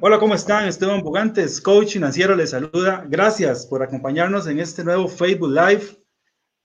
Hola, 0.00 0.20
¿cómo 0.20 0.36
están? 0.36 0.68
Esteban 0.68 1.02
Bugantes, 1.02 1.60
coach 1.60 1.94
financiero, 1.94 2.36
les 2.36 2.50
saluda. 2.50 3.04
Gracias 3.08 3.66
por 3.66 3.82
acompañarnos 3.82 4.46
en 4.46 4.60
este 4.60 4.84
nuevo 4.84 5.08
Facebook 5.08 5.50
Live. 5.50 6.00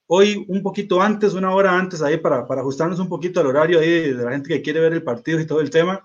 Hoy 0.06 0.44
un 0.46 0.62
poquito 0.62 1.02
antes, 1.02 1.34
una 1.34 1.52
hora 1.52 1.76
antes, 1.76 2.00
ahí 2.00 2.16
para, 2.16 2.46
ajustarnos 2.48 3.00
un 3.00 3.08
poquito 3.08 3.40
al 3.40 3.48
horario 3.48 3.80
ahí 3.80 4.12
de 4.12 4.24
la 4.24 4.30
gente 4.30 4.48
que 4.48 4.62
quiere 4.62 4.78
ver 4.78 4.92
el 4.92 5.02
partido 5.02 5.40
y 5.40 5.46
todo 5.46 5.60
el 5.60 5.70
tema. 5.70 6.04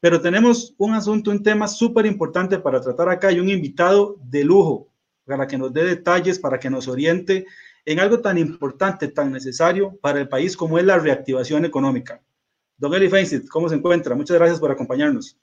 Pero 0.00 0.20
tenemos 0.20 0.74
un 0.76 0.94
asunto, 0.94 1.30
un 1.30 1.44
tema 1.44 1.68
súper 1.68 2.06
importante 2.06 2.58
para 2.58 2.80
tratar 2.80 3.08
acá 3.08 3.30
y 3.30 3.38
un 3.38 3.48
invitado 3.48 4.16
de 4.24 4.42
lujo 4.42 4.88
para 5.24 5.46
que 5.46 5.56
nos 5.56 5.72
dé 5.72 5.84
detalles, 5.84 6.40
para 6.40 6.58
que 6.58 6.70
nos 6.70 6.88
oriente 6.88 7.46
en 7.84 8.00
algo 8.00 8.18
tan 8.18 8.36
importante, 8.36 9.06
tan 9.06 9.30
necesario 9.30 9.96
para 10.02 10.18
el 10.18 10.28
país 10.28 10.56
como 10.56 10.76
es 10.80 10.84
la 10.84 10.98
reactivación 10.98 11.64
económica. 11.64 12.20
Don 12.76 12.92
Eli 12.92 13.08
Feinstein, 13.08 13.46
¿cómo 13.46 13.68
se 13.68 13.76
encuentra? 13.76 14.16
Muchas 14.16 14.36
gracias 14.36 14.58
por 14.58 14.72
acompañarnos. 14.72 15.38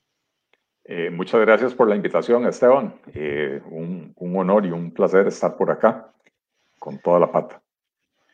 Eh, 0.86 1.09
muchas 1.09 1.41
gracias 1.41 1.73
por 1.73 1.88
la 1.88 1.95
invitación, 1.95 2.45
Esteban. 2.45 2.95
Eh, 3.13 3.62
un, 3.70 4.13
honor 4.17 4.66
y 4.66 4.72
un 4.72 4.91
placer 4.91 5.27
estar 5.27 5.55
por 5.55 5.72
acá 5.72 6.12
con 6.80 6.99
toda 6.99 7.20
la 7.20 7.31
pata. 7.31 7.62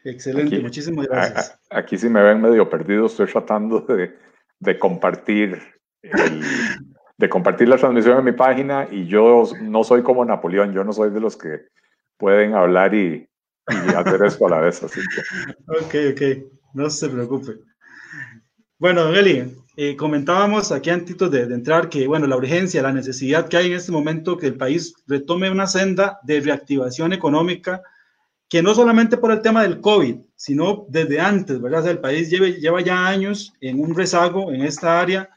Excelente, 0.04 0.60
muchísimas 0.60 1.08
gracias. 1.08 1.60
aquí 1.70 1.98
sí 1.98 2.08
me 2.08 2.24
ven 2.24 2.42
medio 2.42 2.70
perdido, 2.70 3.08
estoy 3.08 3.28
tratando 3.28 3.82
de, 3.82 4.80
compartir 4.80 5.62
de 7.18 7.30
compartir 7.30 7.68
la 7.68 7.78
transmisión 7.78 8.20
en 8.20 8.26
mi 8.26 8.32
página 8.32 8.88
y 8.90 9.08
yo 9.08 9.44
no 9.62 9.84
soy 9.84 10.04
como 10.04 10.24
Napoleón, 10.24 10.72
yo 10.72 10.84
no 10.84 10.94
soy 10.94 11.10
de 11.10 11.20
los 11.20 11.36
que 11.36 11.68
pueden 12.18 12.54
hablar 12.54 12.94
y, 12.94 13.28
hacer 13.68 14.24
esto 14.24 14.48
a 14.48 14.50
la 14.50 14.60
vez. 14.62 14.82
Así 14.82 15.02
Ok, 15.68 15.96
ok, 16.14 16.22
no 16.74 16.90
se 16.90 17.10
preocupe. 17.10 17.54
Bueno, 18.78 19.14
Eli, 19.14 19.54
eh, 19.80 19.96
comentábamos 19.96 20.72
aquí 20.72 20.90
antes 20.90 21.16
de, 21.16 21.46
de, 21.46 21.54
entrar 21.54 21.88
que, 21.88 22.08
bueno, 22.08 22.26
la 22.26 22.36
urgencia, 22.36 22.82
la 22.82 22.92
necesidad 22.92 23.48
que 23.48 23.58
hay 23.58 23.68
en 23.68 23.74
este 23.74 23.92
momento 23.92 24.36
que 24.36 24.48
el 24.48 24.58
país 24.58 24.96
retome 25.06 25.52
una 25.52 25.68
senda 25.68 26.20
de 26.24 26.42
reactivación 26.42 27.14
económica, 27.14 27.84
que 28.50 28.64
no 28.64 28.74
solamente 28.74 29.18
por 29.18 29.32
el 29.32 29.44
tema 29.44 29.62
del 29.62 29.80
COVID, 29.80 30.16
sino 30.36 30.88
desde 30.90 31.20
antes, 31.20 31.62
¿verdad? 31.62 31.88
el 31.90 32.00
país 32.00 32.32
lleva, 32.32 32.48
lleva 32.48 32.82
ya 32.82 33.08
años 33.08 33.54
en 33.62 33.80
un 33.80 33.96
rezago 33.96 34.52
en 34.52 34.64
esta 34.64 35.00
área, 35.00 35.30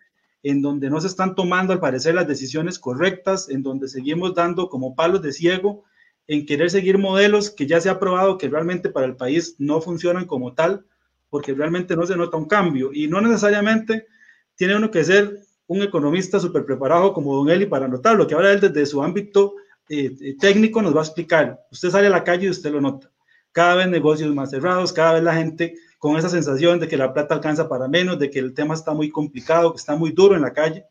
en 0.42 0.62
donde 0.62 0.88
no 0.88 1.02
se 1.02 1.08
están 1.08 1.34
tomando, 1.34 1.74
al 1.74 1.80
parecer, 1.80 2.14
las 2.14 2.26
decisiones 2.26 2.78
correctas, 2.78 3.50
en 3.50 3.62
donde 3.62 3.88
seguimos 3.88 4.34
dando 4.34 4.70
como 4.70 4.94
palos 4.94 5.20
de 5.20 5.34
ciego 5.34 5.84
en 6.28 6.46
querer 6.46 6.70
seguir 6.70 6.96
modelos 6.96 7.50
que 7.50 7.66
ya 7.66 7.78
se 7.78 7.90
ha 7.90 7.98
probado 7.98 8.38
que 8.38 8.48
realmente 8.48 8.88
para 8.88 9.04
el 9.04 9.16
país 9.16 9.56
no 9.58 9.82
funcionan 9.82 10.24
como 10.24 10.54
tal, 10.54 10.86
porque 11.28 11.52
realmente 11.52 11.94
no 11.94 12.06
se 12.06 12.16
nota 12.16 12.38
un 12.38 12.46
cambio 12.46 12.90
y 12.90 13.06
no 13.06 13.20
necesariamente 13.20 14.06
tiene 14.60 14.76
uno 14.76 14.90
que 14.90 15.02
ser 15.02 15.40
un 15.68 15.80
economista 15.80 16.38
súper 16.38 16.66
preparado 16.66 17.14
como 17.14 17.34
Don 17.34 17.48
Eli 17.48 17.64
para 17.64 17.88
notarlo, 17.88 18.26
que 18.26 18.34
ahora 18.34 18.52
él 18.52 18.60
desde 18.60 18.84
su 18.84 19.02
ámbito 19.02 19.54
eh, 19.88 20.14
eh, 20.20 20.36
técnico 20.38 20.82
nos 20.82 20.94
va 20.94 21.00
a 21.00 21.04
explicar. 21.04 21.58
Usted 21.72 21.88
sale 21.88 22.08
a 22.08 22.10
la 22.10 22.24
calle 22.24 22.46
y 22.46 22.50
usted 22.50 22.70
lo 22.70 22.78
nota. 22.78 23.10
Cada 23.52 23.76
vez 23.76 23.88
negocios 23.88 24.34
más 24.34 24.50
cerrados, 24.50 24.92
cada 24.92 25.14
vez 25.14 25.22
la 25.22 25.34
gente 25.34 25.76
con 25.98 26.18
esa 26.18 26.28
sensación 26.28 26.78
de 26.78 26.88
que 26.88 26.98
la 26.98 27.14
plata 27.14 27.34
alcanza 27.36 27.70
para 27.70 27.88
menos, 27.88 28.18
de 28.18 28.28
que 28.28 28.38
el 28.38 28.52
tema 28.52 28.74
está 28.74 28.92
muy 28.92 29.08
complicado, 29.08 29.72
que 29.72 29.78
está 29.78 29.96
muy 29.96 30.12
duro 30.12 30.36
en 30.36 30.42
la 30.42 30.52
calle. 30.52 30.84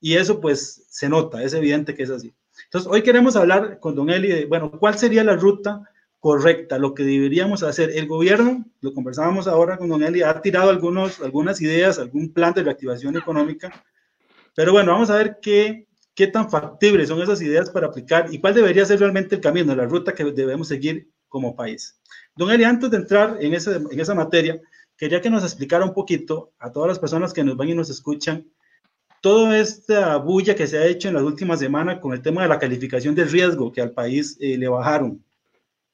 Y 0.00 0.14
eso 0.14 0.40
pues 0.40 0.84
se 0.88 1.08
nota, 1.08 1.40
es 1.40 1.54
evidente 1.54 1.94
que 1.94 2.02
es 2.02 2.10
así. 2.10 2.34
Entonces, 2.64 2.90
hoy 2.90 3.02
queremos 3.02 3.36
hablar 3.36 3.78
con 3.78 3.94
Don 3.94 4.10
Eli 4.10 4.26
de, 4.26 4.46
bueno, 4.46 4.72
¿cuál 4.72 4.98
sería 4.98 5.22
la 5.22 5.36
ruta 5.36 5.88
correcta, 6.24 6.78
lo 6.78 6.94
que 6.94 7.02
deberíamos 7.02 7.62
hacer. 7.62 7.90
El 7.90 8.06
gobierno, 8.06 8.64
lo 8.80 8.94
conversábamos 8.94 9.46
ahora 9.46 9.76
con 9.76 9.90
Don 9.90 10.02
Eli, 10.02 10.22
ha 10.22 10.40
tirado 10.40 10.70
algunos, 10.70 11.20
algunas 11.20 11.60
ideas, 11.60 11.98
algún 11.98 12.32
plan 12.32 12.54
de 12.54 12.62
reactivación 12.62 13.14
económica, 13.18 13.84
pero 14.56 14.72
bueno, 14.72 14.92
vamos 14.92 15.10
a 15.10 15.16
ver 15.16 15.36
qué, 15.42 15.86
qué 16.14 16.26
tan 16.26 16.48
factibles 16.48 17.08
son 17.08 17.20
esas 17.20 17.42
ideas 17.42 17.68
para 17.68 17.88
aplicar 17.88 18.32
y 18.32 18.40
cuál 18.40 18.54
debería 18.54 18.86
ser 18.86 19.00
realmente 19.00 19.34
el 19.34 19.42
camino, 19.42 19.76
la 19.76 19.84
ruta 19.84 20.14
que 20.14 20.24
debemos 20.24 20.68
seguir 20.68 21.10
como 21.28 21.54
país. 21.54 22.00
Don 22.34 22.50
Eli, 22.50 22.64
antes 22.64 22.90
de 22.90 22.96
entrar 22.96 23.36
en 23.38 23.52
esa, 23.52 23.76
en 23.76 24.00
esa 24.00 24.14
materia, 24.14 24.58
quería 24.96 25.20
que 25.20 25.28
nos 25.28 25.42
explicara 25.42 25.84
un 25.84 25.92
poquito 25.92 26.54
a 26.58 26.72
todas 26.72 26.88
las 26.88 26.98
personas 26.98 27.34
que 27.34 27.44
nos 27.44 27.58
ven 27.58 27.68
y 27.68 27.74
nos 27.74 27.90
escuchan 27.90 28.50
toda 29.20 29.58
esta 29.58 30.16
bulla 30.16 30.54
que 30.54 30.66
se 30.66 30.78
ha 30.78 30.86
hecho 30.86 31.08
en 31.08 31.14
las 31.16 31.22
últimas 31.22 31.60
semanas 31.60 31.98
con 32.00 32.14
el 32.14 32.22
tema 32.22 32.44
de 32.44 32.48
la 32.48 32.58
calificación 32.58 33.14
de 33.14 33.26
riesgo 33.26 33.70
que 33.70 33.82
al 33.82 33.90
país 33.90 34.38
eh, 34.40 34.56
le 34.56 34.68
bajaron 34.68 35.22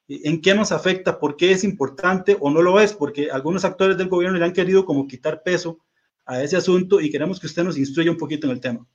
en 0.07 0.41
qué 0.41 0.53
nos 0.53 0.71
afecta, 0.71 1.19
por 1.19 1.37
qué 1.37 1.51
es 1.51 1.63
importante 1.63 2.37
o 2.39 2.49
no 2.49 2.61
lo 2.61 2.79
es, 2.79 2.93
porque 2.93 3.31
algunos 3.31 3.65
actores 3.65 3.97
del 3.97 4.09
gobierno 4.09 4.37
le 4.37 4.45
han 4.45 4.53
querido 4.53 4.85
como 4.85 5.07
quitar 5.07 5.43
peso 5.43 5.79
a 6.25 6.41
ese 6.41 6.57
asunto 6.57 6.99
y 6.99 7.09
queremos 7.09 7.39
que 7.39 7.47
usted 7.47 7.63
nos 7.63 7.77
instruya 7.77 8.11
un 8.11 8.17
poquito 8.17 8.47
en 8.47 8.53
el 8.53 8.59
tema. 8.59 8.85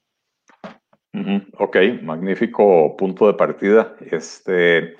Ok, 1.59 1.77
magnífico 2.03 2.95
punto 2.97 3.27
de 3.27 3.35
partida. 3.35 3.97
Este, 4.01 4.97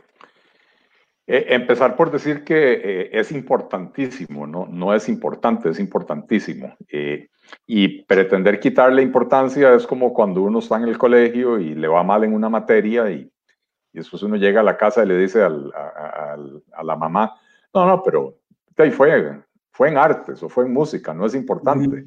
eh, 1.29 1.47
empezar 1.49 1.97
por 1.97 2.11
decir 2.11 2.45
que 2.45 2.73
eh, 2.73 3.11
es 3.13 3.33
importantísimo, 3.33 4.47
¿no? 4.47 4.67
no 4.67 4.95
es 4.95 5.09
importante, 5.09 5.69
es 5.69 5.79
importantísimo. 5.79 6.75
Eh, 6.89 7.29
y 7.67 8.03
pretender 8.05 8.59
quitarle 8.61 9.03
importancia 9.03 9.75
es 9.75 9.87
como 9.87 10.15
cuando 10.15 10.43
uno 10.43 10.61
está 10.61 10.77
en 10.77 10.85
el 10.85 10.97
colegio 10.97 11.59
y 11.59 11.75
le 11.75 11.89
va 11.89 12.03
mal 12.03 12.25
en 12.25 12.33
una 12.33 12.49
materia 12.49 13.11
y 13.11 13.31
y 13.97 14.01
después 14.01 14.23
uno 14.23 14.37
llega 14.37 14.61
a 14.61 14.63
la 14.63 14.77
casa 14.77 15.03
y 15.03 15.07
le 15.07 15.17
dice 15.17 15.43
al, 15.43 15.73
a, 15.75 16.83
la 16.83 16.97
mamá, 16.97 17.35
no, 17.73 17.87
no, 17.87 18.03
pero 18.03 18.37
ahí 18.77 18.91
fue, 18.91 19.41
fue 19.71 19.89
en 19.89 19.97
artes 19.97 20.43
o 20.43 20.51
fue 20.51 20.67
en 20.67 20.75
música, 20.75 21.15
no 21.15 21.25
es 21.25 21.35
importante. 21.35 22.05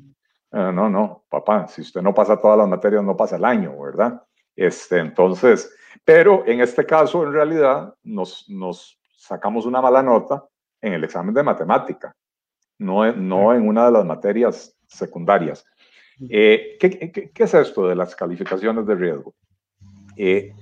Ah, 0.51 0.71
no, 0.71 0.87
no, 0.87 1.25
papá, 1.27 1.67
si 1.67 1.81
usted 1.81 2.03
no 2.03 2.13
pasa 2.13 2.39
todas 2.39 2.59
las 2.59 2.69
materias, 2.69 3.03
no 3.03 3.17
pasa 3.17 3.37
el 3.37 3.45
año, 3.45 3.75
¿verdad? 3.81 4.21
Este, 4.55 4.99
entonces, 4.99 5.75
pero 6.05 6.43
en 6.45 6.61
este 6.61 6.85
caso, 6.85 7.23
en 7.23 7.33
realidad, 7.33 7.95
nos, 8.03 8.47
nos 8.49 9.01
sacamos 9.17 9.65
una 9.65 9.81
mala 9.81 10.03
nota 10.03 10.45
en 10.81 10.93
el 10.93 11.03
examen 11.03 11.33
de 11.33 11.41
matemática, 11.41 12.15
no, 12.77 13.11
no 13.13 13.51
en 13.51 13.67
una 13.67 13.87
de 13.87 13.91
las 13.93 14.05
materias 14.05 14.77
secundarias. 14.85 15.65
Eh, 16.29 16.77
¿qué, 16.79 17.11
qué, 17.11 17.31
qué, 17.31 17.43
es 17.43 17.53
esto 17.55 17.87
de 17.87 17.95
las 17.95 18.15
calificaciones 18.15 18.85
de 18.85 18.93
riesgo? 18.93 19.33
Eh, 20.15 20.53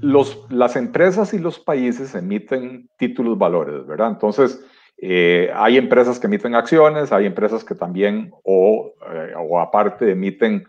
los, 0.00 0.46
las 0.50 0.76
empresas 0.76 1.34
y 1.34 1.38
los 1.38 1.58
países 1.58 2.14
emiten 2.14 2.88
títulos 2.96 3.38
valores, 3.38 3.86
¿verdad? 3.86 4.10
Entonces, 4.10 4.64
eh, 4.98 5.50
hay 5.54 5.78
empresas 5.78 6.18
que 6.18 6.26
emiten 6.26 6.54
acciones, 6.54 7.12
hay 7.12 7.26
empresas 7.26 7.64
que 7.64 7.74
también, 7.74 8.32
o, 8.44 8.92
eh, 9.12 9.32
o 9.36 9.60
aparte, 9.60 10.10
emiten 10.10 10.64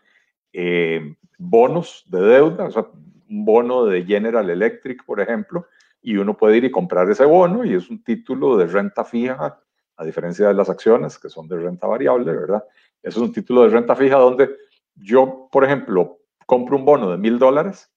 eh, 0.53 1.15
bonos 1.37 2.03
de 2.07 2.21
deuda, 2.21 2.65
o 2.65 2.71
sea, 2.71 2.85
un 3.29 3.45
bono 3.45 3.85
de 3.85 4.03
General 4.03 4.49
Electric, 4.49 5.05
por 5.05 5.19
ejemplo, 5.19 5.67
y 6.01 6.17
uno 6.17 6.35
puede 6.35 6.57
ir 6.57 6.65
y 6.65 6.71
comprar 6.71 7.09
ese 7.09 7.25
bono 7.25 7.63
y 7.63 7.75
es 7.75 7.89
un 7.89 8.03
título 8.03 8.57
de 8.57 8.67
renta 8.67 9.03
fija, 9.03 9.59
a 9.97 10.05
diferencia 10.05 10.47
de 10.47 10.53
las 10.53 10.69
acciones 10.69 11.19
que 11.19 11.29
son 11.29 11.47
de 11.47 11.57
renta 11.57 11.87
variable, 11.87 12.31
¿verdad? 12.31 12.63
Es 13.03 13.17
un 13.17 13.31
título 13.31 13.63
de 13.63 13.69
renta 13.69 13.95
fija 13.95 14.17
donde 14.17 14.49
yo, 14.95 15.47
por 15.51 15.63
ejemplo, 15.63 16.19
compro 16.45 16.77
un 16.77 16.85
bono 16.85 17.11
de 17.11 17.17
mil 17.17 17.37
dólares 17.37 17.91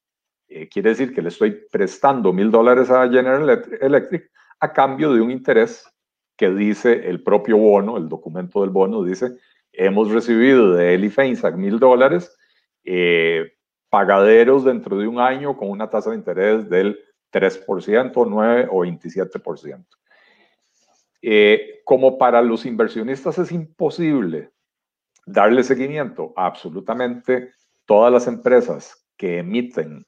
eh, 0.47 0.67
quiere 0.69 0.89
decir 0.89 1.13
que 1.13 1.21
le 1.21 1.29
estoy 1.29 1.51
prestando 1.71 2.31
mil 2.31 2.51
dólares 2.51 2.89
a 2.89 3.09
General 3.09 3.63
Electric 3.81 4.31
a 4.59 4.71
cambio 4.71 5.13
de 5.13 5.21
un 5.21 5.31
interés 5.31 5.85
que 6.37 6.49
dice 6.49 7.07
el 7.09 7.23
propio 7.23 7.57
bono, 7.57 7.97
el 7.97 8.09
documento 8.09 8.61
del 8.61 8.69
bono 8.69 9.03
dice, 9.03 9.37
hemos 9.71 10.11
recibido 10.11 10.73
de 10.73 10.93
Eli 10.93 11.09
Feinsack 11.09 11.55
mil 11.55 11.79
dólares, 11.79 12.35
eh, 12.83 13.53
pagaderos 13.89 14.65
dentro 14.65 14.97
de 14.97 15.07
un 15.07 15.19
año 15.19 15.55
con 15.55 15.69
una 15.69 15.89
tasa 15.89 16.11
de 16.11 16.17
interés 16.17 16.69
del 16.69 16.99
3%, 17.31 18.27
9 18.27 18.67
o 18.71 18.85
27%. 18.85 19.85
Eh, 21.21 21.81
como 21.83 22.17
para 22.17 22.41
los 22.41 22.65
inversionistas 22.65 23.37
es 23.39 23.51
imposible 23.51 24.51
darle 25.25 25.63
seguimiento 25.63 26.33
a 26.35 26.45
absolutamente 26.45 27.51
todas 27.85 28.11
las 28.11 28.27
empresas 28.27 29.07
que 29.17 29.39
emiten 29.39 30.05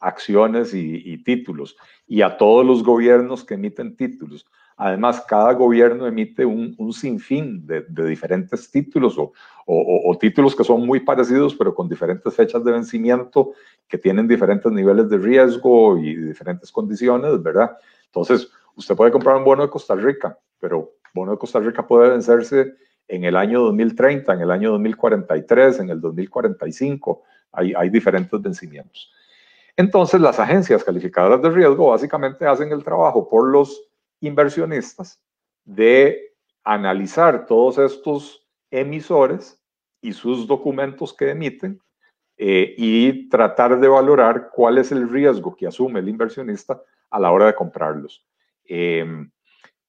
acciones 0.00 0.74
y, 0.74 1.18
títulos, 1.24 1.76
y 2.06 2.22
a 2.22 2.36
todos 2.36 2.64
los 2.64 2.82
gobiernos 2.82 3.44
que 3.44 3.54
emiten 3.54 3.96
títulos. 3.96 4.46
Además, 4.76 5.24
cada 5.26 5.54
gobierno 5.54 6.06
emite 6.06 6.44
un, 6.44 6.92
sinfín 6.92 7.66
de, 7.66 7.84
diferentes 7.88 8.70
títulos 8.70 9.16
o, 9.18 10.18
títulos 10.20 10.54
que 10.54 10.64
son 10.64 10.86
muy 10.86 11.00
parecidos, 11.00 11.54
pero 11.54 11.74
con 11.74 11.88
diferentes 11.88 12.34
fechas 12.34 12.62
de 12.62 12.72
vencimiento, 12.72 13.52
que 13.88 13.98
tienen 13.98 14.28
diferentes 14.28 14.70
niveles 14.70 15.08
de 15.08 15.18
riesgo 15.18 15.98
y 15.98 16.14
diferentes 16.14 16.70
condiciones, 16.70 17.42
¿verdad? 17.42 17.76
Entonces, 18.06 18.50
usted 18.74 18.94
puede 18.94 19.10
comprar 19.10 19.36
un 19.36 19.44
bono 19.44 19.62
de 19.62 19.70
Costa 19.70 19.94
Rica, 19.94 20.38
pero 20.60 20.92
bono 21.14 21.32
de 21.32 21.38
Costa 21.38 21.58
Rica 21.58 21.86
puede 21.86 22.10
vencerse 22.10 22.74
en 23.08 23.24
el 23.24 23.36
año 23.36 23.62
2030, 23.62 24.34
en 24.34 24.40
el 24.40 24.50
año 24.50 24.72
2043, 24.72 25.80
en 25.80 25.90
el 25.90 26.00
2045. 26.00 27.22
Hay, 27.52 27.72
hay 27.74 27.88
diferentes 27.88 28.40
vencimientos. 28.42 29.10
Entonces, 29.76 30.20
las 30.20 30.40
agencias 30.40 30.82
calificadoras 30.82 31.42
de 31.42 31.50
riesgo 31.50 31.90
básicamente 31.90 32.46
hacen 32.46 32.72
el 32.72 32.82
trabajo 32.82 33.28
por 33.28 33.48
los 33.48 33.88
inversionistas 34.20 35.22
de 35.64 36.32
analizar 36.64 37.44
todos 37.46 37.78
estos 37.78 38.46
emisores 38.70 39.60
y 40.00 40.12
sus 40.12 40.46
documentos 40.46 41.12
que 41.12 41.30
emiten 41.30 41.78
eh, 42.38 42.74
y 42.78 43.28
tratar 43.28 43.78
de 43.78 43.88
valorar 43.88 44.50
cuál 44.50 44.78
es 44.78 44.92
el 44.92 45.08
riesgo 45.08 45.54
que 45.54 45.66
asume 45.66 46.00
el 46.00 46.08
inversionista 46.08 46.80
a 47.10 47.20
la 47.20 47.30
hora 47.30 47.46
de 47.46 47.54
comprarlos. 47.54 48.24
Em, 48.64 49.30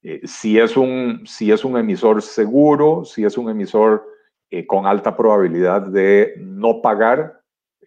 eh, 0.03 0.21
si, 0.25 0.59
es 0.59 0.75
un, 0.75 1.23
si 1.25 1.51
es 1.51 1.63
un 1.63 1.77
emisor 1.77 2.21
seguro, 2.21 3.05
si 3.05 3.23
es 3.23 3.37
un 3.37 3.49
emisor 3.49 4.05
con 4.65 4.85
alta 4.85 5.17
probabilidad 5.17 5.81
de 5.81 6.35
no 6.37 6.81
pagar 6.81 7.37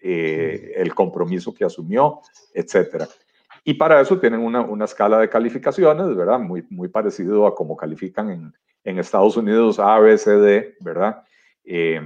el 0.02 0.94
compromiso 0.94 1.52
que 1.54 1.64
asumió, 1.64 2.20
etcétera. 2.54 3.06
Y 3.64 3.74
para 3.74 4.00
eso 4.00 4.18
tienen 4.18 4.40
una, 4.40 4.62
una, 4.62 4.86
escala 4.86 5.18
de 5.18 5.28
calificaciones, 5.28 6.16
¿verdad? 6.16 6.38
Muy, 6.38 6.64
muy 6.70 6.88
parecido 6.88 7.46
a 7.46 7.54
cómo 7.54 7.76
califican 7.76 8.30
en, 8.30 8.54
en 8.84 8.98
Estados 8.98 9.36
Unidos 9.36 9.78
A, 9.78 9.98
B, 9.98 10.16
C, 10.16 10.30
D, 10.30 10.76
¿verdad? 10.80 11.22
Eh, 11.64 12.00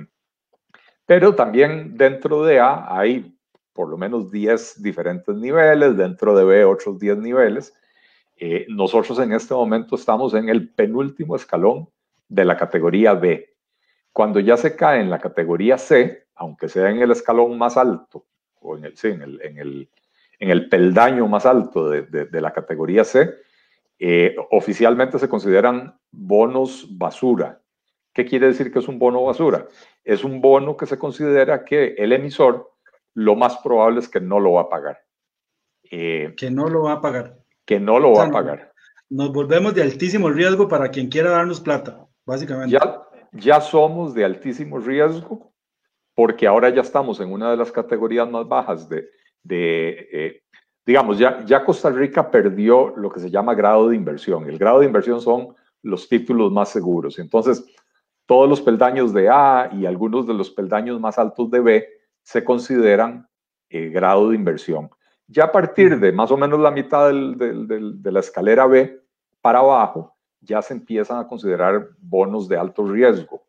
pero 1.07 1.35
también 1.35 1.97
dentro 1.97 2.45
de 2.45 2.61
A 2.61 2.99
hay 2.99 3.35
por 3.73 3.89
lo 3.89 3.99
menos 3.99 4.31
10 4.31 4.83
diferentes 4.83 5.35
niveles, 5.35 5.97
dentro 5.97 6.35
de 6.35 6.45
B 6.45 6.65
otros 6.65 6.99
10 6.99 7.19
niveles. 7.19 7.75
Eh, 8.37 8.67
nosotros 8.69 9.19
en 9.19 9.33
este 9.33 9.53
momento 9.53 9.97
estamos 9.97 10.33
en 10.35 10.49
el 10.49 10.73
penúltimo 10.73 11.37
escalón 11.37 11.89
de 12.29 12.45
la 12.45 12.57
categoría 12.57 13.15
B. 13.15 13.53
Cuando 14.13 14.39
ya 14.39 14.57
se 14.57 14.77
cae 14.77 15.01
en 15.01 15.11
la 15.11 15.19
categoría 15.19 15.77
C, 15.77 16.24
aunque 16.35 16.69
sea 16.69 16.91
en 16.91 17.01
el 17.01 17.11
escalón 17.11 17.57
más 17.59 17.77
alto, 17.77 18.27
o 18.61 18.77
en 18.77 18.87
el, 18.87 18.97
sí, 18.97 19.09
en 19.09 19.23
el, 19.23 19.41
en 19.43 19.59
el 19.59 19.89
en 20.39 20.51
el 20.51 20.69
peldaño 20.69 21.27
más 21.27 21.47
alto 21.47 21.89
de, 21.89 22.41
la 22.41 22.53
categoría 22.53 23.05
C, 23.05 23.35
eh, 23.99 24.37
oficialmente 24.51 25.19
se 25.19 25.29
consideran 25.29 25.99
bonos 26.11 26.87
basura. 26.99 27.61
¿Qué 28.13 28.25
quiere 28.25 28.49
decir 28.49 28.73
que 28.73 28.79
es 28.79 28.89
un 28.89 28.99
bono 28.99 29.25
basura? 29.25 29.67
Es 30.05 30.23
un 30.23 30.41
bono 30.41 30.77
que 30.77 30.87
se 30.87 30.99
considera 30.99 31.65
que 31.65 31.95
el 31.97 32.13
emisor 32.13 32.73
lo 33.15 33.37
más 33.37 33.57
probable 33.59 34.01
es 34.01 34.09
que 34.09 34.21
no 34.21 34.39
lo 34.39 34.53
va 34.53 34.63
a 34.63 34.69
pagar. 34.69 34.99
Eh, 35.91 36.35
que 36.37 36.51
no 36.51 36.69
lo 36.69 36.83
va 36.83 36.93
a 36.93 37.01
pagar. 37.01 37.39
Que 37.65 37.81
no 37.81 37.99
lo 37.99 38.13
va 38.13 38.27
a 38.27 38.31
pagar. 38.31 38.73
Nos 39.09 39.33
volvemos 39.33 39.75
de 39.75 39.83
altísimo 39.83 40.29
riesgo 40.31 40.69
para 40.69 40.91
quien 40.91 41.09
quiera 41.09 41.31
darnos 41.31 41.61
plata, 41.61 42.07
básicamente. 42.27 42.73
Ya, 42.73 43.03
ya 43.33 43.61
somos 43.61 44.15
de 44.15 44.25
altísimo 44.25 44.79
riesgo 44.79 45.54
porque 46.15 46.47
ahora 46.47 46.71
ya 46.71 46.83
estamos 46.83 47.21
en 47.21 47.33
una 47.33 47.51
de 47.51 47.57
las 47.57 47.73
categorías 47.73 48.29
más 48.29 48.47
bajas 48.47 48.89
de, 48.89 49.09
de, 49.43 50.09
eh, 50.13 50.43
digamos, 50.87 51.19
ya, 51.19 51.45
ya 51.45 51.65
Costa 51.65 51.91
Rica 51.91 52.31
perdió 52.31 52.95
lo 52.97 53.11
que 53.11 53.21
se 53.21 53.31
llama 53.31 53.55
grado 53.55 53.89
de 53.89 53.97
inversión. 53.97 54.49
El 54.49 54.59
grado 54.59 54.81
de 54.81 54.87
inversión 54.87 55.21
son 55.21 55.55
los 55.83 56.09
títulos 56.09 56.53
más 56.53 56.71
seguros. 56.71 57.19
Entonces, 57.19 57.65
todos 58.27 58.49
los 58.49 58.61
peldaños 58.61 59.13
de 59.13 59.29
A 59.29 59.71
y 59.73 59.87
algunos 59.87 60.27
de 60.27 60.35
los 60.35 60.51
peldaños 60.51 61.01
más 61.01 61.19
altos 61.19 61.51
de 61.51 61.61
B 61.61 61.89
se 62.23 62.43
consideran 62.45 63.29
eh, 63.69 63.89
grado 63.89 64.31
de 64.31 64.37
inversión. 64.37 64.91
Ya 65.27 65.45
a 65.45 65.53
partir 65.53 65.99
de 65.99 66.13
más 66.13 66.31
o 66.31 66.37
menos 66.37 66.61
la 66.61 66.71
mitad 66.71 67.09
de 67.09 68.13
la 68.13 68.21
escalera 68.21 68.67
B 68.67 69.01
para 69.41 69.59
abajo, 69.59 70.17
ya 70.41 70.63
se 70.63 70.75
empiezan 70.75 71.19
a 71.19 71.27
considerar 71.27 71.89
bonos 71.99 72.49
de 72.49 72.57
alto 72.57 72.87
riesgo. 72.87 73.43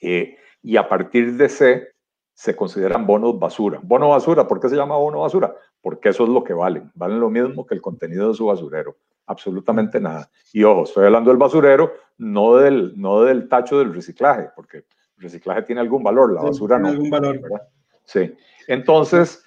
Eh, 0.00 0.36
y 0.66 0.76
a 0.76 0.88
partir 0.88 1.36
de 1.36 1.48
C 1.48 1.88
se 2.34 2.56
consideran 2.56 3.06
bonos 3.06 3.38
basura. 3.38 3.78
Bono 3.80 4.08
basura, 4.08 4.48
¿por 4.48 4.58
qué 4.58 4.68
se 4.68 4.74
llama 4.74 4.96
bono 4.96 5.20
basura? 5.20 5.54
Porque 5.80 6.08
eso 6.08 6.24
es 6.24 6.28
lo 6.28 6.42
que 6.42 6.54
valen. 6.54 6.90
Valen 6.96 7.20
lo 7.20 7.30
mismo 7.30 7.64
que 7.64 7.76
el 7.76 7.80
contenido 7.80 8.28
de 8.28 8.34
su 8.34 8.46
basurero. 8.46 8.96
Absolutamente 9.26 10.00
nada. 10.00 10.28
Y 10.52 10.64
ojo, 10.64 10.82
estoy 10.82 11.04
hablando 11.04 11.30
del 11.30 11.38
basurero, 11.38 11.92
no 12.18 12.56
del, 12.56 13.00
no 13.00 13.22
del 13.22 13.48
tacho 13.48 13.78
del 13.78 13.94
reciclaje, 13.94 14.48
porque 14.56 14.78
el 14.78 14.84
reciclaje 15.22 15.62
tiene 15.62 15.80
algún 15.80 16.02
valor, 16.02 16.32
la 16.32 16.42
basura 16.42 16.80
no. 16.80 16.88
algún 16.88 17.10
valor. 17.10 17.40
Sí. 18.02 18.34
Entonces, 18.66 19.44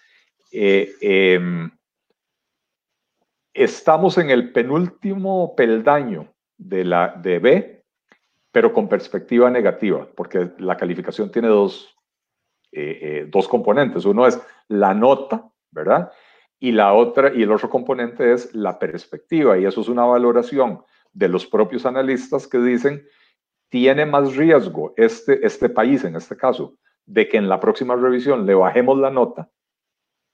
eh, 0.54 0.90
em, 1.02 1.70
estamos 3.54 4.18
en 4.18 4.30
el 4.30 4.54
penúltimo 4.54 5.54
peldaño 5.54 6.34
de, 6.58 6.86
la, 6.86 7.10
de 7.10 7.40
B, 7.40 7.79
pero 8.52 8.74
con 8.74 8.88
perspectiva 8.88 9.50
negativa, 9.50 10.08
porque 10.16 10.52
la 10.58 10.76
calificación 10.76 11.32
tiene 11.32 11.48
dos, 11.48 11.96
eh, 12.72 13.00
eh, 13.02 13.26
dos 13.30 13.48
componentes. 13.48 14.06
Uno 14.06 14.26
es 14.26 14.42
la 14.68 14.94
nota, 14.94 15.52
¿verdad? 15.72 16.12
Y 16.60 16.72
la 16.72 16.94
otra, 16.94 17.34
y 17.34 17.44
el 17.44 17.52
otro 17.52 17.70
componente 17.70 18.34
es 18.34 18.54
la 18.54 18.80
perspectiva, 18.80 19.58
y 19.58 19.66
eso 19.66 19.82
es 19.82 19.88
una 19.88 20.06
valoración 20.06 20.84
de 21.14 21.30
los 21.30 21.46
propios 21.46 21.86
analistas 21.86 22.48
que 22.48 22.60
dicen, 22.60 23.06
tiene 23.70 24.06
más 24.06 24.36
riesgo 24.36 24.94
este, 24.98 25.46
este 25.46 25.70
país, 25.70 26.04
en 26.04 26.16
este 26.16 26.36
caso, 26.36 26.76
de 27.06 27.28
que 27.28 27.38
en 27.38 27.50
la 27.50 27.60
próxima 27.60 27.96
revisión 27.96 28.46
le 28.46 28.56
bajemos 28.56 28.98
la 28.98 29.12
nota 29.12 29.50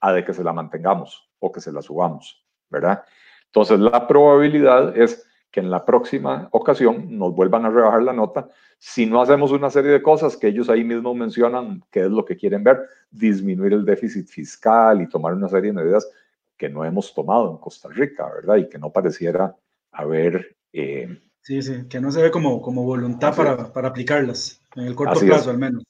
a 0.00 0.12
de 0.12 0.24
que 0.24 0.32
se 0.32 0.44
la 0.44 0.52
mantengamos 0.52 1.30
o 1.38 1.52
que 1.52 1.60
se 1.60 1.72
la 1.72 1.82
subamos, 1.82 2.44
¿verdad? 2.70 3.04
Entonces, 3.46 3.78
la 3.78 4.06
probabilidad 4.06 4.96
es 4.96 5.26
que 5.56 5.60
en 5.60 5.70
la 5.70 5.86
próxima 5.86 6.50
ocasión 6.52 7.18
nos 7.18 7.34
vuelvan 7.34 7.64
a 7.64 7.70
rebajar 7.70 8.02
la 8.02 8.12
nota 8.12 8.46
si 8.76 9.06
no 9.06 9.22
hacemos 9.22 9.52
una 9.52 9.70
serie 9.70 9.90
de 9.90 10.02
cosas 10.02 10.36
que 10.36 10.48
ellos 10.48 10.68
ahí 10.68 10.84
mismo 10.84 11.14
mencionan 11.14 11.82
que 11.90 12.00
es 12.00 12.10
lo 12.10 12.26
que 12.26 12.36
quieren 12.36 12.62
ver, 12.62 12.78
disminuir 13.10 13.72
el 13.72 13.86
déficit 13.86 14.28
fiscal 14.28 15.00
y 15.00 15.08
tomar 15.08 15.32
una 15.32 15.48
serie 15.48 15.72
de 15.72 15.82
medidas 15.82 16.06
que 16.58 16.68
no 16.68 16.84
hemos 16.84 17.14
tomado 17.14 17.52
en 17.52 17.56
Costa 17.56 17.88
Rica, 17.88 18.30
¿verdad? 18.34 18.56
Y 18.56 18.68
que 18.68 18.76
no 18.76 18.92
pareciera 18.92 19.56
haber... 19.92 20.58
Eh, 20.74 21.22
sí, 21.40 21.62
sí, 21.62 21.88
que 21.88 22.02
no 22.02 22.12
se 22.12 22.20
ve 22.20 22.30
como, 22.30 22.60
como 22.60 22.84
voluntad 22.84 23.34
para, 23.34 23.72
para, 23.72 23.88
aplicarlas, 23.88 24.60
en 24.74 24.84
el 24.84 24.94
corto 24.94 25.20
plazo 25.20 25.48
al 25.48 25.56
menos. 25.56 25.84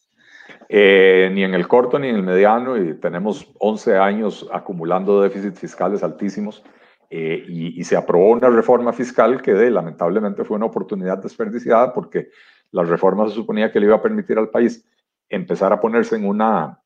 Eh, 0.68 1.28
ni 1.32 1.42
en 1.42 1.54
el 1.54 1.66
corto 1.66 1.98
ni 1.98 2.06
en 2.06 2.14
el 2.14 2.22
mediano, 2.22 2.76
y 2.76 2.94
tenemos 2.94 3.50
11 3.58 3.96
años 3.96 4.48
acumulando 4.52 5.22
déficits 5.22 5.58
fiscales 5.58 6.04
altísimos. 6.04 6.62
Eh, 7.08 7.44
y, 7.48 7.80
y, 7.80 7.84
se 7.84 7.96
aprobó 7.96 8.30
una 8.30 8.50
reforma 8.50 8.92
fiscal 8.92 9.40
que 9.40 9.54
de, 9.54 9.70
lamentablemente 9.70 10.44
fue 10.44 10.56
una 10.56 10.66
oportunidad 10.66 11.18
desperdiciada 11.18 11.92
porque 11.92 12.30
la 12.72 12.82
reforma 12.82 13.28
se 13.28 13.34
suponía 13.34 13.70
que 13.70 13.78
le 13.78 13.86
iba 13.86 13.94
a 13.94 14.02
permitir 14.02 14.38
al 14.38 14.50
país 14.50 14.84
empezar 15.28 15.72
a 15.72 15.80
ponerse 15.80 16.16
en 16.16 16.26
una, 16.26 16.82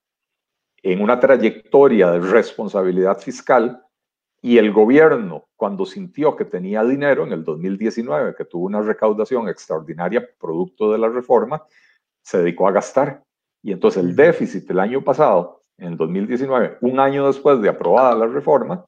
en 0.83 1.01
una 1.01 1.19
trayectoria 1.19 2.11
de 2.11 2.21
responsabilidad 2.21 3.19
fiscal 3.19 3.83
y 4.43 4.57
el 4.57 4.73
gobierno, 4.73 5.49
cuando 5.57 5.85
sintió 5.85 6.35
que 6.35 6.47
tenía 6.47 6.83
dinero 6.83 7.27
en 7.27 7.33
el 7.33 7.45
2019, 7.45 8.35
que 8.35 8.47
tuvo 8.47 8.67
una 8.67 8.81
recaudación 8.81 9.49
extraordinaria 9.49 10.27
producto 10.39 10.91
de 10.93 10.99
la 10.99 11.09
reforma, 11.09 11.63
se 12.23 12.39
dedicó 12.39 12.67
a 12.67 12.73
gastar. 12.73 13.23
Y 13.63 13.73
entonces 13.73 14.03
el 14.03 14.17
déficit 14.17 14.67
del 14.67 14.81
año 14.81 15.03
pasado, 15.03 15.63
en 15.77 15.89
el 15.89 15.97
2019, 15.99 16.79
un 16.81 17.01
año 17.01 17.27
después 17.27 17.61
de 17.61 17.69
aprobada 17.69 18.15
la 18.15 18.27
reforma, 18.27 18.87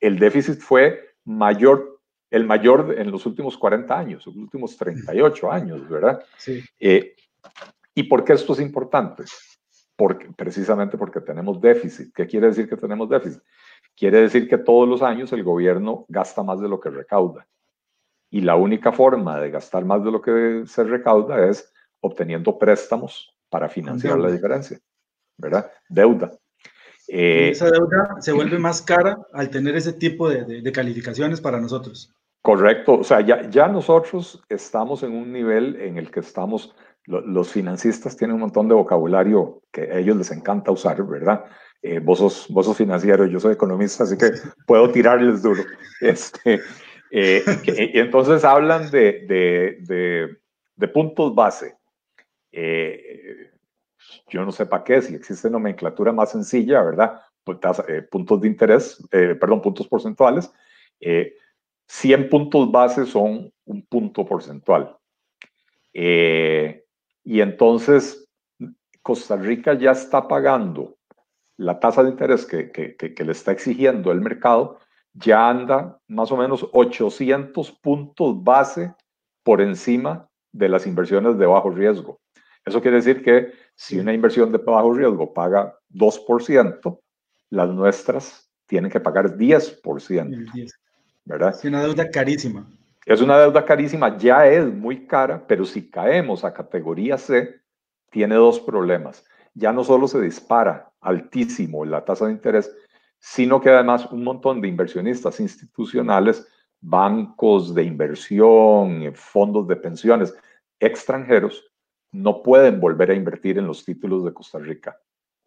el 0.00 0.18
déficit 0.18 0.60
fue 0.60 1.16
mayor 1.24 1.96
el 2.30 2.44
mayor 2.46 2.94
en 2.98 3.10
los 3.10 3.24
últimos 3.26 3.56
40 3.56 3.96
años, 3.96 4.26
los 4.26 4.36
últimos 4.36 4.76
38 4.76 5.50
años, 5.50 5.88
¿verdad? 5.88 6.22
Sí. 6.36 6.62
Eh, 6.78 7.14
¿Y 7.94 8.02
por 8.04 8.24
qué 8.24 8.34
esto 8.34 8.52
es 8.52 8.60
importante? 8.60 9.24
Porque, 9.96 10.28
precisamente 10.36 10.98
porque 10.98 11.20
tenemos 11.20 11.60
déficit. 11.60 12.12
¿Qué 12.14 12.26
quiere 12.26 12.48
decir 12.48 12.68
que 12.68 12.76
tenemos 12.76 13.08
déficit? 13.08 13.40
Quiere 13.96 14.20
decir 14.20 14.48
que 14.48 14.58
todos 14.58 14.88
los 14.88 15.02
años 15.02 15.32
el 15.32 15.42
gobierno 15.42 16.04
gasta 16.08 16.42
más 16.42 16.60
de 16.60 16.68
lo 16.68 16.80
que 16.80 16.90
recauda. 16.90 17.46
Y 18.30 18.40
la 18.42 18.56
única 18.56 18.92
forma 18.92 19.40
de 19.40 19.50
gastar 19.50 19.84
más 19.84 20.04
de 20.04 20.10
lo 20.10 20.20
que 20.20 20.64
se 20.66 20.84
recauda 20.84 21.48
es 21.48 21.72
obteniendo 22.00 22.58
préstamos 22.58 23.34
para 23.48 23.68
financiar 23.68 24.18
la 24.18 24.30
diferencia, 24.30 24.78
¿verdad? 25.38 25.70
Deuda. 25.88 26.36
Eh, 27.08 27.50
esa 27.50 27.70
deuda 27.70 28.16
se 28.20 28.32
vuelve 28.32 28.58
más 28.58 28.82
cara 28.82 29.18
al 29.32 29.50
tener 29.50 29.76
ese 29.76 29.92
tipo 29.92 30.28
de, 30.28 30.72
calificaciones 30.72 31.40
para 31.40 31.60
nosotros. 31.60 32.12
Correcto, 32.42 32.98
o 32.98 33.04
sea, 33.04 33.20
ya, 33.20 33.48
ya 33.48 33.68
nosotros 33.68 34.42
estamos 34.48 35.02
en 35.02 35.12
un 35.12 35.32
nivel 35.32 35.76
en 35.80 35.98
el 35.98 36.10
que 36.10 36.20
estamos, 36.20 36.74
los 37.06 37.50
financistas 37.50 38.16
tienen 38.16 38.34
un 38.34 38.42
montón 38.42 38.68
de 38.68 38.74
vocabulario 38.74 39.62
que 39.72 39.82
a 39.82 39.98
ellos 39.98 40.16
les 40.16 40.30
encanta 40.30 40.70
usar, 40.70 41.02
¿verdad? 41.04 41.44
Eh, 41.82 41.98
vos, 42.00 42.18
sos, 42.18 42.46
vos 42.48 42.66
sos 42.66 42.76
financiero, 42.76 43.26
yo 43.26 43.38
soy 43.38 43.54
economista, 43.54 44.04
así 44.04 44.16
que 44.16 44.30
puedo 44.66 44.90
tirarles 44.90 45.42
duro. 45.42 45.62
Este, 46.00 46.60
eh, 47.10 47.42
y 47.94 47.98
entonces 47.98 48.44
hablan 48.44 48.90
de, 48.90 49.24
de, 49.26 49.78
de, 49.80 50.36
de 50.76 50.88
puntos 50.88 51.34
base. 51.34 51.74
Eh, 52.52 53.50
yo 54.28 54.44
no 54.44 54.52
sé 54.52 54.66
para 54.66 54.84
qué, 54.84 55.02
si 55.02 55.14
existe 55.14 55.50
nomenclatura 55.50 56.12
más 56.12 56.32
sencilla, 56.32 56.82
¿verdad? 56.82 57.20
Pues, 57.46 57.58
eh, 57.88 58.02
puntos 58.02 58.40
de 58.40 58.48
interés, 58.48 59.00
eh, 59.12 59.36
perdón, 59.38 59.62
puntos 59.62 59.86
porcentuales. 59.86 60.52
100 60.98 62.20
eh, 62.20 62.24
puntos 62.24 62.72
base 62.72 63.06
son 63.06 63.52
un 63.64 63.86
punto 63.86 64.24
porcentual. 64.24 64.96
y 65.92 67.40
entonces, 67.40 68.28
Costa 69.02 69.36
Rica 69.36 69.74
ya 69.74 69.92
está 69.92 70.26
pagando 70.26 70.96
la 71.56 71.78
tasa 71.78 72.02
de 72.02 72.10
interés 72.10 72.44
que, 72.44 72.70
que, 72.72 72.96
que, 72.96 73.24
le 73.24 73.32
está 73.32 73.52
exigiendo 73.52 74.10
el 74.10 74.20
mercado, 74.20 74.78
ya 75.14 75.48
anda 75.48 76.00
más 76.08 76.30
o 76.32 76.36
menos 76.36 76.68
800 76.72 77.70
puntos 77.72 78.42
base 78.42 78.92
por 79.44 79.60
encima 79.60 80.28
de 80.52 80.68
las 80.68 80.86
inversiones 80.86 81.38
de 81.38 81.46
bajo 81.46 81.70
riesgo. 81.70 82.20
Eso 82.64 82.82
quiere 82.82 82.96
decir 82.96 83.22
que 83.22 83.52
si 83.76 83.98
una 83.98 84.12
inversión 84.12 84.50
de 84.50 84.58
bajo 84.58 84.94
riesgo 84.94 85.32
paga 85.32 85.78
2%, 85.92 87.00
las 87.50 87.68
nuestras 87.68 88.50
tienen 88.66 88.90
que 88.90 88.98
pagar 88.98 89.36
10%. 89.36 90.72
¿Verdad? 91.24 91.50
Es 91.50 91.64
una 91.64 91.82
deuda 91.82 92.10
carísima. 92.10 92.66
Es 93.04 93.20
una 93.20 93.38
deuda 93.38 93.64
carísima, 93.64 94.16
ya 94.16 94.46
es 94.48 94.66
muy 94.66 95.06
cara, 95.06 95.46
pero 95.46 95.64
si 95.64 95.88
caemos 95.88 96.42
a 96.42 96.52
categoría 96.52 97.18
C, 97.18 97.60
tiene 98.10 98.34
dos 98.34 98.58
problemas. 98.58 99.24
Ya 99.54 99.72
no 99.72 99.84
solo 99.84 100.08
se 100.08 100.20
dispara 100.20 100.90
altísimo 101.00 101.84
la 101.84 102.04
tasa 102.04 102.26
de 102.26 102.32
interés, 102.32 102.74
sino 103.18 103.60
que 103.60 103.70
además 103.70 104.06
un 104.10 104.24
montón 104.24 104.60
de 104.60 104.68
inversionistas 104.68 105.38
institucionales, 105.38 106.48
bancos 106.80 107.74
de 107.74 107.84
inversión, 107.84 109.12
fondos 109.14 109.68
de 109.68 109.76
pensiones 109.76 110.34
extranjeros, 110.80 111.64
no 112.16 112.42
pueden 112.42 112.80
volver 112.80 113.10
a 113.10 113.14
invertir 113.14 113.58
en 113.58 113.66
los 113.66 113.84
títulos 113.84 114.24
de 114.24 114.32
Costa 114.32 114.58
Rica 114.58 114.96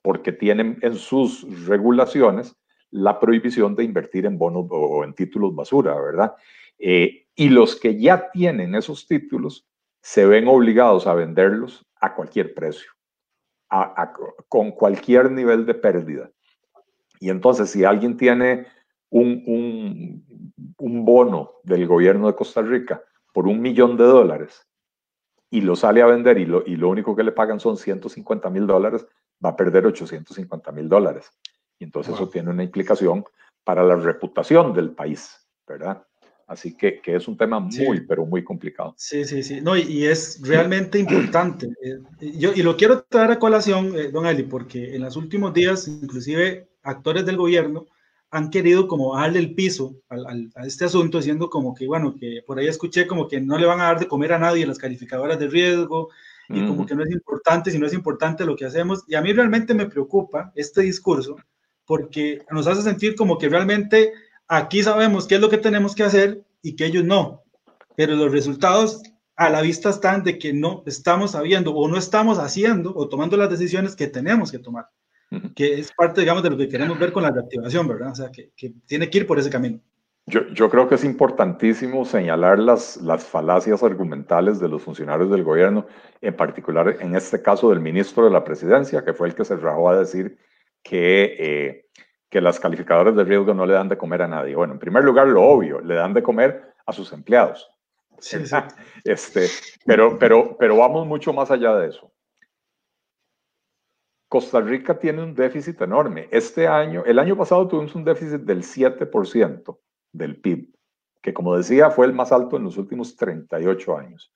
porque 0.02 0.32
tienen 0.32 0.78
en 0.82 0.96
sus 0.96 1.68
regulaciones 1.68 2.56
la 2.92 3.20
prohibición 3.20 3.76
de 3.76 3.84
invertir 3.84 4.26
en 4.26 4.38
bonos 4.38 4.66
o 4.70 5.04
en 5.04 5.14
títulos 5.14 5.54
basura, 5.54 6.00
¿verdad? 6.00 6.36
Eh, 6.80 7.28
y 7.36 7.50
los 7.50 7.76
que 7.76 8.00
ya 8.00 8.32
tienen 8.32 8.76
esos 8.76 9.08
títulos 9.08 9.68
se 10.02 10.26
ven 10.26 10.48
obligados 10.48 11.08
a 11.08 11.14
venderlos 11.14 11.86
a 12.00 12.16
cualquier 12.16 12.54
precio, 12.54 12.90
con 14.48 14.72
cualquier 14.72 15.30
nivel 15.32 15.66
de 15.66 15.74
pérdida. 15.74 16.32
Y 17.20 17.30
entonces, 17.30 17.70
si 17.70 17.84
alguien 17.84 18.16
tiene 18.16 18.66
un, 19.10 20.24
bono 20.78 21.52
del 21.64 21.86
gobierno 21.86 22.28
de 22.28 22.36
Costa 22.36 22.62
Rica 22.62 23.04
por 23.34 23.48
un 23.48 23.62
millón 23.62 23.98
de 23.98 24.06
dólares 24.06 24.66
y 25.50 25.62
lo 25.62 25.76
sale 25.76 26.02
a 26.02 26.08
vender 26.08 26.38
y 26.38 26.46
lo, 26.46 26.64
y 26.66 26.76
lo 26.76 26.90
único 26.90 27.16
que 27.16 27.24
le 27.24 27.32
pagan 27.32 27.60
son 27.60 27.78
150 27.78 28.50
mil 28.50 28.68
dólares, 28.68 29.06
va 29.44 29.50
a 29.50 29.56
perder 29.56 29.86
850 29.86 30.72
mil 30.72 30.88
dólares. 30.88 31.32
Y 31.80 31.86
entonces 31.86 32.14
eso 32.14 32.30
tiene 32.30 32.50
una 32.50 32.64
implicación 32.64 33.24
para 33.64 33.84
la 33.84 33.96
reputación 33.96 34.74
del 34.74 34.92
país, 34.92 35.48
¿verdad? 35.68 36.04
Así 36.48 36.76
que, 36.76 37.00
que 37.00 37.16
es 37.16 37.28
un 37.28 37.38
tema 37.38 37.60
muy, 37.60 38.02
pero 38.02 38.26
muy 38.26 38.44
complicado. 38.44 38.96
Sí, 38.98 39.24
sí, 39.24 39.44
sí. 39.44 39.62
No, 39.62 39.78
y, 39.78 40.06
es 40.06 40.42
realmente 40.42 40.98
importante. 41.00 41.68
Eh, 41.84 42.00
yo, 42.38 42.52
y 42.54 42.64
lo 42.64 42.76
quiero 42.76 43.04
traer 43.04 43.32
a 43.32 43.40
colación, 43.40 43.96
eh, 43.96 44.10
don 44.10 44.26
Eli, 44.26 44.44
porque 44.44 44.96
en 44.96 45.04
los 45.04 45.16
últimos 45.16 45.54
días, 45.54 45.88
inclusive 45.88 46.68
actores 46.82 47.26
del 47.26 47.38
gobierno 47.38 47.86
han 48.32 48.50
querido 48.50 48.88
como 48.88 49.16
darle 49.16 49.40
el 49.40 49.56
piso 49.56 49.96
al, 50.08 50.52
a 50.56 50.66
este 50.66 50.86
asunto, 50.86 51.18
diciendo 51.18 51.50
como 51.50 51.74
que, 51.74 51.88
bueno, 51.88 52.16
que 52.16 52.44
por 52.46 52.60
ahí 52.60 52.68
escuché 52.68 53.08
como 53.08 53.28
que 53.28 53.42
no 53.42 53.58
le 53.58 53.66
van 53.66 53.82
a 53.82 53.86
dar 53.86 54.00
de 54.00 54.08
comer 54.08 54.34
a 54.34 54.40
nadie 54.40 54.68
las 54.68 54.78
calificadoras 54.78 55.40
de 55.40 55.48
riesgo 55.48 56.10
y 56.52 56.66
como 56.66 56.84
que 56.86 56.96
no 56.96 57.04
es 57.04 57.12
importante, 57.12 57.70
si 57.70 57.78
no 57.78 57.86
es 57.86 57.94
importante 57.94 58.44
lo 58.44 58.56
que 58.56 58.66
hacemos. 58.66 59.04
Y 59.08 59.14
a 59.14 59.22
mí 59.22 59.32
realmente 59.34 59.76
me 59.76 59.86
preocupa 59.86 60.52
este 60.56 60.82
discurso 60.82 61.36
porque 61.86 62.44
nos 62.52 62.66
hace 62.66 62.82
sentir 62.82 63.16
como 63.16 63.38
que 63.38 63.50
realmente 63.50 64.14
aquí 64.48 64.82
sabemos 64.82 65.28
qué 65.28 65.36
es 65.36 65.42
lo 65.42 65.50
que 65.50 65.60
tenemos 65.60 65.94
que 65.94 66.04
hacer 66.04 66.44
y 66.64 66.76
que 66.76 66.86
ellos 66.86 67.04
no. 67.04 67.44
Pero 67.96 68.16
los 68.16 68.32
resultados 68.32 69.02
a 69.36 69.50
la 69.50 69.62
vista 69.62 69.90
están 69.90 70.24
de 70.24 70.40
que 70.40 70.54
no 70.54 70.84
estamos 70.86 71.32
sabiendo 71.32 71.72
o 71.72 71.88
no 71.88 71.98
estamos 71.98 72.40
haciendo 72.40 72.94
o 72.96 73.08
tomando 73.08 73.38
las 73.38 73.50
decisiones 73.50 73.96
que 73.96 74.08
tenemos 74.08 74.52
que 74.52 74.60
tomar 74.60 74.88
que 75.56 75.80
es 75.80 75.92
parte, 75.92 76.22
digamos, 76.22 76.44
de 76.44 76.50
lo 76.50 76.58
que 76.58 76.70
queremos 76.70 76.98
ver 77.00 77.12
con 77.12 77.24
la 77.24 77.32
reactivación, 77.32 77.88
¿verdad? 77.88 78.12
O 78.12 78.16
sea, 78.16 78.32
que, 78.32 78.52
que 78.56 78.74
tiene 78.86 79.10
que 79.10 79.20
ir 79.20 79.28
por 79.28 79.40
ese 79.40 79.50
camino. 79.50 79.80
Yo, 80.26 80.48
yo, 80.50 80.70
creo 80.70 80.88
que 80.88 80.96
es 80.96 81.04
importantísimo 81.04 82.06
señalar 82.06 82.60
las, 82.60 82.98
las 82.98 83.26
falacias 83.26 83.82
argumentales 83.82 84.60
de 84.60 84.70
los 84.70 84.84
funcionarios 84.84 85.32
del 85.32 85.44
gobierno, 85.44 85.88
en 86.22 86.36
particular 86.36 86.98
en 87.00 87.16
este 87.16 87.42
caso 87.42 87.70
del 87.72 87.80
ministro 87.80 88.26
de 88.26 88.32
la 88.32 88.44
presidencia, 88.44 89.04
que 89.04 89.14
fue 89.14 89.30
el 89.30 89.36
que 89.36 89.44
se 89.44 89.56
rajó 89.56 89.90
a 89.90 89.98
decir 89.98 90.38
que, 90.84 91.36
eh, 91.40 91.86
que 92.30 92.42
las 92.42 92.60
calificadoras 92.60 93.16
de 93.16 93.24
riesgo 93.24 93.54
no 93.54 93.66
le 93.66 93.74
dan 93.74 93.90
de 93.90 93.98
comer 93.98 94.22
a 94.22 94.28
nadie. 94.28 94.56
Bueno, 94.56 94.74
en 94.74 94.80
primer 94.80 95.04
lugar, 95.04 95.28
lo 95.28 95.42
obvio, 95.42 95.82
le 95.82 95.96
dan 95.96 96.14
de 96.14 96.22
comer 96.22 96.74
a 96.86 96.94
sus 96.94 97.12
empleados. 97.12 97.70
Sí, 98.20 98.46
sí. 98.46 98.56
Este, 99.04 99.48
pero, 99.86 100.20
pero, 100.20 100.56
pero 100.60 100.78
vamos 100.78 101.08
mucho 101.08 101.34
más 101.34 101.50
allá 101.52 101.76
de 101.76 101.90
eso. 101.90 102.09
Costa 104.30 104.62
Rica 104.62 104.98
tiene 104.98 105.24
un 105.24 105.34
déficit 105.34 105.82
enorme. 105.82 106.30
Este 106.32 106.68
año, 106.68 107.04
el 107.04 107.18
año 107.18 107.36
pasado 107.36 107.68
tuvimos 107.68 107.96
un 107.96 108.06
déficit 108.06 108.42
del 108.42 108.62
7% 108.62 109.80
del 110.14 110.40
PIB, 110.40 110.70
que 111.22 111.34
como 111.34 111.58
decía 111.58 111.90
fue 111.90 112.06
el 112.06 112.14
más 112.14 112.32
alto 112.32 112.56
en 112.56 112.64
los 112.64 112.78
últimos 112.78 113.16
38 113.16 113.98
años. 113.98 114.32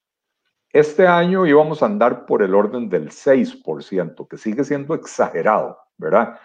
Este 0.71 1.05
año 1.05 1.45
íbamos 1.45 1.83
a 1.83 1.85
andar 1.85 2.25
por 2.25 2.41
el 2.41 2.55
orden 2.55 2.89
del 2.89 3.09
6%, 3.09 4.27
que 4.27 4.37
sigue 4.37 4.63
siendo 4.63 4.95
exagerado, 4.95 5.77
¿verdad? 5.99 6.39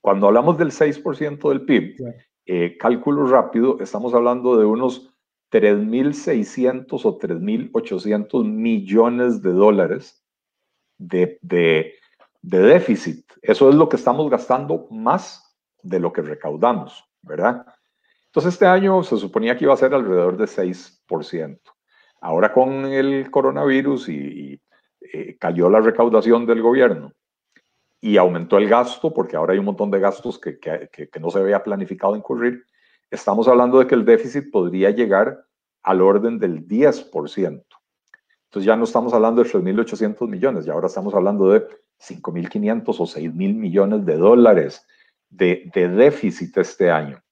Cuando 0.00 0.28
hablamos 0.28 0.56
del 0.56 0.70
6% 0.70 1.50
del 1.50 1.66
PIB, 1.66 1.96
eh, 2.46 2.78
cálculo 2.78 3.26
rápido, 3.26 3.78
estamos 3.80 4.14
hablando 4.14 4.56
de 4.56 4.64
unos 4.64 5.14
3.600 5.52 6.86
o 7.04 7.18
3.800 7.18 8.44
millones 8.44 9.42
de 9.42 9.52
dólares 9.52 10.24
de, 10.96 11.38
de 11.42 11.94
de 12.44 12.58
déficit. 12.58 13.24
Eso 13.40 13.70
es 13.70 13.74
lo 13.74 13.88
que 13.88 13.96
estamos 13.96 14.28
gastando 14.28 14.86
más 14.90 15.56
de 15.82 15.98
lo 15.98 16.12
que 16.12 16.20
recaudamos, 16.20 17.04
¿verdad? 17.22 17.64
Entonces 18.26 18.52
este 18.52 18.66
año 18.66 19.02
se 19.02 19.16
suponía 19.16 19.56
que 19.56 19.64
iba 19.64 19.72
a 19.72 19.78
ser 19.78 19.94
alrededor 19.94 20.36
de 20.36 20.44
6%. 20.44 21.60
Ahora 22.20 22.52
con 22.52 22.84
el 22.86 23.30
coronavirus 23.30 24.08
y, 24.10 24.60
eh, 25.00 25.36
cayó 25.38 25.70
la 25.70 25.80
recaudación 25.80 26.44
del 26.44 26.60
gobierno 26.60 27.12
y 28.00 28.18
aumentó 28.18 28.58
el 28.58 28.68
gasto, 28.68 29.14
porque 29.14 29.36
ahora 29.36 29.54
hay 29.54 29.58
un 29.58 29.64
montón 29.66 29.90
de 29.90 30.00
gastos 30.00 30.38
que, 30.38 30.58
que, 30.58 30.88
que 30.90 31.20
no 31.20 31.30
se 31.30 31.38
había 31.38 31.62
planificado 31.62 32.14
incurrir, 32.14 32.66
estamos 33.10 33.48
hablando 33.48 33.78
de 33.78 33.86
que 33.86 33.94
el 33.94 34.04
déficit 34.04 34.50
podría 34.50 34.90
llegar 34.90 35.46
al 35.82 36.02
orden 36.02 36.38
del 36.38 36.66
10%. 36.66 37.64
Entonces 38.54 38.66
ya 38.66 38.76
no 38.76 38.84
estamos 38.84 39.14
hablando 39.14 39.42
de 39.42 39.50
3.800 39.50 40.28
millones, 40.28 40.66
ya 40.66 40.74
ahora 40.74 40.88
estamos 40.88 41.14
hablando 41.14 41.48
de 41.50 41.66
5.500 42.00 42.88
o 42.88 43.04
6.000 43.04 43.32
millones 43.32 44.04
de 44.04 44.16
dólares 44.16 44.86
de, 45.30 45.70
déficit 45.74 46.56
este 46.58 46.90
año. 46.90 47.22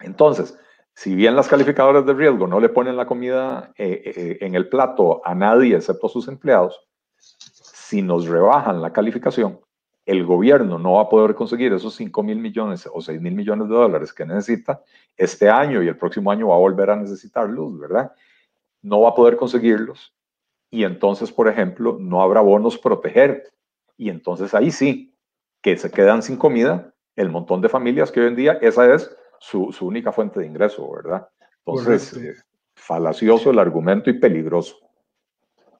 Entonces, 0.00 0.58
si 0.94 1.14
bien 1.14 1.36
las 1.36 1.48
calificadoras 1.48 2.06
de 2.06 2.14
riesgo 2.14 2.46
no 2.46 2.60
le 2.60 2.68
ponen 2.68 2.96
la 2.96 3.06
comida 3.06 3.72
eh, 3.76 4.02
eh, 4.04 4.38
en 4.40 4.54
el 4.54 4.68
plato 4.68 5.20
a 5.24 5.34
nadie 5.34 5.76
excepto 5.76 6.06
a 6.06 6.10
sus 6.10 6.28
empleados, 6.28 6.80
si 7.18 8.02
nos 8.02 8.26
rebajan 8.26 8.82
la 8.82 8.92
calificación, 8.92 9.60
el 10.04 10.24
gobierno 10.24 10.78
no 10.78 10.94
va 10.94 11.02
a 11.02 11.08
poder 11.08 11.34
conseguir 11.34 11.72
esos 11.72 11.94
5 11.96 12.22
mil 12.22 12.38
millones 12.38 12.88
o 12.92 13.00
6 13.00 13.20
mil 13.20 13.34
millones 13.34 13.68
de 13.68 13.74
dólares 13.74 14.12
que 14.12 14.24
necesita 14.24 14.82
este 15.16 15.50
año 15.50 15.82
y 15.82 15.88
el 15.88 15.96
próximo 15.96 16.30
año 16.30 16.48
va 16.48 16.54
a 16.54 16.58
volver 16.58 16.90
a 16.90 16.96
necesitarlos, 16.96 17.78
¿verdad? 17.78 18.12
No 18.82 19.00
va 19.00 19.10
a 19.10 19.14
poder 19.14 19.36
conseguirlos 19.36 20.14
y 20.70 20.84
entonces, 20.84 21.32
por 21.32 21.48
ejemplo, 21.48 21.96
no 21.98 22.22
habrá 22.22 22.40
bonos 22.40 22.78
proteger 22.78 23.44
y 23.96 24.10
entonces 24.10 24.54
ahí 24.54 24.70
sí, 24.70 25.14
que 25.62 25.76
se 25.76 25.90
quedan 25.90 26.22
sin 26.22 26.36
comida 26.36 26.94
el 27.16 27.30
montón 27.30 27.60
de 27.60 27.68
familias 27.68 28.12
que 28.12 28.20
hoy 28.20 28.28
en 28.28 28.36
día 28.36 28.58
esa 28.60 28.94
es 28.94 29.10
su, 29.40 29.74
única 29.80 30.12
fuente 30.12 30.40
de 30.40 30.46
ingreso, 30.46 30.90
¿verdad? 30.92 31.28
Entonces, 31.64 32.12
eh, 32.16 32.34
falacioso 32.74 33.50
el 33.50 33.58
argumento 33.58 34.10
y 34.10 34.18
peligroso. 34.18 34.76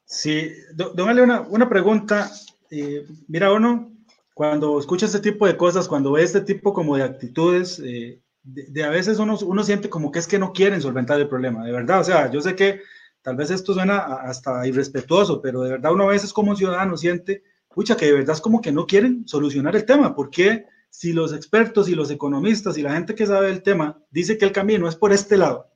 Sí, 0.05 0.53
don 0.73 1.09
Ale, 1.09 1.23
una, 1.23 1.41
una 1.43 1.69
pregunta. 1.69 2.31
Eh, 2.71 3.07
mira, 3.29 3.53
uno, 3.53 3.93
cuando 4.35 4.79
escucha 4.79 5.07
este 5.07 5.21
tipo 5.21 5.47
de 5.47 5.57
cosas, 5.57 5.89
cuando 5.89 6.13
ve 6.13 6.23
este 6.23 6.41
tipo 6.41 6.73
como 6.73 6.97
de 6.97 7.03
actitudes, 7.03 7.81
eh, 7.85 8.21
de, 8.43 8.85
a 8.85 8.91
veces 8.91 9.19
uno, 9.19 9.37
uno 9.45 9.65
siente 9.65 9.91
como 9.91 10.13
que 10.13 10.21
es 10.21 10.29
que 10.29 10.39
no 10.39 10.53
quieren 10.53 10.81
solventar 10.81 11.21
el 11.21 11.29
problema, 11.29 11.65
de 11.65 11.73
verdad. 11.73 12.01
O 12.01 12.05
sea, 12.05 12.31
yo 12.31 12.41
sé 12.41 12.55
que 12.55 12.81
tal 13.23 13.37
vez 13.37 13.51
esto 13.51 13.75
suena 13.75 13.99
hasta 13.99 14.67
irrespetuoso, 14.67 15.43
pero 15.43 15.63
de 15.63 15.73
verdad 15.73 15.93
uno 15.93 16.05
a 16.05 16.13
veces 16.13 16.33
como 16.33 16.55
ciudadano 16.55 16.97
siente 16.97 17.43
pucha, 17.77 17.95
que 17.95 18.07
de 18.07 18.15
verdad 18.15 18.35
es 18.35 18.41
como 18.41 18.63
que 18.63 18.73
no 18.73 18.87
quieren 18.87 19.29
solucionar 19.29 19.77
el 19.77 19.85
tema. 19.85 20.17
¿Por 20.17 20.31
qué 20.31 20.65
si 20.89 21.13
los 21.13 21.35
expertos 21.35 21.91
y 21.91 21.95
los 21.95 22.11
economistas 22.11 22.79
y 22.79 22.83
la 22.83 22.95
gente 22.95 23.15
que 23.15 23.27
sabe 23.27 23.49
del 23.49 23.63
tema 23.63 24.03
dice 24.11 24.39
que 24.39 24.47
el 24.47 24.53
camino 24.53 24.89
es 24.89 24.97
por 24.97 25.13
este 25.13 25.37
lado? 25.37 25.71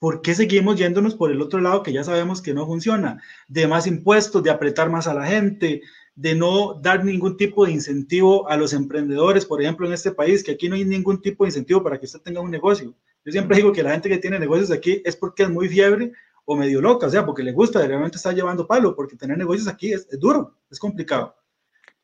¿Por 0.00 0.22
qué 0.22 0.34
seguimos 0.34 0.76
yéndonos 0.76 1.14
por 1.14 1.30
el 1.30 1.40
otro 1.40 1.60
lado 1.60 1.84
que 1.84 1.92
ya 1.92 2.02
sabemos 2.02 2.42
que 2.42 2.52
no 2.52 2.66
funciona? 2.66 3.22
De 3.46 3.68
más 3.68 3.86
impuestos, 3.86 4.42
de 4.42 4.50
apretar 4.50 4.90
más 4.90 5.06
a 5.06 5.14
la 5.14 5.24
gente, 5.24 5.82
de 6.16 6.34
no 6.34 6.74
dar 6.82 7.04
ningún 7.04 7.36
tipo 7.36 7.64
de 7.64 7.70
incentivo 7.70 8.48
a 8.48 8.56
los 8.56 8.72
emprendedores, 8.72 9.46
por 9.46 9.62
ejemplo, 9.62 9.86
en 9.86 9.92
este 9.92 10.10
país, 10.10 10.42
que 10.42 10.50
aquí 10.50 10.68
no 10.68 10.74
hay 10.74 10.84
ningún 10.84 11.22
tipo 11.22 11.44
de 11.44 11.50
incentivo 11.50 11.80
para 11.84 12.00
que 12.00 12.06
usted 12.06 12.22
tenga 12.22 12.40
un 12.40 12.50
negocio. 12.50 12.92
Yo 13.24 13.30
siempre 13.30 13.56
digo 13.56 13.72
que 13.72 13.84
la 13.84 13.92
gente 13.92 14.08
que 14.08 14.18
tiene 14.18 14.40
negocios 14.40 14.72
aquí 14.72 15.00
es 15.04 15.14
porque 15.14 15.44
es 15.44 15.48
muy 15.48 15.68
fiebre 15.68 16.10
o 16.52 16.56
medio 16.56 16.80
loca, 16.80 17.06
o 17.06 17.10
sea, 17.10 17.24
porque 17.24 17.42
le 17.42 17.52
gusta, 17.52 17.86
realmente 17.86 18.16
está 18.16 18.32
llevando 18.32 18.66
palo, 18.66 18.94
porque 18.94 19.16
tener 19.16 19.38
negocios 19.38 19.68
aquí 19.68 19.92
es, 19.92 20.08
duro, 20.18 20.56
es 20.70 20.78
complicado. 20.78 21.34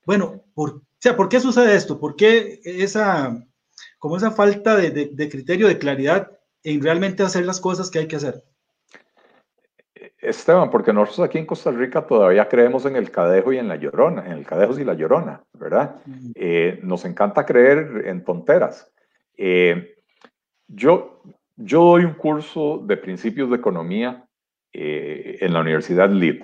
Bueno, 0.05 0.43
por, 0.55 0.71
o 0.71 0.83
sea, 0.99 1.17
¿por 1.17 1.28
qué 1.28 1.38
sucede 1.38 1.75
esto? 1.75 2.00
¿Por 2.00 2.17
qué 2.17 2.61
esa, 2.64 3.47
como 3.99 4.17
esa 4.17 4.31
falta 4.31 4.76
de, 4.76 4.90
de, 4.90 5.28
criterio, 5.28 5.69
de 5.69 5.78
claridad 5.78 6.33
en 6.62 6.83
realmente 6.83 7.23
hacer 7.23 7.45
las 7.45 7.61
cosas 7.61 7.90
que 7.90 7.99
hay 7.99 8.09
que 8.09 8.17
hacer? 8.17 8.43
Esteban, 10.21 10.71
porque 10.71 10.93
nosotros 10.93 11.28
aquí 11.28 11.38
en 11.38 11.47
Costa 11.47 11.71
Rica 11.71 12.07
todavía 12.07 12.49
creemos 12.49 12.85
en 12.87 12.97
el 12.97 13.11
cadejo 13.11 13.52
y 13.52 13.59
en 13.59 13.69
la 13.69 13.76
llorona, 13.76 14.26
en 14.26 14.33
el 14.33 14.47
cadejo 14.47 14.78
y 14.78 14.85
la 14.85 14.95
llorona, 14.95 15.45
¿verdad? 15.52 15.97
Eh, 16.35 16.81
nos 16.83 17.05
encanta 17.05 17.47
creer 17.47 18.05
en 18.07 18.25
tonteras. 18.25 18.90
Eh, 19.37 19.97
yo, 20.67 21.23
yo 21.57 21.83
doy 21.83 22.05
un 22.05 22.14
curso 22.14 22.83
de 22.85 22.97
principios 22.97 23.50
de 23.50 23.57
economía 23.57 24.27
en 24.73 25.53
la 25.53 25.61
Universidad 25.61 26.11
LID. 26.11 26.43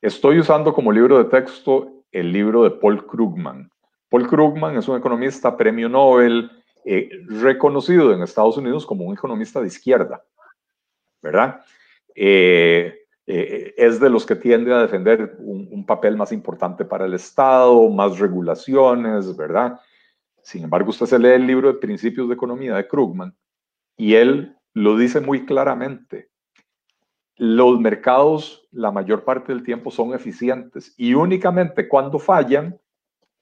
Estoy 0.00 0.38
usando 0.38 0.72
como 0.72 0.92
libro 0.92 1.18
de 1.18 1.30
texto 1.30 2.04
el 2.12 2.32
libro 2.32 2.64
de 2.64 2.70
Paul 2.70 3.06
Krugman. 3.06 3.70
Paul 4.08 4.28
Krugman 4.28 4.76
es 4.76 4.88
un 4.88 4.98
economista 4.98 5.56
premio 5.56 5.88
Nobel, 5.88 6.50
reconocido 7.26 8.12
en 8.12 8.22
Estados 8.22 8.56
Unidos 8.56 8.86
como 8.86 9.04
un 9.04 9.14
economista 9.14 9.60
de 9.60 9.66
izquierda, 9.66 10.24
¿verdad? 11.22 11.60
Eh, 12.14 13.00
eh, 13.26 13.74
es 13.76 14.00
de 14.00 14.10
los 14.10 14.26
que 14.26 14.34
tiende 14.34 14.72
a 14.74 14.80
defender 14.80 15.36
un, 15.38 15.84
papel 15.86 16.16
más 16.16 16.32
importante 16.32 16.84
para 16.84 17.06
el 17.06 17.14
Estado, 17.14 17.88
más 17.90 18.18
regulaciones, 18.18 19.36
¿verdad? 19.36 19.80
Sin 20.42 20.64
embargo, 20.64 20.90
usted 20.90 21.06
se 21.06 21.18
lee 21.18 21.30
el 21.30 21.46
libro 21.46 21.72
de 21.72 21.78
Principios 21.78 22.28
de 22.28 22.34
Economía 22.34 22.74
de 22.74 22.86
Krugman 22.86 23.34
y 23.96 24.14
él 24.14 24.56
lo 24.72 24.96
dice 24.96 25.20
muy 25.20 25.44
claramente. 25.44 26.29
Los 27.42 27.80
mercados 27.80 28.68
la 28.70 28.90
mayor 28.90 29.24
parte 29.24 29.54
del 29.54 29.62
tiempo 29.62 29.90
son 29.90 30.12
eficientes 30.12 30.92
y 30.98 31.14
únicamente 31.14 31.88
cuando 31.88 32.18
fallan 32.18 32.78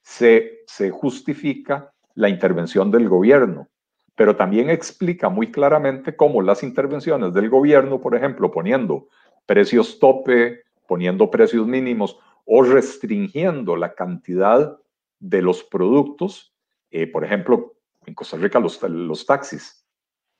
se, 0.02 0.64
justifica 0.92 1.92
la 2.14 2.28
intervención 2.28 2.92
del 2.92 3.08
gobierno, 3.08 3.66
pero 4.14 4.36
también 4.36 4.70
explica 4.70 5.28
muy 5.28 5.50
claramente 5.50 6.14
cómo 6.14 6.42
las 6.42 6.62
intervenciones 6.62 7.34
del 7.34 7.50
gobierno, 7.50 8.00
por 8.00 8.14
ejemplo, 8.14 8.52
poniendo 8.52 9.08
precios 9.46 9.98
tope, 9.98 10.62
poniendo 10.86 11.28
precios 11.28 11.66
mínimos 11.66 12.20
o 12.44 12.62
restringiendo 12.62 13.74
la 13.74 13.94
cantidad 13.94 14.78
de 15.18 15.42
los 15.42 15.64
productos, 15.64 16.54
eh, 16.92 17.08
por 17.08 17.24
ejemplo, 17.24 17.74
en 18.06 18.14
Costa 18.14 18.36
Rica 18.36 18.60
los, 18.60 18.80
los 18.80 19.26
taxis. 19.26 19.84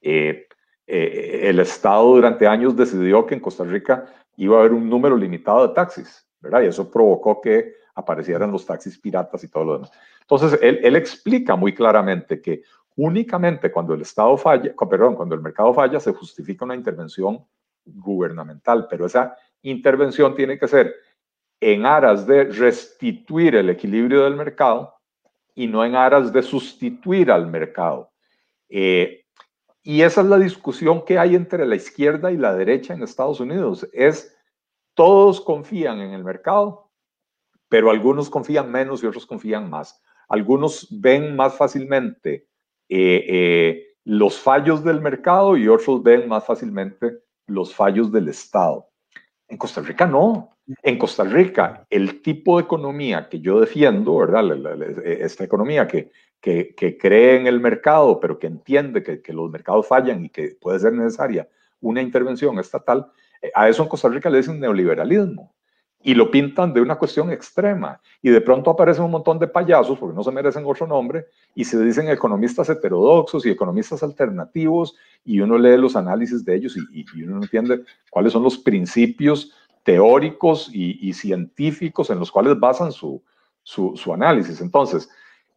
Eh, 0.00 0.46
eh, 0.90 1.50
el 1.50 1.60
Estado 1.60 2.02
durante 2.14 2.46
años 2.46 2.74
decidió 2.74 3.26
que 3.26 3.34
en 3.34 3.40
Costa 3.40 3.62
Rica 3.62 4.06
iba 4.36 4.56
a 4.56 4.60
haber 4.60 4.72
un 4.72 4.88
número 4.88 5.18
limitado 5.18 5.68
de 5.68 5.74
taxis, 5.74 6.26
¿verdad? 6.40 6.62
Y 6.62 6.66
eso 6.66 6.90
provocó 6.90 7.42
que 7.42 7.74
aparecieran 7.94 8.50
los 8.50 8.64
taxis 8.64 8.98
piratas 8.98 9.44
y 9.44 9.48
todo 9.48 9.64
lo 9.64 9.72
demás. 9.74 9.92
Entonces, 10.22 10.58
él, 10.62 10.96
explica 10.96 11.56
muy 11.56 11.74
claramente 11.74 12.40
que 12.40 12.62
únicamente 12.96 13.70
cuando 13.70 13.92
el 13.92 14.00
Estado 14.00 14.34
falla, 14.38 14.72
perdón, 14.88 15.14
cuando 15.14 15.34
el 15.34 15.42
mercado 15.42 15.74
falla, 15.74 16.00
se 16.00 16.14
justifica 16.14 16.64
una 16.64 16.74
intervención 16.74 17.44
gubernamental, 17.84 18.86
pero 18.88 19.06
esa 19.06 19.36
intervención 19.62 20.34
tiene 20.34 20.58
que 20.58 20.68
ser 20.68 20.94
en 21.60 21.84
aras 21.84 22.26
de 22.26 22.44
restituir 22.44 23.56
el 23.56 23.68
equilibrio 23.68 24.24
del 24.24 24.36
mercado 24.36 24.94
y 25.54 25.66
no 25.66 25.84
en 25.84 25.96
aras 25.96 26.32
de 26.32 26.42
sustituir 26.42 27.30
al 27.30 27.46
mercado. 27.46 28.10
Eh, 28.68 29.24
y 29.88 30.02
esa 30.02 30.20
es 30.20 30.26
la 30.26 30.38
discusión 30.38 31.02
que 31.02 31.18
hay 31.18 31.34
entre 31.34 31.64
la 31.64 31.74
izquierda 31.74 32.30
y 32.30 32.36
la 32.36 32.54
derecha 32.54 32.92
en 32.92 33.02
Estados 33.02 33.40
Unidos. 33.40 33.88
Es 33.94 34.36
todos 34.92 35.40
confían 35.40 36.00
en 36.00 36.10
el 36.10 36.24
mercado, 36.24 36.90
pero 37.70 37.90
algunos 37.90 38.28
confían 38.28 38.70
menos 38.70 39.02
y 39.02 39.06
otros 39.06 39.24
confían 39.24 39.70
más. 39.70 40.02
Algunos 40.28 40.88
ven 40.90 41.34
más 41.34 41.56
fácilmente 41.56 42.48
eh, 42.90 43.24
eh, 43.28 43.86
los 44.04 44.38
fallos 44.38 44.84
del 44.84 45.00
mercado 45.00 45.56
y 45.56 45.68
otros 45.68 46.02
ven 46.02 46.28
más 46.28 46.44
fácilmente 46.44 47.20
los 47.46 47.74
fallos 47.74 48.12
del 48.12 48.28
Estado. 48.28 48.90
En 49.48 49.56
Costa 49.56 49.80
Rica 49.80 50.06
no. 50.06 50.54
En 50.82 50.98
Costa 50.98 51.24
Rica, 51.24 51.86
el 51.88 52.20
tipo 52.20 52.58
de 52.58 52.64
economía 52.64 53.30
que 53.30 53.40
yo 53.40 53.58
defiendo, 53.58 54.18
¿verdad? 54.18 54.44
esta 55.02 55.44
economía 55.44 55.88
que, 55.88 56.10
que, 56.40 56.96
cree 57.00 57.36
en 57.36 57.46
el 57.46 57.60
mercado, 57.60 58.20
pero 58.20 58.38
que 58.38 58.46
entiende 58.46 59.02
que, 59.02 59.20
que, 59.20 59.32
los 59.32 59.50
mercados 59.50 59.86
fallan 59.86 60.24
y 60.24 60.28
que 60.30 60.56
puede 60.60 60.78
ser 60.78 60.92
necesaria 60.92 61.48
una 61.80 62.02
intervención 62.02 62.58
estatal, 62.58 63.10
eh, 63.42 63.50
a 63.54 63.68
eso 63.68 63.82
en 63.82 63.88
Costa 63.88 64.08
Rica 64.08 64.30
le 64.30 64.38
dicen 64.38 64.60
neoliberalismo 64.60 65.54
y 66.02 66.14
lo 66.14 66.30
pintan 66.30 66.72
de 66.72 66.80
una 66.80 66.96
cuestión 66.96 67.30
extrema. 67.32 68.00
Y 68.22 68.30
de 68.30 68.40
pronto 68.40 68.70
aparecen 68.70 69.04
un 69.04 69.10
montón 69.10 69.38
de 69.38 69.48
payasos, 69.48 69.98
porque 69.98 70.14
no 70.14 70.22
se 70.22 70.30
merecen 70.30 70.64
otro 70.64 70.86
nombre, 70.86 71.26
y 71.54 71.64
se 71.64 71.82
dicen 71.82 72.08
economistas 72.08 72.70
heterodoxos 72.70 73.44
y 73.44 73.50
economistas 73.50 74.02
alternativos, 74.02 74.94
y 75.24 75.40
uno 75.40 75.58
lee 75.58 75.76
los 75.76 75.96
análisis 75.96 76.44
de 76.44 76.54
ellos 76.54 76.76
y, 76.76 77.04
uno 77.22 77.36
no 77.36 77.42
entiende 77.42 77.82
cuáles 78.10 78.32
son 78.32 78.42
los 78.42 78.58
principios 78.58 79.52
teóricos 79.82 80.70
y, 80.72 81.12
científicos 81.12 82.10
en 82.10 82.18
los 82.18 82.30
cuales 82.30 82.58
basan 82.58 82.92
su, 82.92 83.22
su, 83.62 84.12
análisis. 84.12 84.60
Entonces, 84.60 85.10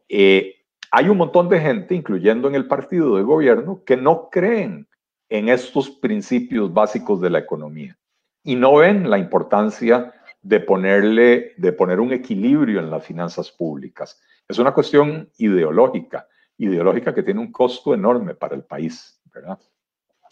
eh, 0.08 0.56
hay 0.94 1.08
un 1.08 1.16
montón 1.16 1.48
de 1.48 1.58
gente, 1.58 1.94
incluyendo 1.94 2.48
en 2.48 2.54
el 2.54 2.66
partido 2.66 3.16
de 3.16 3.22
gobierno, 3.22 3.82
que 3.84 3.96
no 3.96 4.28
creen 4.30 4.86
en 5.30 5.48
estos 5.48 5.88
principios 5.88 6.72
básicos 6.72 7.18
de 7.22 7.30
la 7.30 7.38
economía 7.38 7.98
y 8.44 8.56
no 8.56 8.76
ven 8.76 9.08
la 9.08 9.16
importancia 9.16 10.12
de 10.42 10.60
ponerle, 10.60 11.54
de 11.56 11.72
poner 11.72 11.98
un 11.98 12.12
equilibrio 12.12 12.78
en 12.78 12.90
las 12.90 13.06
finanzas 13.06 13.50
públicas. 13.50 14.20
Es 14.46 14.58
una 14.58 14.74
cuestión 14.74 15.30
ideológica, 15.38 16.28
ideológica 16.58 17.14
que 17.14 17.22
tiene 17.22 17.40
un 17.40 17.50
costo 17.50 17.94
enorme 17.94 18.34
para 18.34 18.54
el 18.54 18.64
país, 18.64 19.18
¿verdad? 19.32 19.58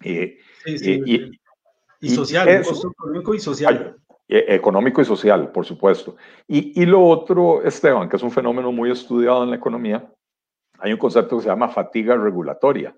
Eh, 0.05 0.41
eh, 0.67 1.31
y, 2.01 2.11
social, 2.11 2.59
un 2.59 2.65
costo 2.65 2.91
económico 2.91 3.35
y 3.35 3.41
social. 3.41 3.97
Eh, 4.29 4.45
económico 4.49 5.01
y 5.01 5.07
social, 5.07 5.51
por 5.53 5.65
supuesto. 5.65 6.17
Y, 6.47 6.83
y 6.83 6.85
lo 6.85 7.03
otro, 7.03 7.63
Esteban, 7.63 8.11
que 8.11 8.17
es 8.17 8.23
un 8.23 8.31
fenómeno 8.31 8.71
muy 8.73 8.91
estudiado 8.91 9.43
en 9.43 9.51
la 9.51 9.57
economía, 9.57 10.07
hay 10.81 10.93
un 10.93 10.99
concepto 10.99 11.37
que 11.37 11.43
se 11.43 11.49
llama 11.49 11.69
fatiga 11.69 12.17
regulatoria, 12.17 12.97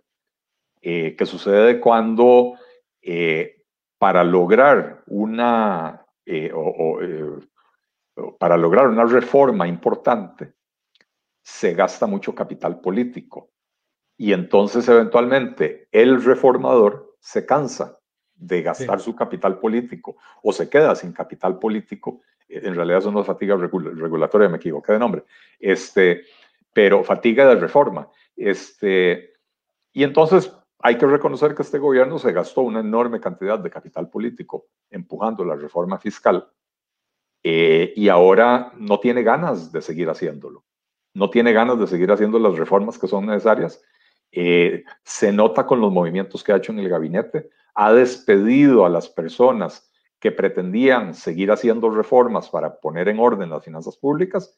que 0.81 1.27
sucede 1.27 1.79
cuando 1.79 2.55
para 3.99 4.25
lograr 4.25 5.05
una 5.07 6.03
eh, 6.25 6.53
eh, 6.53 7.23
o, 8.15 8.37
para 8.39 8.57
lograr 8.57 8.89
una 8.89 9.05
reforma 9.05 9.67
importante, 9.67 10.53
se 11.43 11.75
gasta 11.75 12.07
mucho 12.07 12.35
capital 12.35 12.81
político. 12.81 13.51
Y 14.17 14.33
entonces 14.33 14.89
eventualmente 14.89 15.89
el 15.91 16.23
reformador 16.23 17.17
se 17.19 17.45
cansa 17.47 17.99
de 18.35 18.63
gastar 18.63 19.01
su 19.01 19.17
capital 19.17 19.59
político 19.59 20.17
o 20.43 20.53
se 20.53 20.69
queda 20.69 20.95
sin 20.95 21.13
capital 21.13 21.59
político. 21.59 22.21
Eh, 22.49 22.61
en 22.65 22.75
realidad 22.75 23.01
son 23.01 23.15
las 23.15 23.27
fatigas 23.27 23.59
regulatorias, 23.61 24.51
me 24.51 24.59
equivoqué 24.59 24.93
de 24.93 24.99
nombre. 24.99 25.25
Este, 25.59 26.23
pero 26.73 27.05
fatiga 27.05 27.47
de 27.47 27.57
reforma. 27.57 28.09
Este, 28.37 29.35
y 29.93 30.05
entonces 30.05 30.53
hay 30.79 30.99
que 30.99 31.07
reconocer 31.07 31.55
que 31.55 31.63
este 31.63 31.79
gobierno 31.79 32.19
se 32.19 32.33
gastó 32.33 32.63
una 32.63 32.81
enorme 32.81 33.21
cantidad 33.21 33.59
de 33.59 33.71
capital 33.71 34.11
político 34.11 34.67
empujando 34.91 35.45
la 35.45 35.55
reforma 35.55 35.99
fiscal 35.99 36.49
eh, 37.43 37.93
y 37.95 38.09
ahora 38.09 38.73
no 38.77 38.99
tiene 38.99 39.23
ganas 39.23 39.71
de 39.73 39.83
seguir 39.83 40.09
haciéndolo. 40.09 40.65
No 41.15 41.31
tiene 41.31 41.53
ganas 41.53 41.79
de 41.79 41.87
seguir 41.87 42.11
haciendo 42.11 42.39
las 42.39 42.57
reformas 42.57 42.99
que 42.99 43.07
son 43.07 43.27
necesarias. 43.27 43.83
Eh, 44.31 44.83
se 45.05 45.31
nota 45.31 45.67
con 45.67 45.81
los 45.81 45.93
movimientos 45.93 46.43
que 46.43 46.53
ha 46.53 46.57
hecho 46.57 46.73
en 46.73 46.79
el 46.79 46.89
gabinete. 46.89 47.51
Ha 47.75 47.93
despedido 47.93 48.87
a 48.87 48.89
las 48.89 49.09
personas 49.09 49.91
que 50.19 50.33
pretendían 50.33 51.15
seguir 51.15 51.51
haciendo 51.51 51.91
reformas 51.91 52.49
para 52.49 52.81
poner 52.81 53.09
en 53.09 53.19
orden 53.19 53.51
las 53.51 53.65
finanzas 53.65 53.97
públicas 53.97 54.57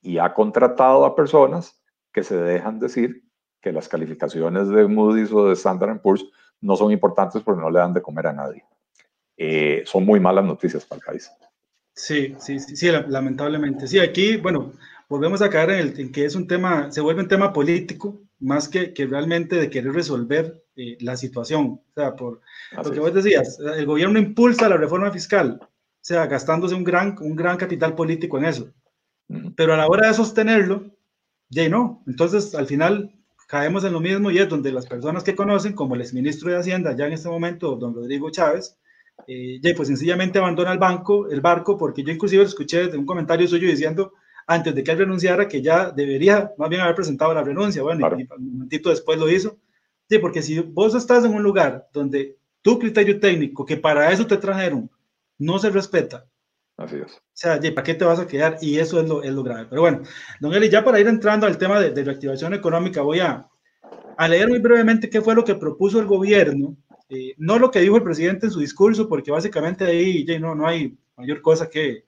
y 0.00 0.18
ha 0.18 0.32
contratado 0.34 1.04
a 1.04 1.14
personas 1.14 1.80
que 2.12 2.22
se 2.22 2.36
dejan 2.36 2.78
decir 2.78 3.24
que 3.60 3.72
las 3.72 3.88
calificaciones 3.88 4.68
de 4.68 4.86
Moody's 4.86 5.32
o 5.32 5.48
de 5.48 5.54
Standard 5.54 6.00
Poor's 6.00 6.24
no 6.60 6.76
son 6.76 6.92
importantes 6.92 7.42
porque 7.42 7.60
no 7.60 7.70
le 7.70 7.78
dan 7.78 7.94
de 7.94 8.02
comer 8.02 8.28
a 8.28 8.32
nadie. 8.32 8.64
Eh, 9.36 9.82
son 9.86 10.04
muy 10.04 10.20
malas 10.20 10.44
noticias 10.44 10.84
para 10.84 10.98
el 10.98 11.04
país. 11.04 11.30
Sí, 11.94 12.34
sí, 12.38 12.60
sí, 12.60 12.76
sí, 12.76 12.90
lamentablemente. 13.08 13.86
Sí, 13.86 13.98
aquí, 13.98 14.36
bueno, 14.36 14.72
volvemos 15.08 15.42
a 15.42 15.50
caer 15.50 15.70
en, 15.70 15.78
el, 15.78 16.12
que 16.12 16.24
es 16.24 16.34
un 16.34 16.46
tema, 16.46 16.90
se 16.92 17.00
vuelve 17.00 17.22
un 17.22 17.28
tema 17.28 17.52
político 17.52 18.20
más 18.38 18.68
que, 18.68 18.94
que 18.94 19.06
realmente 19.06 19.56
de 19.56 19.68
querer 19.68 19.92
resolver 19.92 20.64
eh, 20.76 20.96
la 21.00 21.16
situación. 21.16 21.80
O 21.90 21.92
sea, 21.94 22.16
por 22.16 22.40
lo 22.82 22.90
que 22.90 23.00
vos 23.00 23.12
decías, 23.12 23.58
el 23.58 23.86
gobierno 23.86 24.18
impulsa 24.18 24.68
la 24.68 24.76
reforma 24.76 25.10
fiscal, 25.10 25.58
o 25.62 25.68
sea, 26.00 26.26
gastándose 26.26 26.74
un 26.74 26.84
gran, 26.84 27.16
un 27.20 27.36
gran 27.36 27.56
capital 27.58 27.94
político 27.94 28.38
en 28.38 28.44
eso. 28.46 28.72
Pero 29.56 29.74
a 29.74 29.76
la 29.76 29.86
hora 29.86 30.08
de 30.08 30.14
sostenerlo, 30.14 30.90
ya 31.48 31.68
no. 31.68 32.02
Entonces, 32.06 32.54
al 32.54 32.66
final, 32.66 33.14
caemos 33.46 33.84
en 33.84 33.92
lo 33.92 34.00
mismo 34.00 34.30
y 34.30 34.38
es 34.38 34.48
donde 34.48 34.72
las 34.72 34.86
personas 34.86 35.24
que 35.24 35.34
conocen, 35.34 35.72
como 35.72 35.94
el 35.94 36.00
exministro 36.00 36.50
de 36.50 36.58
Hacienda, 36.58 36.94
ya 36.96 37.06
en 37.06 37.12
este 37.12 37.28
momento, 37.28 37.76
don 37.76 37.94
Rodrigo 37.94 38.30
Chávez, 38.30 38.78
eh, 39.26 39.60
ya 39.62 39.74
pues 39.74 39.88
sencillamente 39.88 40.38
abandona 40.38 40.72
el 40.72 40.78
banco, 40.78 41.28
el 41.28 41.40
barco, 41.40 41.76
porque 41.76 42.02
yo 42.02 42.12
inclusive 42.12 42.44
escuché 42.44 42.88
de 42.88 42.96
un 42.96 43.06
comentario 43.06 43.46
suyo 43.46 43.68
diciendo 43.68 44.12
antes 44.46 44.74
de 44.74 44.82
que 44.82 44.90
él 44.92 44.98
renunciara 44.98 45.46
que 45.46 45.62
ya 45.62 45.90
debería 45.90 46.52
más 46.58 46.68
bien 46.68 46.80
haber 46.80 46.94
presentado 46.94 47.32
la 47.34 47.42
renuncia, 47.42 47.82
bueno, 47.82 48.08
y, 48.18 48.22
un 48.22 48.52
momentito 48.52 48.90
después 48.90 49.18
lo 49.18 49.28
hizo. 49.28 49.58
Sí, 50.08 50.18
porque 50.18 50.42
si 50.42 50.58
vos 50.58 50.94
estás 50.94 51.24
en 51.24 51.34
un 51.34 51.42
lugar 51.42 51.88
donde 51.92 52.36
tu 52.62 52.78
criterio 52.78 53.20
técnico, 53.20 53.64
que 53.64 53.76
para 53.76 54.10
eso 54.10 54.26
te 54.26 54.36
trajeron, 54.36 54.90
no 55.38 55.58
se 55.58 55.70
respeta. 55.70 56.26
Así 56.80 56.96
es. 56.96 57.12
O 57.12 57.20
sea, 57.34 57.60
¿para 57.60 57.82
qué 57.82 57.94
te 57.94 58.06
vas 58.06 58.18
a 58.18 58.26
quedar? 58.26 58.56
Y 58.62 58.78
eso 58.78 59.00
es 59.00 59.08
lo, 59.08 59.22
es 59.22 59.30
lo 59.32 59.42
grave. 59.42 59.66
Pero 59.68 59.82
bueno, 59.82 60.00
don 60.40 60.54
Eli, 60.54 60.70
ya 60.70 60.82
para 60.82 60.98
ir 60.98 61.06
entrando 61.08 61.46
al 61.46 61.58
tema 61.58 61.78
de, 61.78 62.02
reactivación 62.02 62.54
económica, 62.54 63.02
voy 63.02 63.20
a, 63.20 63.46
a, 64.16 64.28
leer 64.28 64.48
muy 64.48 64.60
brevemente 64.60 65.10
qué 65.10 65.20
fue 65.20 65.34
lo 65.34 65.44
que 65.44 65.54
propuso 65.54 66.00
el 66.00 66.06
gobierno, 66.06 66.74
eh, 67.10 67.34
no 67.36 67.58
lo 67.58 67.70
que 67.70 67.80
dijo 67.80 67.96
el 67.96 68.02
presidente 68.02 68.46
en 68.46 68.52
su 68.52 68.60
discurso, 68.60 69.10
porque 69.10 69.30
básicamente 69.30 69.84
ahí 69.84 70.24
ya 70.24 70.38
no, 70.38 70.54
no 70.54 70.66
hay 70.66 70.96
mayor 71.16 71.42
cosa 71.42 71.68
que, 71.68 72.06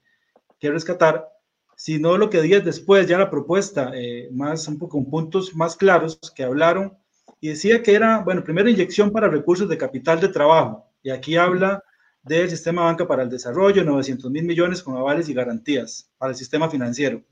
que 0.58 0.70
rescatar, 0.70 1.28
sino 1.76 2.16
lo 2.16 2.30
que 2.30 2.40
días 2.40 2.64
después, 2.64 3.06
ya 3.06 3.18
la 3.18 3.30
propuesta, 3.30 3.90
eh, 3.94 4.30
más 4.32 4.66
un 4.68 4.78
poco 4.78 4.92
con 4.96 5.10
puntos 5.10 5.54
más 5.54 5.76
claros 5.76 6.18
que 6.34 6.44
hablaron, 6.44 6.96
y 7.42 7.48
decía 7.48 7.82
que 7.82 7.94
era, 7.94 8.20
bueno, 8.20 8.42
primero 8.42 8.70
inyección 8.70 9.10
para 9.10 9.28
recursos 9.28 9.68
de 9.68 9.76
capital 9.76 10.18
de 10.18 10.28
trabajo, 10.28 10.86
y 11.02 11.10
aquí 11.10 11.36
habla 11.36 11.84
del 12.22 12.48
sistema 12.50 12.84
banca 12.84 13.06
para 13.06 13.22
el 13.22 13.30
desarrollo, 13.30 13.84
900 13.84 14.30
mil 14.30 14.44
millones 14.44 14.82
con 14.82 14.96
avales 14.96 15.28
y 15.28 15.34
garantías 15.34 16.10
para 16.18 16.32
el 16.32 16.36
sistema 16.36 16.70
financiero. 16.70 17.22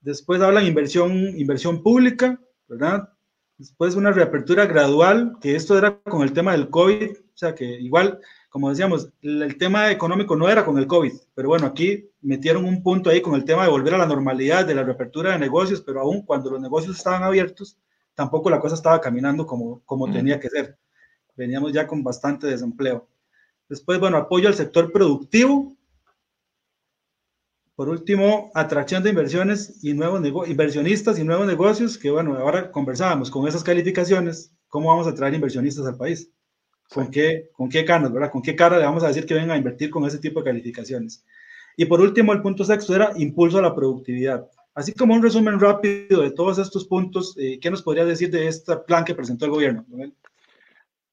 Después 0.00 0.42
hablan 0.42 0.66
inversión, 0.66 1.12
inversión 1.38 1.82
pública, 1.82 2.38
¿verdad? 2.68 3.08
Después 3.56 3.94
una 3.94 4.10
reapertura 4.10 4.66
gradual, 4.66 5.36
que 5.40 5.56
esto 5.56 5.78
era 5.78 5.98
con 6.02 6.22
el 6.22 6.32
tema 6.32 6.52
del 6.52 6.68
COVID, 6.68 7.10
o 7.12 7.36
sea 7.36 7.54
que 7.54 7.64
igual 7.64 8.20
como 8.54 8.70
decíamos, 8.70 9.10
el, 9.20 9.58
tema 9.58 9.90
económico 9.90 10.36
no 10.36 10.48
era 10.48 10.64
con 10.64 10.78
el 10.78 10.86
COVID, 10.86 11.12
pero 11.34 11.48
bueno, 11.48 11.66
aquí 11.66 12.08
metieron 12.20 12.64
un 12.64 12.84
punto 12.84 13.10
ahí 13.10 13.20
con 13.20 13.34
el 13.34 13.44
tema 13.44 13.64
de 13.64 13.68
volver 13.68 13.94
a 13.94 13.98
la 13.98 14.06
normalidad, 14.06 14.64
de 14.64 14.76
la 14.76 14.84
reapertura 14.84 15.32
de 15.32 15.40
negocios, 15.40 15.80
pero 15.80 16.00
aún 16.00 16.22
cuando 16.22 16.50
los 16.52 16.60
negocios 16.60 16.96
estaban 16.96 17.24
abiertos, 17.24 17.76
tampoco 18.14 18.50
la 18.50 18.60
cosa 18.60 18.76
estaba 18.76 19.00
caminando 19.00 19.44
como, 19.44 19.82
como 19.84 20.08
tenía 20.08 20.38
que 20.38 20.50
ser. 20.50 20.78
Veníamos 21.34 21.72
ya 21.72 21.88
con 21.88 22.04
bastante 22.04 22.46
desempleo. 22.46 23.08
Después, 23.68 23.98
bueno, 23.98 24.16
apoyo 24.16 24.48
al 24.48 24.54
sector 24.54 24.92
productivo. 24.92 25.76
Por 27.74 27.88
último, 27.88 28.52
atracción 28.54 29.02
de 29.02 29.10
inversiones 29.10 29.82
y 29.82 29.94
nuevos 29.94 30.22
inversionistas 30.48 31.18
y 31.18 31.24
nuevos 31.24 31.46
negocios, 31.46 31.98
que 31.98 32.10
bueno, 32.10 32.36
ahora 32.36 32.70
conversábamos 32.70 33.30
con 33.30 33.48
esas 33.48 33.64
calificaciones, 33.64 34.54
¿cómo 34.68 34.90
vamos 34.90 35.08
a 35.08 35.14
traer 35.14 35.34
inversionistas 35.34 35.84
al 35.86 35.96
país? 35.96 36.30
¿Con 36.88 37.10
qué, 37.10 37.48
con 37.52 37.68
qué 37.68 37.84
canas, 37.84 38.12
verdad? 38.12 38.30
¿Con 38.30 38.42
qué 38.42 38.54
cara 38.54 38.78
le 38.78 38.84
vamos 38.84 39.02
a 39.02 39.08
decir 39.08 39.26
que 39.26 39.34
vengan 39.34 39.52
a 39.52 39.56
invertir 39.56 39.90
con 39.90 40.04
ese 40.04 40.18
tipo 40.18 40.40
de 40.40 40.44
calificaciones? 40.44 41.24
Y 41.76 41.86
por 41.86 42.00
último, 42.00 42.32
el 42.32 42.42
punto 42.42 42.64
sexto 42.64 42.94
era 42.94 43.12
impulso 43.16 43.58
a 43.58 43.62
la 43.62 43.74
productividad. 43.74 44.48
Así 44.74 44.92
como 44.92 45.14
un 45.14 45.22
resumen 45.22 45.58
rápido 45.58 46.22
de 46.22 46.30
todos 46.30 46.58
estos 46.58 46.86
puntos, 46.86 47.36
eh, 47.38 47.58
¿qué 47.60 47.70
nos 47.70 47.82
podría 47.82 48.04
decir 48.04 48.30
de 48.30 48.46
este 48.46 48.76
plan 48.78 49.04
que 49.04 49.14
presentó 49.14 49.46
el 49.46 49.50
gobierno? 49.50 49.84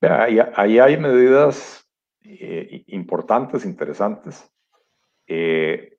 Ahí, 0.01 0.37
ahí 0.55 0.79
hay 0.79 0.97
medidas 0.97 1.87
eh, 2.23 2.83
importantes, 2.87 3.65
interesantes, 3.65 4.49
eh, 5.27 5.97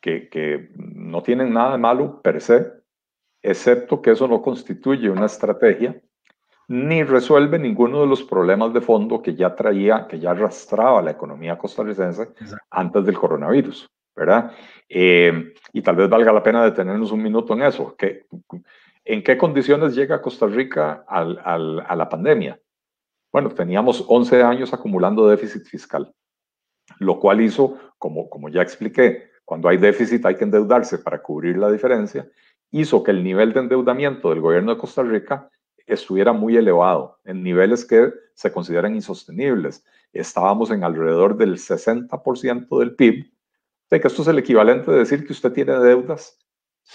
que, 0.00 0.28
que 0.28 0.70
no 0.76 1.22
tienen 1.22 1.52
nada 1.52 1.72
de 1.72 1.78
malo 1.78 2.22
per 2.22 2.40
se, 2.40 2.72
excepto 3.42 4.00
que 4.00 4.12
eso 4.12 4.28
no 4.28 4.42
constituye 4.42 5.10
una 5.10 5.26
estrategia 5.26 6.00
ni 6.68 7.02
resuelve 7.02 7.58
ninguno 7.58 8.02
de 8.02 8.06
los 8.06 8.22
problemas 8.22 8.72
de 8.74 8.82
fondo 8.82 9.22
que 9.22 9.34
ya 9.34 9.54
traía, 9.54 10.06
que 10.06 10.20
ya 10.20 10.32
arrastraba 10.32 11.00
la 11.00 11.12
economía 11.12 11.56
costarricense 11.56 12.28
antes 12.70 13.04
del 13.06 13.18
coronavirus, 13.18 13.88
¿verdad? 14.14 14.52
Eh, 14.86 15.54
y 15.72 15.80
tal 15.80 15.96
vez 15.96 16.10
valga 16.10 16.30
la 16.30 16.42
pena 16.42 16.62
detenernos 16.62 17.10
un 17.10 17.22
minuto 17.22 17.54
en 17.54 17.62
eso. 17.62 17.96
¿Qué, 17.96 18.26
¿En 19.02 19.22
qué 19.22 19.38
condiciones 19.38 19.94
llega 19.94 20.20
Costa 20.20 20.46
Rica 20.46 21.04
al, 21.08 21.40
al, 21.42 21.80
a 21.80 21.96
la 21.96 22.06
pandemia? 22.06 22.60
Bueno, 23.32 23.50
teníamos 23.50 24.04
11 24.06 24.42
años 24.42 24.72
acumulando 24.72 25.28
déficit 25.28 25.64
fiscal, 25.66 26.14
lo 26.98 27.18
cual 27.20 27.40
hizo, 27.40 27.78
como, 27.98 28.28
como 28.30 28.48
ya 28.48 28.62
expliqué, 28.62 29.30
cuando 29.44 29.68
hay 29.68 29.76
déficit 29.76 30.24
hay 30.26 30.36
que 30.36 30.44
endeudarse 30.44 30.98
para 30.98 31.22
cubrir 31.22 31.56
la 31.56 31.70
diferencia, 31.70 32.28
hizo 32.70 33.02
que 33.02 33.10
el 33.10 33.22
nivel 33.22 33.52
de 33.52 33.60
endeudamiento 33.60 34.30
del 34.30 34.40
gobierno 34.40 34.74
de 34.74 34.80
Costa 34.80 35.02
Rica 35.02 35.50
estuviera 35.86 36.32
muy 36.32 36.56
elevado, 36.56 37.18
en 37.24 37.42
niveles 37.42 37.84
que 37.84 38.12
se 38.34 38.52
consideran 38.52 38.94
insostenibles. 38.94 39.84
Estábamos 40.12 40.70
en 40.70 40.84
alrededor 40.84 41.36
del 41.36 41.56
60% 41.56 42.78
del 42.78 42.94
PIB, 42.94 43.32
de 43.90 44.00
que 44.00 44.08
esto 44.08 44.22
es 44.22 44.28
el 44.28 44.38
equivalente 44.38 44.90
de 44.90 44.98
decir 44.98 45.26
que 45.26 45.32
usted 45.32 45.52
tiene 45.52 45.78
deudas 45.78 46.38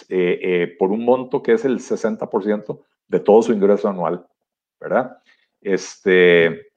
eh, 0.10 0.39
eh, 0.41 0.76
por 0.78 0.91
un 0.91 1.04
monto 1.04 1.41
que 1.41 1.54
es 1.54 1.65
el 1.65 1.80
60% 1.80 2.84
de 3.08 3.19
todo 3.19 3.41
su 3.41 3.52
ingreso 3.52 3.89
anual, 3.89 4.28
¿verdad? 4.80 5.17
Este, 5.63 6.73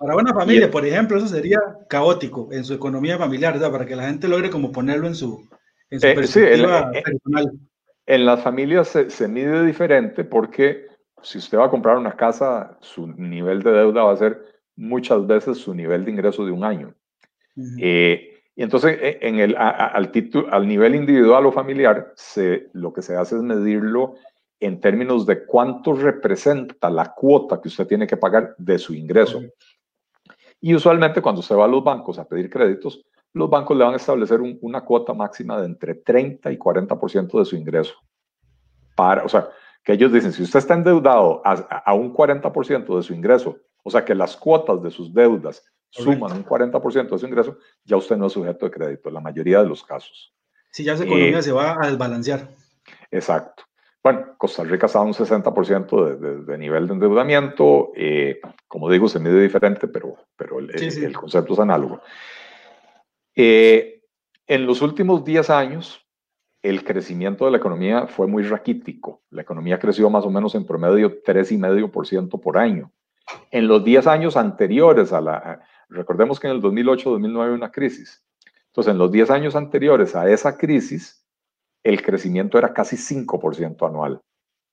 para 0.00 0.16
una 0.16 0.32
familia, 0.32 0.70
por 0.70 0.86
ejemplo, 0.86 1.18
eso 1.18 1.28
sería 1.28 1.60
caótico 1.86 2.48
en 2.52 2.64
su 2.64 2.72
economía 2.72 3.18
familiar, 3.18 3.52
¿verdad? 3.52 3.70
Para 3.70 3.84
que 3.84 3.94
la 3.94 4.06
gente 4.06 4.28
logre 4.28 4.48
como 4.48 4.72
ponerlo 4.72 5.06
en 5.06 5.14
su, 5.14 5.46
en 5.90 5.98
eh, 6.02 6.14
perspectiva 6.14 6.90
personal. 6.90 7.52
En 8.06 8.24
las 8.24 8.42
familias 8.42 8.88
se, 8.88 9.10
se, 9.10 9.28
mide 9.28 9.62
diferente 9.64 10.24
porque 10.24 10.86
si 11.22 11.36
usted 11.36 11.58
va 11.58 11.66
a 11.66 11.70
comprar 11.70 11.98
una 11.98 12.16
casa, 12.16 12.78
su 12.80 13.08
nivel 13.08 13.62
de 13.62 13.72
deuda 13.72 14.04
va 14.04 14.12
a 14.14 14.16
ser 14.16 14.42
muchas 14.74 15.26
veces 15.26 15.58
su 15.58 15.74
nivel 15.74 16.06
de 16.06 16.12
ingreso 16.12 16.46
de 16.46 16.52
un 16.52 16.64
año. 16.64 16.94
Eh, 17.78 18.40
y 18.56 18.62
entonces, 18.62 18.98
e, 19.02 19.18
en 19.20 19.38
el, 19.38 19.54
al, 19.54 20.10
al 20.50 20.66
nivel 20.66 20.94
individual 20.94 21.44
o 21.44 21.52
familiar, 21.52 22.14
se, 22.16 22.68
lo 22.72 22.94
que 22.94 23.02
se 23.02 23.16
hace 23.16 23.36
es 23.36 23.42
medirlo 23.42 24.14
en 24.60 24.78
términos 24.78 25.24
de 25.24 25.46
cuánto 25.46 25.94
representa 25.94 26.90
la 26.90 27.14
cuota 27.14 27.60
que 27.60 27.68
usted 27.68 27.86
tiene 27.86 28.06
que 28.06 28.18
pagar 28.18 28.54
de 28.58 28.78
su 28.78 28.94
ingreso. 28.94 29.40
Y 30.60 30.74
usualmente 30.74 31.22
cuando 31.22 31.40
usted 31.40 31.56
va 31.56 31.64
a 31.64 31.68
los 31.68 31.82
bancos 31.82 32.18
a 32.18 32.28
pedir 32.28 32.50
créditos, 32.50 33.02
los 33.32 33.48
bancos 33.48 33.76
le 33.76 33.84
van 33.84 33.94
a 33.94 33.96
establecer 33.96 34.40
una 34.60 34.82
cuota 34.82 35.14
máxima 35.14 35.58
de 35.58 35.66
entre 35.66 35.94
30 35.94 36.52
y 36.52 36.58
40% 36.58 37.38
de 37.38 37.44
su 37.44 37.56
ingreso. 37.56 37.94
Para, 38.94 39.24
o 39.24 39.28
sea, 39.28 39.48
que 39.82 39.92
ellos 39.92 40.12
dicen, 40.12 40.32
si 40.32 40.42
usted 40.42 40.58
está 40.58 40.74
endeudado 40.74 41.40
a, 41.44 41.94
un 41.94 42.12
40% 42.12 42.96
de 42.96 43.02
su 43.02 43.14
ingreso, 43.14 43.58
o 43.82 43.90
sea 43.90 44.04
que 44.04 44.14
las 44.14 44.36
cuotas 44.36 44.82
de 44.82 44.90
sus 44.90 45.14
deudas 45.14 45.64
suman 45.88 46.32
un 46.32 46.44
40% 46.44 47.08
de 47.08 47.18
su 47.18 47.26
ingreso, 47.26 47.56
ya 47.84 47.96
usted 47.96 48.16
no 48.16 48.26
es 48.26 48.32
sujeto 48.32 48.66
de 48.66 48.72
crédito, 48.72 49.08
en 49.08 49.14
la 49.14 49.20
mayoría 49.20 49.62
de 49.62 49.68
los 49.68 49.82
casos. 49.82 50.34
Si 50.70 50.84
ya 50.84 50.96
su 50.96 51.04
economía 51.04 51.38
eh, 51.38 51.42
se 51.42 51.52
va 51.52 51.76
a 51.80 51.86
desbalancear. 51.86 52.48
Exacto. 53.10 53.64
Bueno, 54.02 54.34
Costa 54.38 54.64
Rica 54.64 54.86
está 54.86 55.00
a 55.00 55.02
un 55.02 55.12
60% 55.12 56.18
de, 56.18 56.44
de, 56.44 56.58
nivel 56.58 56.86
de 56.86 56.94
endeudamiento. 56.94 57.92
Eh, 57.94 58.40
como 58.66 58.90
digo, 58.90 59.08
se 59.08 59.18
mide 59.18 59.42
diferente, 59.42 59.88
pero, 59.88 60.16
pero 60.36 60.58
el, 60.58 60.70
el 60.70 61.16
concepto 61.16 61.52
es 61.52 61.58
análogo. 61.58 62.00
Eh, 63.34 64.02
en 64.46 64.66
los 64.66 64.80
últimos 64.80 65.24
10 65.24 65.50
años, 65.50 66.06
el 66.62 66.82
crecimiento 66.82 67.44
de 67.44 67.50
la 67.50 67.58
economía 67.58 68.06
fue 68.06 68.26
muy 68.26 68.42
raquítico. 68.42 69.22
La 69.30 69.42
economía 69.42 69.78
creció 69.78 70.08
más 70.10 70.24
o 70.24 70.30
menos 70.30 70.54
en 70.54 70.64
promedio 70.64 71.22
3,5% 71.22 72.40
por 72.40 72.58
año. 72.58 72.92
En 73.50 73.68
los 73.68 73.84
10 73.84 74.06
años 74.06 74.36
anteriores 74.36 75.12
a 75.12 75.20
la... 75.20 75.62
Recordemos 75.88 76.40
que 76.40 76.48
en 76.48 76.54
el 76.54 76.62
2008-2009 76.62 77.54
una 77.54 77.70
crisis. 77.70 78.24
Entonces, 78.66 78.92
en 78.92 78.98
los 78.98 79.10
10 79.10 79.30
años 79.30 79.56
anteriores 79.56 80.14
a 80.14 80.30
esa 80.30 80.56
crisis, 80.56 81.26
el 81.82 82.02
crecimiento 82.02 82.58
era 82.58 82.72
casi 82.72 82.96
5% 82.96 83.86
anual. 83.86 84.20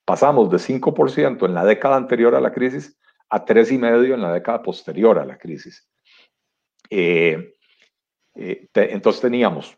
Pasamos 0.05 0.49
de 0.49 0.57
5% 0.57 1.45
en 1.45 1.53
la 1.53 1.65
década 1.65 1.95
anterior 1.95 2.35
a 2.35 2.41
la 2.41 2.51
crisis 2.51 2.97
a 3.29 3.45
3,5% 3.45 4.13
en 4.13 4.21
la 4.21 4.33
década 4.33 4.61
posterior 4.61 5.19
a 5.19 5.25
la 5.25 5.37
crisis. 5.37 5.87
Eh, 6.89 7.53
eh, 8.35 8.67
entonces 8.73 9.21
teníamos 9.21 9.77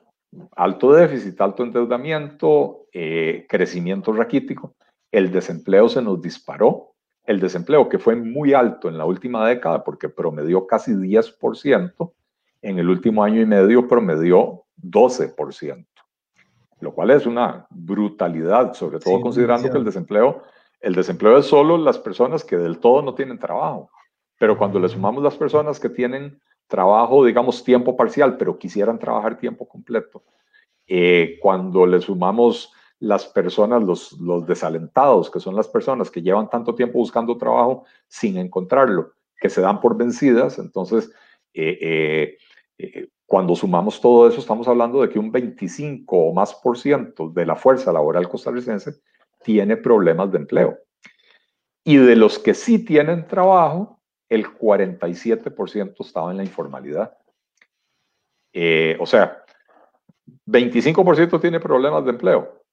alto 0.56 0.94
déficit, 0.94 1.40
alto 1.42 1.64
endeudamiento, 1.64 2.88
eh, 2.94 3.46
crecimiento 3.50 4.14
raquítico, 4.14 4.76
el 5.12 5.32
desempleo 5.32 5.90
se 5.90 6.02
nos 6.02 6.22
disparó, 6.22 6.94
el 7.26 7.40
desempleo 7.40 7.90
que 7.90 8.00
fue 8.00 8.16
muy 8.16 8.54
alto 8.54 8.90
en 8.90 8.98
la 8.98 9.06
última 9.06 9.48
década 9.48 9.84
porque 9.84 10.10
promedió 10.10 10.68
casi 10.68 10.94
10%, 10.94 12.14
en 12.62 12.78
el 12.78 12.90
último 12.90 13.24
año 13.24 13.42
y 13.42 13.46
medio 13.46 13.88
promedió 13.88 14.66
12%, 14.82 15.88
lo 16.80 16.94
cual 16.94 17.12
es 17.12 17.26
una 17.26 17.68
brutalidad, 17.70 18.74
sobre 18.74 19.00
todo 19.00 19.22
considerando 19.22 19.70
que 19.70 19.78
el 19.78 19.84
desempleo, 19.84 20.44
el 20.80 20.96
desempleo 20.96 21.38
es 21.38 21.46
solo 21.46 21.78
las 21.78 21.98
personas 21.98 22.44
que 22.44 22.58
del 22.58 22.80
todo 22.80 23.02
no 23.02 23.14
tienen 23.14 23.38
trabajo, 23.38 23.90
pero 24.38 24.58
cuando 24.58 24.80
le 24.80 24.90
sumamos 24.90 25.24
las 25.24 25.36
personas 25.36 25.80
que 25.80 25.90
tienen 25.90 26.40
trabajo, 26.68 27.26
digamos, 27.26 27.64
tiempo 27.64 27.98
parcial, 27.98 28.38
pero 28.38 28.58
quisieran 28.58 29.00
trabajar 29.00 29.38
tiempo 29.38 29.68
completo. 29.68 30.24
Eh, 30.88 31.38
cuando 31.42 31.86
le 31.86 32.00
sumamos 32.00 32.72
las 33.00 33.26
personas, 33.26 33.84
los, 33.84 34.14
los 34.20 34.46
desalentados, 34.46 35.30
que 35.30 35.40
son 35.40 35.56
las 35.56 35.68
personas 35.68 36.12
que 36.12 36.22
llevan 36.22 36.50
tanto 36.50 36.76
tiempo 36.76 37.00
buscando 37.00 37.38
trabajo 37.38 37.86
sin 38.08 38.38
encontrarlo, 38.38 39.14
que 39.40 39.50
se 39.50 39.62
dan 39.62 39.82
por 39.82 39.98
vencidas, 39.98 40.60
entonces, 40.60 41.12
eh, 41.54 42.38
eh, 42.78 43.10
cuando 43.30 43.56
sumamos 43.56 44.02
todo 44.02 44.28
eso, 44.28 44.40
estamos 44.40 44.68
hablando 44.68 45.04
de 45.04 45.10
que 45.10 45.20
un 45.20 45.32
25 45.32 46.18
o 46.18 46.34
más 46.34 46.56
por 46.56 46.80
ciento 46.80 47.30
de 47.30 47.46
la 47.46 47.56
fuerza 47.56 47.94
laboral 47.94 48.28
costarricense 48.28 49.04
tiene 49.44 49.78
problemas 49.78 50.32
de 50.32 50.40
empleo. 50.40 50.80
Y 51.84 51.98
de 51.98 52.16
los 52.16 52.40
que 52.40 52.56
sí 52.56 52.84
tienen 52.84 53.28
trabajo, 53.28 54.02
el 54.30 54.48
47% 54.48 55.94
estaba 56.00 56.32
en 56.32 56.38
la 56.38 56.44
informalidad. 56.44 57.16
Eh, 58.52 58.98
o 59.00 59.06
sea, 59.06 59.44
25% 60.48 61.40
tiene 61.40 61.60
problemas 61.60 62.04
de 62.06 62.10
empleo, 62.10 62.64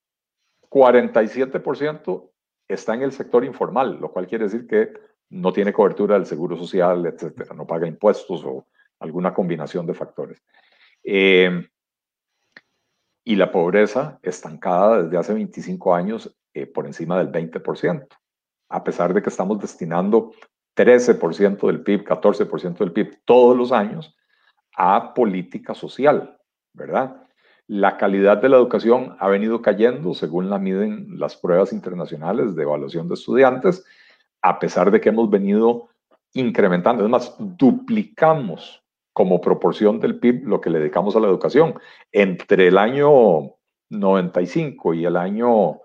47% 0.70 2.30
está 2.66 2.94
en 2.94 3.02
el 3.02 3.12
sector 3.12 3.44
informal, 3.44 3.98
lo 4.00 4.10
cual 4.10 4.26
quiere 4.26 4.44
decir 4.44 4.66
que 4.66 4.90
no 5.28 5.52
tiene 5.52 5.74
cobertura 5.74 6.14
del 6.14 6.24
seguro 6.24 6.56
social, 6.56 7.04
etcétera, 7.04 7.54
no 7.54 7.66
paga 7.66 7.86
impuestos 7.86 8.42
o 8.42 8.64
alguna 9.00 9.34
combinación 9.34 9.86
de 9.86 9.94
factores. 9.94 10.42
Eh, 11.04 11.68
y 13.24 13.34
la 13.34 13.50
pobreza 13.50 14.20
estancada 14.22 15.02
desde 15.02 15.18
hace 15.18 15.34
25 15.34 15.94
años 15.94 16.36
eh, 16.54 16.66
por 16.66 16.86
encima 16.86 17.18
del 17.18 17.30
20%, 17.30 18.06
a 18.68 18.84
pesar 18.84 19.12
de 19.12 19.22
que 19.22 19.30
estamos 19.30 19.58
destinando 19.58 20.32
13% 20.76 21.66
del 21.66 21.82
PIB, 21.82 22.04
14% 22.04 22.78
del 22.78 22.92
PIB 22.92 23.22
todos 23.24 23.56
los 23.56 23.72
años 23.72 24.16
a 24.76 25.12
política 25.14 25.74
social, 25.74 26.38
¿verdad? 26.72 27.22
La 27.66 27.96
calidad 27.96 28.36
de 28.40 28.48
la 28.48 28.58
educación 28.58 29.16
ha 29.18 29.26
venido 29.28 29.60
cayendo 29.60 30.14
según 30.14 30.48
la 30.48 30.58
miden 30.58 31.18
las 31.18 31.36
pruebas 31.36 31.72
internacionales 31.72 32.54
de 32.54 32.62
evaluación 32.62 33.08
de 33.08 33.14
estudiantes, 33.14 33.84
a 34.40 34.60
pesar 34.60 34.92
de 34.92 35.00
que 35.00 35.08
hemos 35.08 35.28
venido 35.28 35.88
incrementando, 36.32 37.02
es 37.02 37.10
más, 37.10 37.34
duplicamos 37.38 38.85
como 39.16 39.40
proporción 39.40 39.98
del 39.98 40.18
PIB 40.18 40.46
lo 40.46 40.60
que 40.60 40.68
le 40.68 40.78
dedicamos 40.78 41.16
a 41.16 41.20
la 41.20 41.26
educación. 41.26 41.80
Entre 42.12 42.68
el 42.68 42.76
año 42.76 43.54
95 43.88 44.92
y 44.92 45.06
el 45.06 45.16
año 45.16 45.80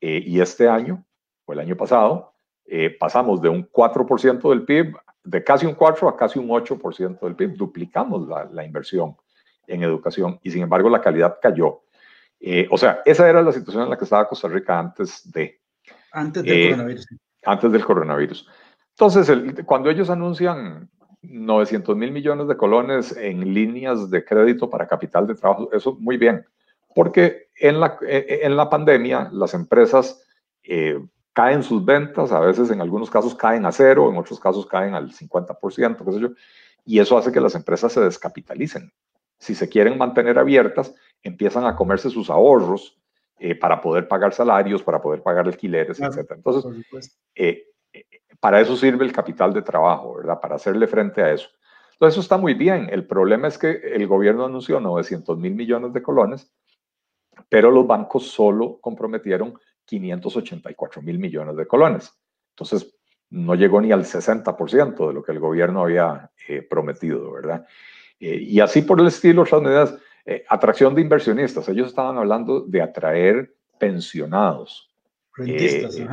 eh, 0.00 0.22
y 0.24 0.40
este 0.40 0.70
año, 0.70 1.04
o 1.44 1.52
el 1.52 1.60
año 1.60 1.76
pasado, 1.76 2.32
eh, 2.64 2.88
pasamos 2.98 3.42
de 3.42 3.50
un 3.50 3.70
4% 3.70 4.48
del 4.48 4.64
PIB, 4.64 4.96
de 5.22 5.44
casi 5.44 5.66
un 5.66 5.74
4 5.74 6.08
a 6.08 6.16
casi 6.16 6.38
un 6.38 6.48
8% 6.48 7.20
del 7.20 7.36
PIB, 7.36 7.56
duplicamos 7.58 8.26
la, 8.26 8.46
la, 8.46 8.64
inversión 8.64 9.18
en 9.66 9.82
educación 9.82 10.40
y 10.42 10.50
sin 10.50 10.62
embargo 10.62 10.88
la 10.88 11.02
calidad 11.02 11.40
cayó. 11.42 11.82
Eh, 12.40 12.66
o 12.70 12.78
sea, 12.78 13.02
esa 13.04 13.28
era 13.28 13.42
la 13.42 13.52
situación 13.52 13.82
en 13.82 13.90
la 13.90 13.98
que 13.98 14.04
estaba 14.04 14.26
Costa 14.26 14.48
Rica 14.48 14.78
antes 14.78 15.30
de... 15.30 15.60
Antes 16.10 16.42
del 16.42 16.70
coronavirus. 16.70 17.08
Antes 17.44 17.72
del 17.72 17.84
coronavirus. 17.84 18.48
Entonces, 18.92 19.28
el, 19.28 19.62
cuando 19.66 19.90
ellos 19.90 20.08
anuncian 20.08 20.88
900 21.22 21.96
mil 21.96 22.10
millones 22.10 22.48
de 22.48 22.56
colones 22.56 23.16
en 23.16 23.54
líneas 23.54 24.10
de 24.10 24.24
crédito 24.24 24.68
para 24.68 24.88
capital 24.88 25.26
de 25.26 25.34
trabajo, 25.34 25.70
eso 25.72 25.96
muy 26.00 26.16
bien, 26.16 26.44
porque 26.94 27.48
en 27.56 27.80
la, 27.80 27.98
eh, 28.02 28.26
eh, 28.28 28.40
en 28.42 28.56
la 28.56 28.68
pandemia 28.68 29.30
las 29.32 29.54
empresas 29.54 30.20
eh, 30.64 31.00
caen 31.32 31.62
sus 31.62 31.84
ventas, 31.84 32.32
a 32.32 32.40
veces 32.40 32.70
en 32.70 32.80
algunos 32.80 33.08
casos 33.08 33.34
caen 33.34 33.64
a 33.64 33.72
cero, 33.72 34.10
en 34.10 34.18
otros 34.18 34.40
casos 34.40 34.66
caen 34.66 34.94
al 34.94 35.12
50%, 35.12 36.04
qué 36.04 36.12
sé 36.12 36.20
yo, 36.20 36.28
y 36.84 36.98
eso 36.98 37.16
hace 37.16 37.30
que 37.30 37.40
las 37.40 37.54
empresas 37.54 37.92
se 37.92 38.00
descapitalicen. 38.00 38.92
Si 39.38 39.54
se 39.54 39.68
quieren 39.68 39.98
mantener 39.98 40.38
abiertas, 40.38 40.94
empiezan 41.22 41.66
a 41.66 41.76
comerse 41.76 42.10
sus 42.10 42.30
ahorros 42.30 42.98
para 43.60 43.80
poder 43.80 44.06
pagar 44.06 44.32
salarios, 44.32 44.84
para 44.84 45.02
poder 45.02 45.20
pagar 45.20 45.46
alquileres, 45.46 45.98
etc. 45.98 46.30
Entonces, 46.30 46.64
para 48.42 48.60
eso 48.60 48.76
sirve 48.76 49.04
el 49.04 49.12
capital 49.12 49.52
de 49.54 49.62
trabajo, 49.62 50.16
¿verdad? 50.16 50.40
Para 50.40 50.56
hacerle 50.56 50.88
frente 50.88 51.22
a 51.22 51.30
eso. 51.30 51.48
Entonces, 51.92 52.14
eso 52.14 52.20
está 52.22 52.36
muy 52.36 52.54
bien. 52.54 52.88
El 52.90 53.06
problema 53.06 53.46
es 53.46 53.56
que 53.56 53.70
el 53.70 54.08
gobierno 54.08 54.44
anunció 54.44 54.80
900 54.80 55.38
mil 55.38 55.54
millones 55.54 55.92
de 55.92 56.02
colones, 56.02 56.52
pero 57.48 57.70
los 57.70 57.86
bancos 57.86 58.26
solo 58.26 58.80
comprometieron 58.80 59.54
584 59.84 61.02
mil 61.02 61.20
millones 61.20 61.54
de 61.54 61.68
colones. 61.68 62.12
Entonces, 62.50 62.98
no 63.30 63.54
llegó 63.54 63.80
ni 63.80 63.92
al 63.92 64.04
60% 64.04 65.06
de 65.06 65.14
lo 65.14 65.22
que 65.22 65.30
el 65.30 65.38
gobierno 65.38 65.82
había 65.82 66.32
eh, 66.48 66.62
prometido, 66.62 67.30
¿verdad? 67.30 67.64
Eh, 68.18 68.38
y 68.40 68.58
así 68.58 68.82
por 68.82 69.00
el 69.00 69.06
estilo, 69.06 69.42
otras 69.42 69.62
medidas, 69.62 69.96
eh, 70.26 70.44
atracción 70.48 70.96
de 70.96 71.02
inversionistas. 71.02 71.68
Ellos 71.68 71.86
estaban 71.86 72.18
hablando 72.18 72.62
de 72.62 72.82
atraer 72.82 73.54
pensionados, 73.78 74.91
Rentistas, 75.34 75.98
eh, 75.98 76.08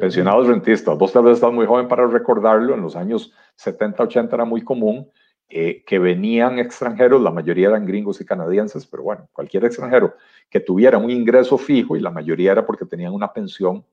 Pensionados 0.00 0.48
rentistas. 0.48 0.98
Vos 0.98 1.12
tal 1.12 1.24
vez 1.24 1.34
estás 1.34 1.52
muy 1.52 1.66
joven 1.66 1.86
para 1.86 2.06
recordarlo. 2.06 2.74
En 2.74 2.82
los 2.82 2.96
años 2.96 3.32
70, 3.56 4.02
80 4.02 4.34
era 4.34 4.44
muy 4.44 4.62
común 4.62 5.08
eh, 5.48 5.84
que 5.84 5.98
venían 5.98 6.58
extranjeros, 6.58 7.20
la 7.22 7.30
mayoría 7.30 7.68
eran 7.68 7.86
gringos 7.86 8.20
y 8.20 8.24
canadienses, 8.24 8.86
pero 8.86 9.02
bueno, 9.02 9.28
cualquier 9.32 9.64
extranjero 9.66 10.14
que 10.48 10.58
tuviera 10.58 10.98
un 10.98 11.10
ingreso 11.10 11.58
fijo 11.58 11.96
y 11.96 12.00
la 12.00 12.10
mayoría 12.10 12.52
era 12.52 12.66
porque 12.66 12.86
tenían 12.86 13.12
una 13.12 13.32
pensión 13.32 13.84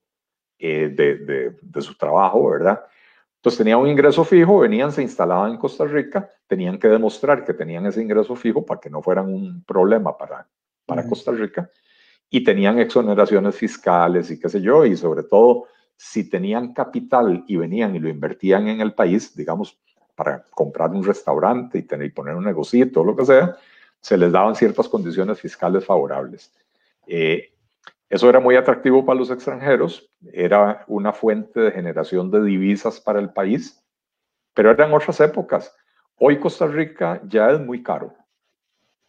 eh, 0.58 0.90
de, 0.96 1.18
de, 1.18 1.58
de, 1.62 1.82
su 1.82 1.96
trabajo, 1.96 2.50
¿verdad? 2.50 2.84
Entonces 3.36 3.58
tenían 3.58 3.80
un 3.80 3.90
ingreso 3.90 4.24
fijo, 4.24 4.60
venían, 4.60 4.92
se 4.92 5.02
instalaban 5.02 5.52
en 5.52 5.58
Costa 5.58 5.86
Rica, 5.86 6.30
tenían 6.48 6.80
que 6.80 6.88
demostrar 6.88 7.44
que 7.44 7.54
tenían 7.54 7.86
ese 7.86 8.02
ingreso 8.02 8.36
fijo 8.36 8.66
para 8.66 8.80
que 8.80 8.90
no 8.90 9.02
fueran 9.02 9.26
un 9.28 9.64
problema 9.64 10.18
para, 10.18 10.48
para 10.86 11.06
Costa 11.06 11.32
Rica 11.32 11.70
y 12.34 12.44
tenían 12.44 12.80
exoneraciones 12.80 13.56
fiscales 13.56 14.32
y 14.32 14.40
qué 14.40 14.48
sé 14.50 14.62
yo, 14.62 14.86
y 14.86 14.96
sobre 14.96 15.24
todo 15.24 15.68
si 15.98 16.30
tenían 16.30 16.74
capital 16.74 17.44
y 17.46 17.58
venían 17.58 17.96
y 17.96 18.00
lo 18.00 18.08
invertían 18.08 18.70
en 18.70 18.80
el 18.80 18.94
país, 18.94 19.36
digamos, 19.36 19.78
para 20.16 20.44
comprar 20.50 20.92
un 20.92 21.04
restaurante 21.04 21.78
y, 21.78 21.84
tener, 21.84 22.08
y 22.08 22.12
poner 22.12 22.36
un 22.36 22.46
negocito 22.46 23.04
lo 23.04 23.16
que 23.16 23.26
sea, 23.26 23.58
se 24.00 24.18
les 24.18 24.32
daban 24.32 24.56
ciertas 24.56 24.88
condiciones 24.88 25.40
fiscales 25.42 25.86
favorables. 25.86 26.54
Eh, 27.06 27.54
eso 28.10 28.30
era 28.30 28.40
muy 28.40 28.56
atractivo 28.56 29.06
para 29.06 29.20
los 29.20 29.30
extranjeros, 29.30 30.10
era 30.32 30.86
una 30.88 31.12
fuente 31.12 31.60
de 31.60 31.72
generación 31.72 32.32
de 32.32 32.44
divisas 32.44 33.02
para 33.02 33.20
el 33.20 33.32
país, 33.32 33.84
pero 34.54 34.72
eran 34.72 34.94
otras 34.94 35.20
épocas. 35.20 35.76
Hoy 36.16 36.40
Costa 36.40 36.66
Rica 36.66 37.22
ya 37.28 37.52
es 37.52 37.60
muy 37.60 37.84
caro. 37.84 38.14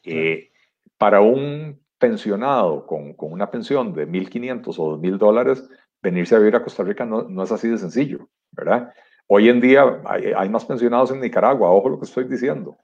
Eh, 0.03 0.51
para 0.99 1.21
un 1.21 1.82
pensionado 2.03 2.85
con, 2.85 3.15
con 3.15 3.31
una 3.31 3.49
pensión 3.49 3.95
de 3.95 4.09
1.500 4.09 4.75
o 4.77 4.99
2.000 4.99 5.19
dólares, 5.19 5.71
venirse 6.03 6.35
a 6.35 6.41
vivir 6.41 6.57
a 6.57 6.63
Costa 6.65 6.83
Rica 6.83 7.07
no, 7.07 7.23
no, 7.23 7.45
es 7.45 7.53
así 7.53 7.69
de 7.69 7.79
sencillo, 7.79 8.29
¿verdad? 8.51 8.93
Hoy 9.29 9.49
en 9.49 9.61
día 9.61 10.01
hay, 10.05 10.33
hay, 10.37 10.49
más 10.49 10.65
pensionados 10.65 11.13
en 11.13 11.21
Nicaragua, 11.21 11.71
ojo 11.71 11.89
lo 11.89 12.01
que 12.01 12.07
estoy 12.07 12.25
diciendo, 12.25 12.77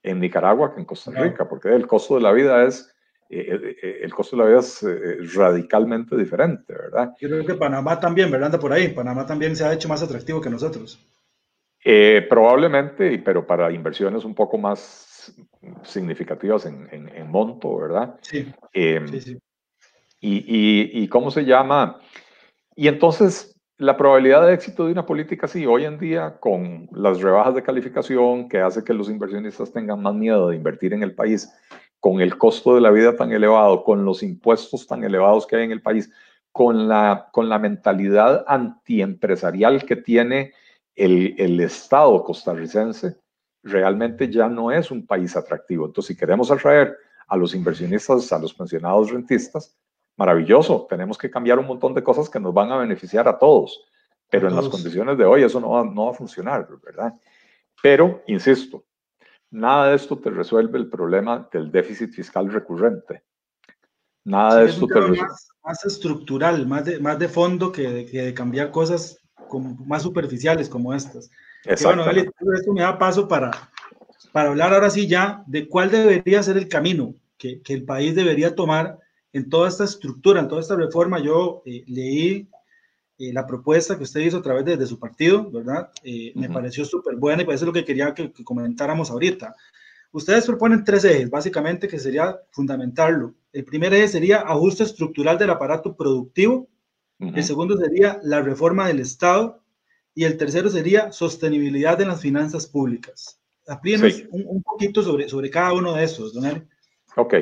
en 0.00 0.20
Nicaragua 0.20 0.72
que 0.72 0.80
en 0.80 0.86
Costa 0.86 1.10
Rica, 1.10 1.48
porque 1.48 1.74
el 1.74 1.88
costo 1.88 2.14
de 2.14 2.20
la 2.20 2.30
vida 2.30 2.62
es, 2.62 2.88
eh, 3.28 3.48
eh, 3.50 3.76
eh 3.82 4.00
el 4.02 4.14
costo 4.14 4.36
de 4.36 4.42
la 4.44 4.48
vida 4.48 4.60
es 4.60 4.80
eh, 4.84 5.18
radicalmente 5.34 6.16
diferente, 6.16 6.72
¿verdad? 6.72 7.14
Yo 7.20 7.28
creo 7.30 7.44
que 7.44 7.54
Panamá 7.54 7.98
también, 7.98 8.30
¿verdad? 8.30 8.46
Anda 8.46 8.60
por 8.60 8.72
ahí, 8.72 8.94
Panamá 8.94 9.26
también 9.26 9.56
se 9.56 9.64
ha 9.64 9.72
hecho 9.72 9.88
más 9.88 10.04
atractivo 10.04 10.40
que 10.40 10.50
nosotros. 10.50 11.04
Eh, 11.84 12.24
probablemente, 12.28 13.18
pero 13.24 13.44
para 13.44 13.72
inversiones 13.72 14.24
un 14.24 14.36
poco 14.36 14.56
más 14.56 15.11
significativas 15.82 16.66
en, 16.66 16.88
en, 16.90 17.30
monto, 17.30 17.76
¿verdad? 17.76 18.16
Sí. 18.22 18.52
Eh, 18.72 19.00
sí, 19.10 19.20
sí. 19.20 19.38
Y, 20.20 20.36
y, 20.36 21.02
y, 21.02 21.08
cómo 21.08 21.30
se 21.30 21.44
llama. 21.44 21.98
Y 22.76 22.88
entonces, 22.88 23.60
la 23.78 23.96
probabilidad 23.96 24.46
de 24.46 24.54
éxito 24.54 24.86
de 24.86 24.92
una 24.92 25.04
política 25.04 25.46
así, 25.46 25.66
hoy 25.66 25.84
en 25.84 25.98
día, 25.98 26.38
con 26.38 26.88
las 26.92 27.20
rebajas 27.20 27.54
de 27.54 27.62
calificación 27.62 28.48
que 28.48 28.60
hace 28.60 28.84
que 28.84 28.94
los 28.94 29.10
inversionistas 29.10 29.72
tengan 29.72 30.00
más 30.00 30.14
miedo 30.14 30.48
de 30.48 30.56
invertir 30.56 30.92
en 30.92 31.02
el 31.02 31.14
país, 31.14 31.52
con 31.98 32.20
el 32.20 32.38
costo 32.38 32.74
de 32.74 32.80
la 32.80 32.90
vida 32.90 33.16
tan 33.16 33.32
elevado, 33.32 33.84
con 33.84 34.04
los 34.04 34.22
impuestos 34.22 34.86
tan 34.86 35.04
elevados 35.04 35.46
que 35.46 35.56
hay 35.56 35.64
en 35.64 35.72
el 35.72 35.82
país, 35.82 36.10
con 36.52 36.88
la, 36.88 37.28
con 37.32 37.48
la 37.48 37.58
mentalidad 37.58 38.44
antiempresarial 38.46 39.84
que 39.84 39.96
tiene 39.96 40.52
el, 40.94 41.34
el 41.38 41.60
Estado 41.60 42.22
costarricense, 42.22 43.16
realmente 43.62 44.30
ya 44.30 44.48
no 44.48 44.70
es 44.70 44.90
un 44.90 45.06
país 45.06 45.36
atractivo. 45.36 45.86
Entonces, 45.86 46.14
si 46.14 46.18
queremos 46.18 46.50
atraer 46.50 46.96
a 47.28 47.36
los 47.36 47.54
inversionistas, 47.54 48.32
a 48.32 48.38
los 48.38 48.52
pensionados 48.52 49.10
rentistas, 49.10 49.76
maravilloso, 50.16 50.86
tenemos 50.88 51.16
que 51.16 51.30
cambiar 51.30 51.58
un 51.58 51.66
montón 51.66 51.94
de 51.94 52.02
cosas 52.02 52.28
que 52.28 52.40
nos 52.40 52.52
van 52.52 52.70
a 52.70 52.76
beneficiar 52.76 53.28
a 53.28 53.38
todos, 53.38 53.84
pero 54.28 54.48
en 54.48 54.56
las 54.56 54.68
condiciones 54.68 55.16
de 55.18 55.24
hoy 55.24 55.42
eso 55.42 55.60
no 55.60 55.70
va, 55.70 55.84
no 55.84 56.06
va 56.06 56.10
a 56.12 56.14
funcionar, 56.14 56.66
¿verdad? 56.84 57.14
Pero, 57.82 58.22
insisto, 58.26 58.84
nada 59.50 59.88
de 59.88 59.96
esto 59.96 60.18
te 60.18 60.30
resuelve 60.30 60.78
el 60.78 60.88
problema 60.88 61.48
del 61.52 61.70
déficit 61.70 62.12
fiscal 62.12 62.50
recurrente. 62.50 63.22
Nada 64.24 64.52
sí, 64.52 64.58
de 64.58 64.70
esto 64.70 64.86
te 64.86 64.94
resuelve. 64.94 65.22
Más, 65.22 65.48
más, 65.64 65.84
estructural, 65.84 66.66
más 66.66 66.84
de, 66.84 67.00
más 67.00 67.18
de 67.18 67.28
fondo 67.28 67.72
que 67.72 67.82
de, 67.82 68.06
que 68.06 68.22
de 68.22 68.34
cambiar 68.34 68.70
cosas 68.70 69.18
como, 69.48 69.74
más 69.84 70.02
superficiales 70.02 70.68
como 70.68 70.94
estas. 70.94 71.30
Bueno, 71.82 72.08
Eli, 72.10 72.28
esto 72.54 72.72
me 72.72 72.82
da 72.82 72.98
paso 72.98 73.28
para, 73.28 73.50
para 74.32 74.50
hablar 74.50 74.74
ahora 74.74 74.90
sí 74.90 75.06
ya 75.06 75.44
de 75.46 75.68
cuál 75.68 75.90
debería 75.90 76.42
ser 76.42 76.56
el 76.56 76.68
camino 76.68 77.14
que, 77.38 77.60
que, 77.62 77.74
el 77.74 77.84
país 77.84 78.14
debería 78.14 78.54
tomar 78.54 78.98
en 79.32 79.48
toda 79.48 79.68
esta 79.68 79.84
estructura, 79.84 80.40
en 80.40 80.48
toda 80.48 80.60
esta 80.60 80.76
reforma. 80.76 81.20
Yo 81.20 81.62
eh, 81.64 81.84
leí 81.86 82.48
eh, 83.18 83.32
la 83.32 83.46
propuesta 83.46 83.96
que 83.96 84.04
usted 84.04 84.20
hizo 84.20 84.38
a 84.38 84.42
través 84.42 84.64
de, 84.64 84.76
de 84.76 84.86
su 84.86 84.98
partido, 84.98 85.50
¿verdad? 85.50 85.90
Eh, 86.02 86.32
uh 86.34 86.38
-huh. 86.38 86.40
Me 86.40 86.50
pareció 86.50 86.84
súper 86.84 87.16
buena 87.16 87.42
y 87.42 87.46
parece 87.46 87.66
lo 87.66 87.72
que 87.72 87.84
quería 87.84 88.12
que, 88.14 88.32
que, 88.32 88.44
comentáramos 88.44 89.10
ahorita. 89.10 89.54
Ustedes 90.10 90.46
proponen 90.46 90.84
tres 90.84 91.04
ejes, 91.04 91.30
básicamente, 91.30 91.88
que 91.88 91.98
sería 91.98 92.38
fundamentarlo. 92.50 93.34
El 93.52 93.64
primer 93.64 93.94
eje 93.94 94.08
sería 94.08 94.40
ajuste 94.40 94.82
estructural 94.82 95.38
del 95.38 95.50
aparato 95.50 95.94
productivo. 95.96 96.68
Uh 97.18 97.26
-huh. 97.26 97.36
El 97.36 97.44
segundo 97.44 97.76
sería 97.76 98.18
la 98.22 98.42
reforma 98.42 98.88
del 98.88 99.00
Estado 99.00 99.61
y 100.14 100.24
el 100.24 100.36
tercero 100.36 100.68
sería 100.68 101.12
sostenibilidad 101.12 101.96
de 101.96 102.06
las 102.06 102.20
finanzas 102.20 102.66
públicas. 102.66 103.40
Aplíquenos 103.66 104.24
un, 104.30 104.62
poquito 104.62 105.02
sobre, 105.02 105.28
sobre 105.28 105.50
cada 105.50 105.72
uno 105.72 105.94
de 105.94 106.04
esos, 106.04 106.34
don 106.34 106.46
Eli. 106.46 106.62
Ok. 107.16 107.34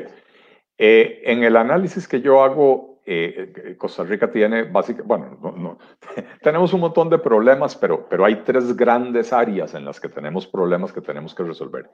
Eh, 0.78 1.22
en 1.24 1.42
el 1.42 1.56
análisis 1.56 2.06
que 2.06 2.20
yo 2.20 2.42
hago, 2.42 3.00
eh, 3.04 3.74
Costa 3.78 4.04
Rica 4.04 4.30
tiene 4.30 4.64
básicamente, 4.64 5.08
bueno, 5.08 5.54
no, 5.56 5.78
tenemos 6.42 6.72
un 6.72 6.80
montón 6.80 7.08
de 7.10 7.18
problemas, 7.18 7.76
pero, 7.76 8.06
pero 8.08 8.24
hay 8.24 8.36
tres 8.44 8.76
grandes 8.76 9.32
áreas 9.32 9.74
en 9.74 9.84
las 9.84 9.98
que 9.98 10.08
tenemos 10.08 10.46
problemas 10.46 10.92
que 10.92 11.00
tenemos 11.00 11.34
que 11.34 11.42
resolver. 11.42 11.90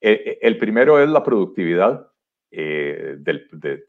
Eh, 0.00 0.38
el 0.42 0.58
primero 0.58 1.02
es 1.02 1.08
la 1.08 1.22
productividad 1.22 2.08
de, 2.50 3.16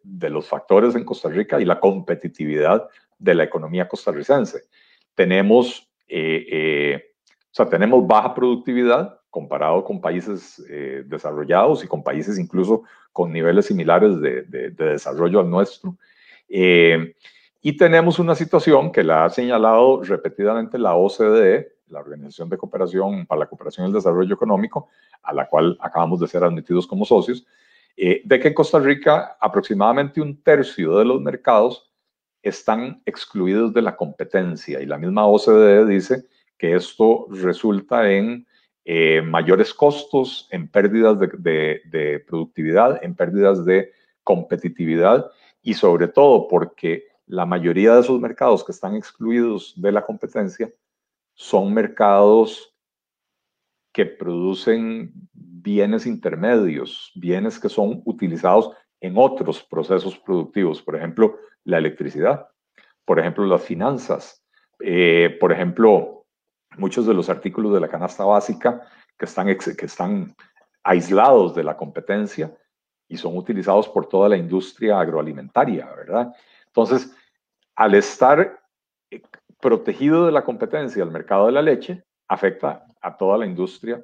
de, 0.02 0.30
los 0.30 0.48
factores 0.48 0.96
en 0.96 1.04
Costa 1.04 1.28
Rica 1.28 1.60
y 1.60 1.66
la 1.66 1.82
competitividad 1.82 2.88
de 3.20 3.36
la 3.36 3.44
economía 3.44 3.90
costarricense. 3.90 4.70
Tenemos, 5.16 5.93
o 6.14 7.56
sea, 7.56 7.68
tenemos 7.68 8.06
baja 8.08 8.34
productividad, 8.34 9.20
comparado 9.34 9.84
con 9.84 10.00
países 10.00 10.64
eh, 10.70 11.04
desarrollados 11.08 11.84
y 11.84 11.88
con 11.88 12.04
países 12.04 12.38
incluso 12.38 12.84
con 13.12 13.32
niveles 13.32 13.66
similares 13.66 14.22
de, 14.22 14.44
desarrollo 14.72 15.40
al 15.40 15.50
nuestro. 15.50 15.98
Eh, 16.48 17.16
y 17.60 17.76
tenemos 17.76 18.20
una 18.20 18.36
situación 18.36 18.92
que 18.92 19.04
la 19.04 19.26
ha 19.26 19.30
señalado 19.32 20.04
repetidamente 20.04 20.78
la 20.78 20.96
OCDE, 20.96 21.78
la 21.88 22.00
Organización 22.00 22.50
de 22.50 22.58
Cooperación 22.58 23.26
para 23.26 23.40
la 23.40 23.46
Cooperación 23.48 23.86
y 23.86 23.90
el 23.90 23.94
Desarrollo 23.94 24.36
Económico, 24.36 24.90
a 25.24 25.34
la 25.34 25.48
cual 25.48 25.78
acabamos 25.80 26.20
de 26.20 26.28
ser 26.28 26.44
admitidos 26.44 26.86
como 26.86 27.04
socios, 27.04 27.46
eh, 27.98 28.22
de 28.24 28.40
que 28.40 28.50
en 28.50 28.54
Costa 28.54 28.80
Rica 28.80 29.38
aproximadamente 29.40 30.22
un 30.22 30.44
tercio 30.44 30.98
de 30.98 31.06
los 31.06 31.22
mercados 31.22 31.92
están 32.44 33.02
excluidos 33.06 33.74
de 33.74 33.82
la 33.82 33.96
competencia. 33.96 34.82
Y 34.82 34.86
la 34.86 34.98
misma 34.98 35.26
OCDE 35.26 35.86
dice 35.86 36.26
que 36.58 36.76
esto 36.76 37.26
resulta 37.30 38.12
en 38.12 38.46
eh, 38.86 39.22
mayores 39.22 39.74
costos, 39.74 40.48
en 40.52 40.68
pérdidas 40.68 41.18
de, 41.20 42.24
productividad, 42.28 43.04
en 43.04 43.16
pérdidas 43.16 43.66
de 43.66 43.94
competitividad 44.24 45.32
y 45.62 45.74
sobre 45.74 46.10
todo 46.10 46.48
porque 46.50 47.06
la 47.26 47.46
mayoría 47.46 47.96
de 47.96 48.02
esos 48.02 48.20
mercados 48.20 48.64
que 48.64 48.74
están 48.74 48.96
excluidos 48.96 49.74
de 49.78 49.94
la 49.94 50.06
competencia 50.06 50.72
son 51.34 51.74
mercados 51.74 52.76
que 53.94 54.06
producen 54.06 55.14
bienes 55.32 56.06
intermedios, 56.06 57.12
bienes 57.16 57.58
que 57.60 57.70
son 57.70 58.02
utilizados 58.04 58.72
en 59.00 59.14
otros 59.18 59.64
procesos 59.64 60.18
productivos, 60.18 60.82
por 60.82 60.98
ejemplo, 60.98 61.38
la 61.66 61.78
electricidad, 61.78 62.48
por 63.06 63.20
ejemplo, 63.20 63.46
las 63.46 63.64
finanzas, 63.64 64.44
eh, 64.80 65.38
por 65.40 65.52
ejemplo, 65.52 66.26
muchos 66.78 67.06
de 67.06 67.14
los 67.14 67.30
artículos 67.30 67.74
de 67.74 67.80
la 67.80 67.88
canasta 67.88 68.26
básica 68.26 68.82
que 69.18 69.26
están, 69.26 69.48
que 69.48 69.86
están 69.86 70.36
aislados 70.84 71.56
de 71.56 71.64
la 71.64 71.78
competencia 71.78 72.56
y 73.08 73.18
son 73.18 73.38
utilizados 73.38 73.88
por 73.90 74.08
toda 74.08 74.30
la 74.30 74.38
industria 74.38 75.00
agroalimentaria, 75.00 75.86
¿verdad? 75.96 76.34
Entonces, 76.68 77.16
al 77.76 77.94
estar 77.96 78.60
eh, 79.12 79.22
protegido 79.60 80.26
de 80.26 80.32
la 80.32 80.44
competencia 80.44 81.04
el 81.04 81.12
mercado 81.12 81.46
de 81.46 81.52
la 81.52 81.62
leche, 81.62 82.04
afecta 82.28 82.86
a 83.02 83.16
toda 83.16 83.38
la 83.38 83.46
industria, 83.46 84.04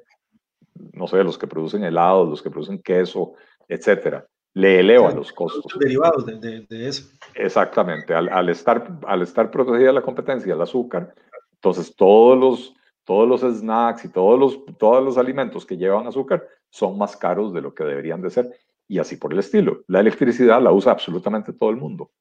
no 0.92 1.06
sé, 1.06 1.22
los 1.24 1.36
que 1.36 1.46
producen 1.46 1.84
helados, 1.84 2.28
los 2.28 2.42
que 2.42 2.50
producen 2.50 2.80
queso, 2.80 3.34
etcétera. 3.68 4.26
Le 4.54 4.80
eleva 4.80 5.12
los 5.12 5.32
costos. 5.32 5.78
Derivados 5.78 6.26
de, 6.26 6.66
de, 6.68 6.88
eso. 6.88 7.08
Exactamente. 7.34 8.12
Al, 8.14 8.28
al, 8.28 8.48
estar, 8.48 8.98
al 9.06 9.22
estar 9.22 9.50
protegida 9.50 9.92
la 9.92 10.02
competencia, 10.02 10.54
el 10.54 10.60
azúcar, 10.60 11.14
entonces, 11.60 11.94
todos 11.94 12.38
los, 12.38 12.74
todos 13.04 13.28
los 13.28 13.42
snacks 13.42 14.06
y 14.06 14.08
todos 14.08 14.40
los, 14.40 14.64
todos 14.78 15.04
los 15.04 15.18
alimentos 15.18 15.66
que 15.66 15.76
llevan 15.76 16.06
azúcar 16.06 16.42
son 16.70 16.96
más 16.96 17.18
caros 17.18 17.52
de 17.52 17.60
lo 17.60 17.74
que 17.74 17.84
deberían 17.84 18.22
de 18.22 18.30
ser 18.30 18.50
y 18.88 18.98
así 18.98 19.16
por 19.16 19.34
el 19.34 19.40
estilo. 19.40 19.84
La 19.86 20.00
electricidad 20.00 20.62
la 20.62 20.72
usa 20.72 20.92
absolutamente 20.92 21.52
todo 21.52 21.68
el 21.68 21.76
mundo 21.76 22.12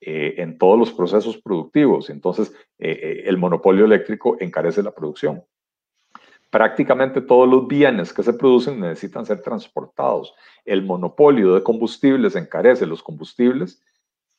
eh, 0.00 0.36
en 0.38 0.56
todos 0.56 0.78
los 0.78 0.90
procesos 0.90 1.36
productivos. 1.36 2.08
Entonces, 2.08 2.50
eh, 2.78 2.98
eh, 3.02 3.22
el 3.26 3.36
monopolio 3.36 3.84
eléctrico 3.84 4.38
encarece 4.40 4.82
la 4.82 4.94
producción. 4.94 5.44
Prácticamente 6.50 7.20
todos 7.20 7.48
los 7.48 7.68
bienes 7.68 8.12
que 8.12 8.22
se 8.22 8.32
producen 8.32 8.80
necesitan 8.80 9.26
ser 9.26 9.42
transportados. 9.42 10.34
El 10.64 10.82
monopolio 10.82 11.54
de 11.54 11.62
combustibles 11.62 12.36
encarece 12.36 12.86
los 12.86 13.02
combustibles 13.02 13.82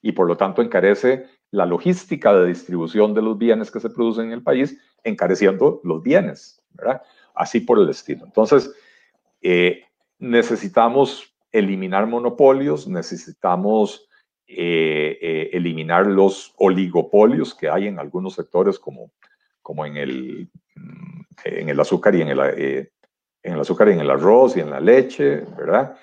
y 0.01 0.13
por 0.13 0.27
lo 0.27 0.37
tanto 0.37 0.61
encarece 0.61 1.27
la 1.51 1.65
logística 1.65 2.33
de 2.33 2.47
distribución 2.47 3.13
de 3.13 3.21
los 3.21 3.37
bienes 3.37 3.71
que 3.71 3.79
se 3.79 3.89
producen 3.89 4.27
en 4.27 4.33
el 4.33 4.43
país, 4.43 4.79
encareciendo 5.03 5.81
los 5.83 6.01
bienes, 6.01 6.61
¿verdad? 6.71 7.01
Así 7.35 7.59
por 7.59 7.79
el 7.79 7.89
estilo. 7.89 8.25
Entonces, 8.25 8.73
eh, 9.41 9.83
necesitamos 10.19 11.33
eliminar 11.51 12.07
monopolios, 12.07 12.87
necesitamos 12.87 14.07
eh, 14.47 15.17
eh, 15.21 15.49
eliminar 15.53 16.07
los 16.07 16.53
oligopolios 16.57 17.53
que 17.53 17.69
hay 17.69 17.87
en 17.87 17.99
algunos 17.99 18.33
sectores 18.33 18.79
como, 18.79 19.11
como 19.61 19.85
en, 19.85 19.97
el, 19.97 20.49
mm, 20.75 21.18
en 21.43 21.69
el 21.69 21.79
azúcar 21.79 22.15
y 22.15 22.21
en 22.21 22.29
el, 22.29 22.39
en 22.39 23.53
el 23.53 23.59
azúcar 23.59 23.89
y 23.89 23.93
en 23.93 24.01
el 24.01 24.09
arroz 24.09 24.57
y 24.57 24.61
en 24.61 24.69
la 24.69 24.79
leche, 24.79 25.45
¿verdad? 25.57 25.97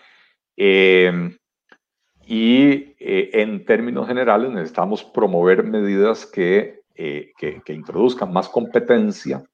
Y 2.26 2.96
eh, 2.98 3.30
en 3.34 3.64
términos 3.64 4.08
generales 4.08 4.50
necesitamos 4.50 5.04
promover 5.04 5.62
medidas 5.62 6.26
que, 6.26 6.82
eh, 6.96 7.32
que, 7.38 7.72
introduzcan 7.72 8.32
más 8.32 8.48
competencia 8.48 9.44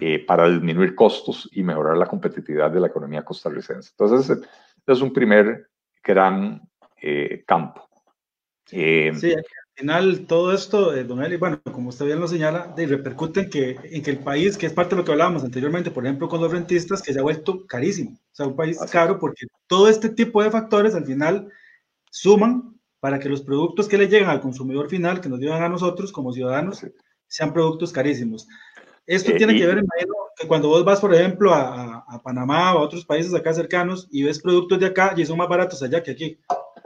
eh, 0.00 0.18
para 0.26 0.48
disminuir 0.48 0.96
costos 0.96 1.48
y 1.52 1.62
mejorar 1.62 1.96
la 1.96 2.06
competitividad 2.06 2.72
de 2.72 2.80
la 2.80 2.88
economía 2.88 3.24
costarricense. 3.24 3.90
Entonces, 3.96 4.42
es 4.84 5.00
un 5.00 5.12
primer 5.12 5.68
gran 6.02 6.60
campo. 7.46 7.88
sí, 8.66 9.08
al 9.08 9.44
final 9.74 10.26
todo 10.26 10.52
esto, 10.52 10.92
don 11.04 11.22
Eli, 11.22 11.36
bueno, 11.36 11.60
como 11.72 11.88
usted 11.88 12.06
bien 12.06 12.20
lo 12.20 12.28
señala, 12.28 12.72
de, 12.76 12.86
repercute 12.86 13.40
en 13.40 13.50
que, 13.50 13.76
en 13.82 14.02
que 14.02 14.10
el 14.10 14.18
país, 14.18 14.56
que 14.56 14.66
es 14.66 14.72
parte 14.72 14.94
de 14.94 15.00
lo 15.00 15.04
que 15.04 15.12
hablábamos 15.12 15.44
anteriormente, 15.44 15.90
por 15.90 16.04
ejemplo, 16.04 16.28
con 16.28 16.40
los 16.40 16.52
rentistas, 16.52 17.02
que 17.02 17.12
se 17.12 17.18
ha 17.18 17.22
vuelto 17.22 17.66
carísimo. 17.66 18.12
O 18.12 18.34
sea, 18.34 18.46
un 18.46 18.56
país 18.56 18.78
caro 18.90 19.18
porque 19.18 19.46
todo 19.66 19.88
este 19.88 20.08
tipo 20.08 20.42
de 20.42 20.50
factores 20.50 20.94
al 20.94 21.06
final 21.06 21.48
suman 22.10 22.78
para 23.00 23.18
que 23.18 23.28
los 23.28 23.42
productos 23.42 23.88
que 23.88 23.98
le 23.98 24.08
llegan 24.08 24.30
al 24.30 24.40
consumidor 24.40 24.88
final, 24.88 25.20
que 25.20 25.28
nos 25.28 25.40
llegan 25.40 25.62
a 25.62 25.68
nosotros 25.68 26.12
como 26.12 26.32
ciudadanos, 26.32 26.86
sean 27.26 27.52
productos 27.52 27.92
carísimos. 27.92 28.46
Esto 29.06 29.32
eh, 29.32 29.36
tiene 29.36 29.56
que 29.56 29.66
ver, 29.66 29.78
imagino, 29.78 30.14
que 30.36 30.46
cuando 30.46 30.68
vos 30.68 30.84
vas, 30.84 31.00
por 31.00 31.14
ejemplo, 31.14 31.52
a, 31.52 32.20
Panamá 32.22 32.74
o 32.74 32.78
a 32.78 32.82
otros 32.82 33.04
países 33.04 33.34
acá 33.34 33.52
cercanos 33.52 34.06
y 34.10 34.22
ves 34.22 34.40
productos 34.40 34.78
de 34.78 34.86
acá 34.86 35.14
y 35.16 35.26
son 35.26 35.38
más 35.38 35.48
baratos 35.48 35.82
allá 35.82 36.02
que 36.02 36.12
aquí. 36.12 36.38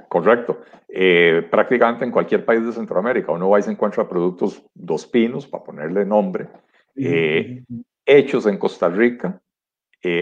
Correcto. 0.08 0.60
Eh, 0.88 1.46
prácticamente 1.50 2.04
en 2.04 2.10
cualquier 2.10 2.44
país 2.44 2.64
de 2.64 2.72
Centroamérica 2.72 3.32
uno 3.32 3.50
va 3.50 3.58
y 3.58 3.62
se 3.62 3.72
encuentra 3.72 4.08
productos 4.08 4.62
dos 4.74 5.06
pinos, 5.06 5.46
para 5.46 5.64
ponerle 5.64 6.04
nombre, 6.04 6.48
eh, 6.94 7.64
hechos 8.04 8.46
en 8.46 8.58
Costa 8.58 8.88
Rica 8.88 9.40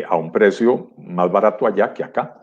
a 0.09 0.17
un 0.17 0.33
precio 0.33 0.93
más 0.97 1.31
barato 1.31 1.67
allá 1.67 1.93
que 1.93 2.03
acá, 2.03 2.41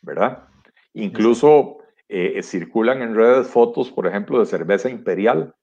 ¿verdad? 0.00 0.48
Incluso 0.94 1.76
eh, 2.08 2.42
circulan 2.42 3.02
en 3.02 3.14
redes 3.14 3.46
fotos, 3.46 3.92
por 3.92 4.04
ejemplo, 4.04 4.40
de 4.40 4.46
cerveza 4.46 4.90
imperial 4.90 5.54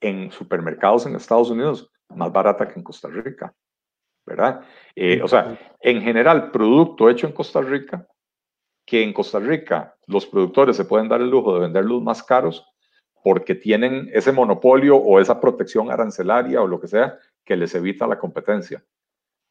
en 0.00 0.30
supermercados 0.30 1.04
en 1.04 1.16
Estados 1.16 1.50
Unidos, 1.50 1.90
más 2.14 2.30
barata 2.30 2.68
que 2.68 2.78
en 2.78 2.84
Costa 2.84 3.08
Rica, 3.08 3.52
¿verdad? 4.24 4.60
Eh, 4.94 5.20
o 5.20 5.26
sea, 5.26 5.58
en 5.80 6.02
general, 6.02 6.52
producto 6.52 7.10
hecho 7.10 7.26
en 7.26 7.32
Costa 7.32 7.60
Rica, 7.60 8.06
que 8.86 9.02
en 9.02 9.12
Costa 9.12 9.40
Rica 9.40 9.94
los 10.06 10.24
productores 10.24 10.76
se 10.76 10.84
pueden 10.84 11.08
dar 11.08 11.20
el 11.20 11.28
lujo 11.28 11.54
de 11.54 11.60
venderlos 11.60 12.02
más 12.02 12.22
caros 12.22 12.64
porque 13.22 13.56
tienen 13.56 14.08
ese 14.14 14.30
monopolio 14.30 14.96
o 14.96 15.18
esa 15.20 15.40
protección 15.40 15.90
arancelaria 15.90 16.62
o 16.62 16.66
lo 16.68 16.80
que 16.80 16.86
sea 16.86 17.18
que 17.44 17.56
les 17.56 17.74
evita 17.74 18.06
la 18.06 18.18
competencia, 18.18 18.84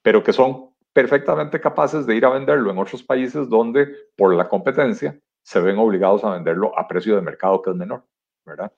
pero 0.01 0.23
que 0.23 0.31
son 0.31 0.69
perfectamente 0.93 1.59
capaces 1.59 2.05
de 2.05 2.15
ir 2.15 2.25
a 2.25 2.29
venderlo 2.29 2.71
en 2.71 2.77
otros 2.77 3.03
países 3.03 3.49
donde 3.49 3.93
por 4.15 4.33
la 4.33 4.47
competencia 4.47 5.19
se 5.43 5.59
ven 5.59 5.77
obligados 5.77 6.23
a 6.23 6.31
venderlo 6.31 6.77
a 6.79 6.87
precio 6.87 7.15
de 7.15 7.21
mercado 7.21 7.61
que 7.61 7.71
es 7.71 7.75
menor, 7.75 8.03
¿verdad? 8.45 8.71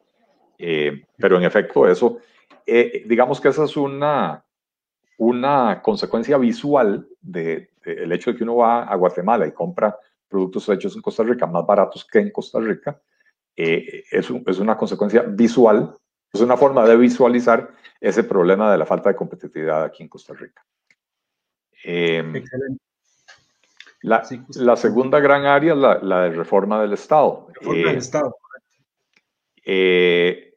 Eh, 0.58 1.04
pero 1.18 1.38
en 1.38 1.44
efecto, 1.44 1.88
eso, 1.88 2.18
eh, 2.66 3.04
digamos 3.06 3.40
que 3.40 3.50
esa 3.50 3.66
es 3.66 3.78
una, 3.78 4.44
una 5.20 5.82
consecuencia 5.84 6.38
visual 6.38 7.08
del 7.22 7.70
de, 7.84 8.16
hecho 8.16 8.32
de 8.32 8.38
que 8.38 8.44
uno 8.44 8.58
va 8.58 8.84
a 8.84 8.96
Guatemala 8.96 9.46
y 9.46 9.52
compra 9.52 9.96
productos 10.28 10.68
hechos 10.70 10.96
en 10.96 11.02
Costa 11.02 11.24
Rica 11.24 11.46
más 11.48 11.66
baratos 11.66 12.06
que 12.06 12.20
en 12.20 12.32
Costa 12.32 12.60
Rica. 12.60 13.02
Eh, 13.56 14.04
es, 14.12 14.30
es 14.46 14.60
una 14.60 14.78
consecuencia 14.78 15.22
visual, 15.24 15.96
es 16.32 16.42
una 16.42 16.58
forma 16.58 16.86
de 16.86 16.96
visualizar 16.98 17.72
ese 18.00 18.24
problema 18.24 18.72
de 18.72 18.78
la 18.78 18.86
falta 18.86 19.10
de 19.10 19.16
competitividad 19.16 19.84
aquí 19.84 20.04
en 20.04 20.10
Costa 20.10 20.34
Rica. 20.34 20.64
Excelente. 21.72 22.82
La, 24.02 24.24
la 24.56 24.76
segunda 24.76 25.20
gran 25.20 25.46
área 25.46 25.74
es 25.74 25.80
la, 25.80 26.00
la, 26.00 26.22
de 26.24 26.30
reforma 26.32 26.82
del 26.82 26.94
Estado. 26.94 27.48
Reforma 27.54 27.88
del 27.88 27.96
eh, 27.96 27.98
Estado. 27.98 28.36
Eh, 29.66 30.54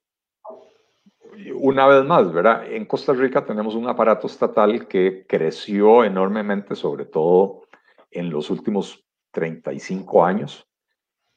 una 1.55 1.87
vez 1.87 2.05
más, 2.05 2.33
¿verdad? 2.33 2.71
En 2.71 2.85
Costa 2.85 3.13
Rica 3.13 3.45
tenemos 3.45 3.75
un 3.75 3.89
aparato 3.89 4.27
estatal 4.27 4.87
que 4.87 5.25
creció 5.27 6.05
enormemente, 6.05 6.75
sobre 6.75 7.07
todo 7.07 7.63
en 8.11 8.31
los 8.31 8.51
últimos 8.51 9.05
35 9.31 10.25
años. 10.25 10.67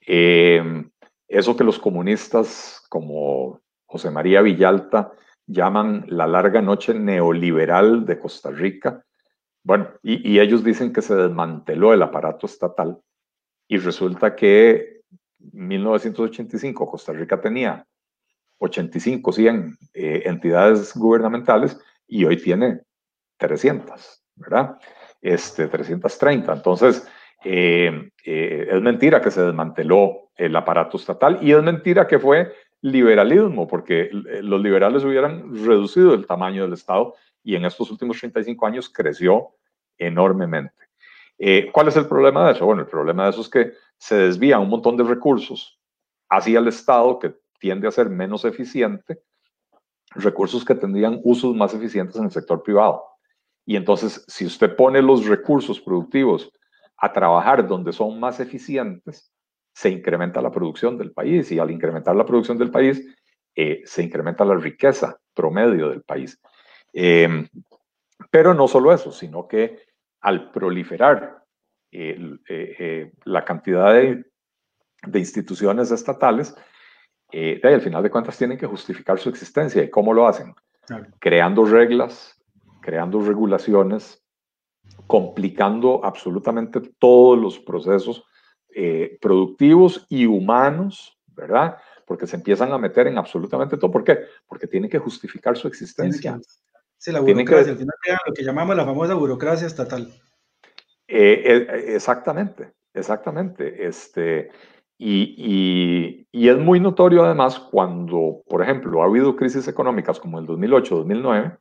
Em, 0.02 0.89
eso 1.28 1.56
que 1.56 1.64
los 1.64 1.80
comunistas 1.80 2.84
como 2.89 3.62
José 3.86 4.12
María 4.12 4.41
Villalta 4.41 5.14
llaman 5.46 6.06
la 6.08 6.28
larga 6.28 6.62
noche 6.62 6.94
neoliberal 6.94 8.06
de 8.06 8.20
Costa 8.20 8.52
Rica. 8.52 9.04
Bueno, 9.64 9.89
y, 10.02 10.39
ellos 10.39 10.64
dicen 10.64 10.91
que 10.91 11.02
se 11.02 11.16
desmanteló 11.16 11.94
el 11.94 12.02
aparato 12.02 12.46
estatal 12.46 13.00
y 13.68 13.78
resulta 13.78 14.36
que 14.36 15.02
en 15.39 15.68
1985 15.68 16.89
Costa 16.89 17.14
Rica 17.14 17.39
tenía 17.39 17.86
85, 18.60 19.32
100 19.32 19.78
eh, 19.94 20.24
entidades 20.26 20.96
gubernamentales 20.96 21.80
y 22.08 22.26
hoy 22.26 22.38
tiene 22.38 22.82
300, 23.38 24.24
¿verdad? 24.36 24.78
Este, 25.22 25.68
330. 25.68 26.54
Entonces, 26.54 27.08
eh, 27.44 28.10
eh, 28.26 28.68
es 28.72 28.82
mentira 28.82 29.22
que 29.22 29.32
se 29.32 29.41
desmanteló 29.41 30.32
el 30.36 30.56
aparato 30.56 30.98
estatal 30.98 31.39
y 31.41 31.52
es 31.52 31.62
mentira 31.62 32.08
que 32.08 32.20
fue 32.20 32.54
liberalismo, 32.82 33.68
porque 33.68 34.10
los 34.12 34.62
liberales 34.62 35.04
hubieran 35.04 35.54
reducido 35.66 36.14
el 36.14 36.26
tamaño 36.26 36.64
del 36.64 36.74
Estado 36.74 37.16
y 37.44 37.56
en 37.56 37.66
estos 37.66 37.89
últimos 37.91 38.20
35 38.20 38.66
años 38.66 38.89
creció 38.89 39.50
enormemente. 39.98 40.74
¿Cuál 41.72 41.88
es 41.88 41.96
el 41.98 42.08
problema 42.08 42.46
de 42.46 42.54
eso? 42.54 42.66
Bueno, 42.66 42.82
el 42.82 42.88
problema 42.88 43.26
de 43.26 43.30
eso 43.32 43.41
es 43.41 43.50
que 43.50 43.74
se 43.98 44.16
desvían 44.16 44.62
un 44.62 44.70
montón 44.70 44.98
de 44.98 45.04
recursos 45.04 45.80
hacia 46.30 46.60
el 46.60 46.68
Estado 46.68 47.20
que 47.20 47.34
tiende 47.60 47.88
a 47.88 47.91
ser 47.91 48.10
menos 48.10 48.44
eficiente, 48.44 49.22
recursos 50.16 50.66
que 50.66 50.76
tendrían 50.76 51.22
usos 51.24 51.56
más 51.56 51.74
eficientes 51.74 52.18
en 52.18 52.26
el 52.26 52.32
sector 52.32 52.62
privado. 52.62 53.04
Y 53.66 53.76
entonces, 53.78 54.26
si 54.28 54.46
usted 54.46 54.76
pone 54.76 55.02
los 55.02 55.26
recursos 55.26 55.80
productivos 55.80 56.52
a 56.98 57.12
trabajar 57.12 57.68
donde 57.68 57.91
son 57.91 58.20
más 58.20 58.39
eficientes, 58.39 59.32
se 59.74 59.89
incrementa 59.89 60.41
la 60.41 60.52
producción 60.52 60.98
del 60.98 61.12
país 61.12 61.52
y 61.52 61.60
al 61.60 61.72
incrementar 61.72 62.16
la 62.16 62.26
producción 62.26 62.58
del 62.58 62.72
país, 62.72 63.06
eh, 63.56 63.82
se 63.86 64.04
incrementa 64.04 64.46
la 64.46 64.56
riqueza 64.56 65.18
promedio 65.34 65.89
del 65.89 66.04
país. 66.04 66.39
Em, 66.91 67.48
pero 68.32 68.54
no 68.54 68.68
solo 68.68 68.94
eso, 68.94 69.12
sino 69.12 69.48
que 69.48 69.80
al 70.22 70.52
proliferar 70.52 71.44
eh, 71.91 72.38
eh, 72.48 73.12
la 73.26 73.44
cantidad 73.44 73.94
de, 73.94 74.26
de 75.06 75.20
instituciones 75.20 75.91
estatales, 75.91 76.56
eh, 77.32 77.60
al 77.64 77.82
final 77.82 78.04
de 78.04 78.12
cuentas 78.12 78.38
tienen 78.38 78.58
que 78.58 78.68
justificar 78.68 79.20
su 79.20 79.30
existencia. 79.30 79.84
¿Y 79.84 79.89
cómo 79.89 80.14
lo 80.14 80.28
hacen? 80.28 80.54
Creando 81.20 81.66
reglas, 81.66 82.39
creando 82.82 83.22
regulaciones, 83.22 84.22
complicando 85.08 86.04
absolutamente 86.04 86.82
todos 87.00 87.38
los 87.38 87.60
procesos 87.60 88.24
eh, 88.76 89.18
productivos 89.22 90.06
y 90.10 90.26
humanos, 90.26 91.18
¿verdad? 91.28 91.78
Porque 92.06 92.28
se 92.28 92.36
empiezan 92.36 92.72
a 92.72 92.78
meter 92.78 93.08
en 93.08 93.18
absolutamente 93.18 93.78
todo. 93.78 93.91
¿Por 93.91 94.04
qué? 94.04 94.20
Porque 94.48 94.68
tienen 94.68 94.89
que 94.89 95.00
justificar 95.00 95.56
su 95.58 95.68
existencia. 95.68 96.39
Sí, 96.98 97.12
la 97.12 97.20
burocracia, 97.20 97.74
al 97.74 97.78
final 97.78 97.96
lo 98.26 98.34
que 98.34 98.44
llamamos 98.44 98.76
la 98.76 98.86
famosa 98.86 99.14
burocracia 99.14 99.68
estatal. 99.68 100.12
Eh, 101.08 101.68
exactamente, 101.88 102.72
exactamente. 102.94 103.86
Este, 103.86 104.50
y, 104.98 106.28
es 106.32 106.58
muy 106.58 106.80
notorio 106.80 107.24
además 107.26 107.60
cuando, 107.60 108.41
por 108.48 108.62
ejemplo, 108.62 109.02
ha 109.02 109.06
habido 109.06 109.36
crisis 109.36 109.68
económicas 109.68 110.20
como 110.20 110.39
el 110.39 110.48
2008-2009, 110.48 111.60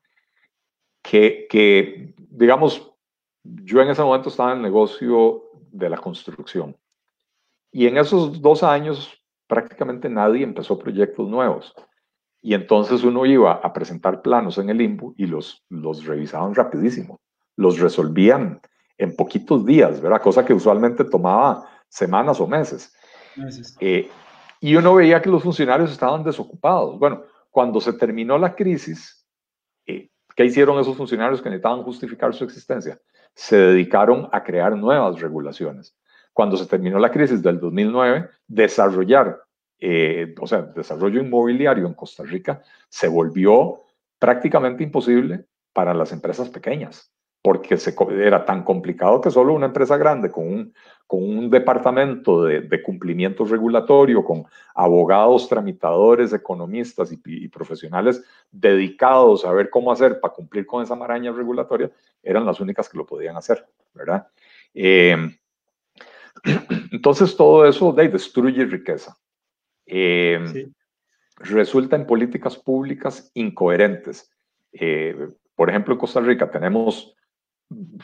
que, 1.02 1.46
que, 1.50 2.14
digamos, 2.30 2.91
yo 3.44 3.80
en 3.80 3.90
ese 3.90 4.02
momento 4.02 4.28
estaba 4.28 4.52
en 4.52 4.58
el 4.58 4.62
negocio 4.62 5.44
de 5.70 5.88
la 5.88 5.98
construcción. 5.98 6.76
Y 7.70 7.86
en 7.86 7.96
esos 7.96 8.40
dos 8.40 8.62
años 8.62 9.10
prácticamente 9.46 10.08
nadie 10.08 10.44
empezó 10.44 10.78
proyectos 10.78 11.28
nuevos. 11.28 11.74
Y 12.40 12.54
entonces 12.54 13.04
uno 13.04 13.24
iba 13.24 13.52
a 13.52 13.72
presentar 13.72 14.22
planos 14.22 14.58
en 14.58 14.70
el 14.70 14.80
INBU 14.80 15.14
y 15.16 15.26
los, 15.26 15.64
los 15.68 16.04
revisaban 16.04 16.54
rapidísimo. 16.54 17.20
Los 17.56 17.78
resolvían 17.78 18.60
en 18.98 19.14
poquitos 19.14 19.64
días, 19.64 20.00
¿verdad? 20.00 20.22
Cosa 20.22 20.44
que 20.44 20.54
usualmente 20.54 21.04
tomaba 21.04 21.68
semanas 21.88 22.40
o 22.40 22.46
meses. 22.46 22.94
Eh, 23.80 24.08
y 24.60 24.76
uno 24.76 24.94
veía 24.94 25.20
que 25.20 25.30
los 25.30 25.42
funcionarios 25.42 25.90
estaban 25.90 26.24
desocupados. 26.24 26.98
Bueno, 26.98 27.22
cuando 27.50 27.80
se 27.80 27.92
terminó 27.92 28.38
la 28.38 28.54
crisis, 28.54 29.26
eh, 29.86 30.10
¿qué 30.34 30.44
hicieron 30.44 30.78
esos 30.78 30.96
funcionarios 30.96 31.40
que 31.42 31.50
necesitaban 31.50 31.82
justificar 31.82 32.34
su 32.34 32.44
existencia? 32.44 33.00
Se 33.34 33.56
dedicaron 33.56 34.28
a 34.32 34.42
crear 34.42 34.76
nuevas 34.76 35.20
regulaciones. 35.20 35.96
Cuando 36.32 36.56
se 36.56 36.66
terminó 36.66 36.98
la 36.98 37.10
crisis 37.10 37.42
del 37.42 37.60
2009, 37.60 38.28
desarrollar, 38.46 39.42
eh, 39.78 40.34
o 40.40 40.46
sea, 40.46 40.62
desarrollo 40.62 41.20
inmobiliario 41.20 41.86
en 41.86 41.94
Costa 41.94 42.22
Rica 42.22 42.62
se 42.88 43.08
volvió 43.08 43.82
prácticamente 44.18 44.84
imposible 44.84 45.46
para 45.72 45.94
las 45.94 46.12
empresas 46.12 46.48
pequeñas 46.48 47.12
porque 47.42 47.76
se, 47.76 47.94
era 48.20 48.44
tan 48.44 48.62
complicado 48.62 49.20
que 49.20 49.30
solo 49.30 49.52
una 49.52 49.66
empresa 49.66 49.96
grande 49.96 50.30
con 50.30 50.46
un, 50.46 50.74
con 51.08 51.22
un 51.24 51.50
departamento 51.50 52.44
de, 52.44 52.82
cumplimiento 52.82 53.44
regulatorio, 53.44 54.24
con 54.24 54.44
abogados, 54.74 55.48
tramitadores, 55.48 56.32
economistas 56.32 57.12
y, 57.12 57.48
profesionales 57.48 58.22
dedicados 58.50 59.44
a 59.44 59.52
ver 59.52 59.70
cómo 59.70 59.90
hacer 59.90 60.20
para 60.20 60.32
cumplir 60.32 60.64
con 60.66 60.84
esa 60.84 60.94
maraña 60.94 61.32
regulatoria, 61.32 61.90
eran 62.22 62.46
las 62.46 62.60
únicas 62.60 62.88
que 62.88 62.96
lo 62.96 63.04
podían 63.04 63.36
hacer, 63.36 63.66
¿verdad? 63.92 64.28
Eh, 64.72 65.16
entonces 66.92 67.36
todo 67.36 67.66
eso 67.66 67.92
de, 67.92 68.08
destruye 68.08 68.64
riqueza. 68.64 69.16
Eh, 69.84 70.70
resulta 71.38 71.96
en 71.96 72.06
políticas 72.06 72.56
públicas 72.56 73.32
incoherentes. 73.34 74.30
Eh, 74.72 75.28
por 75.56 75.68
ejemplo, 75.68 75.94
en 75.94 76.00
Costa 76.00 76.20
Rica 76.20 76.50
tenemos 76.50 77.16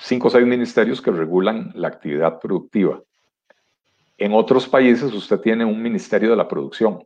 cinco 0.01 0.29
o 0.29 0.31
seis 0.31 0.47
ministerios 0.47 1.01
que 1.01 1.11
regulan 1.11 1.73
la 1.75 1.89
actividad 1.89 2.39
productiva. 2.41 3.03
En 4.17 4.33
otros 4.33 4.69
países 4.69 5.13
usted 5.13 5.41
tiene 5.41 5.65
un 5.65 5.81
ministerio 5.81 6.31
de 6.31 6.37
la 6.37 6.49
producción 6.49 7.03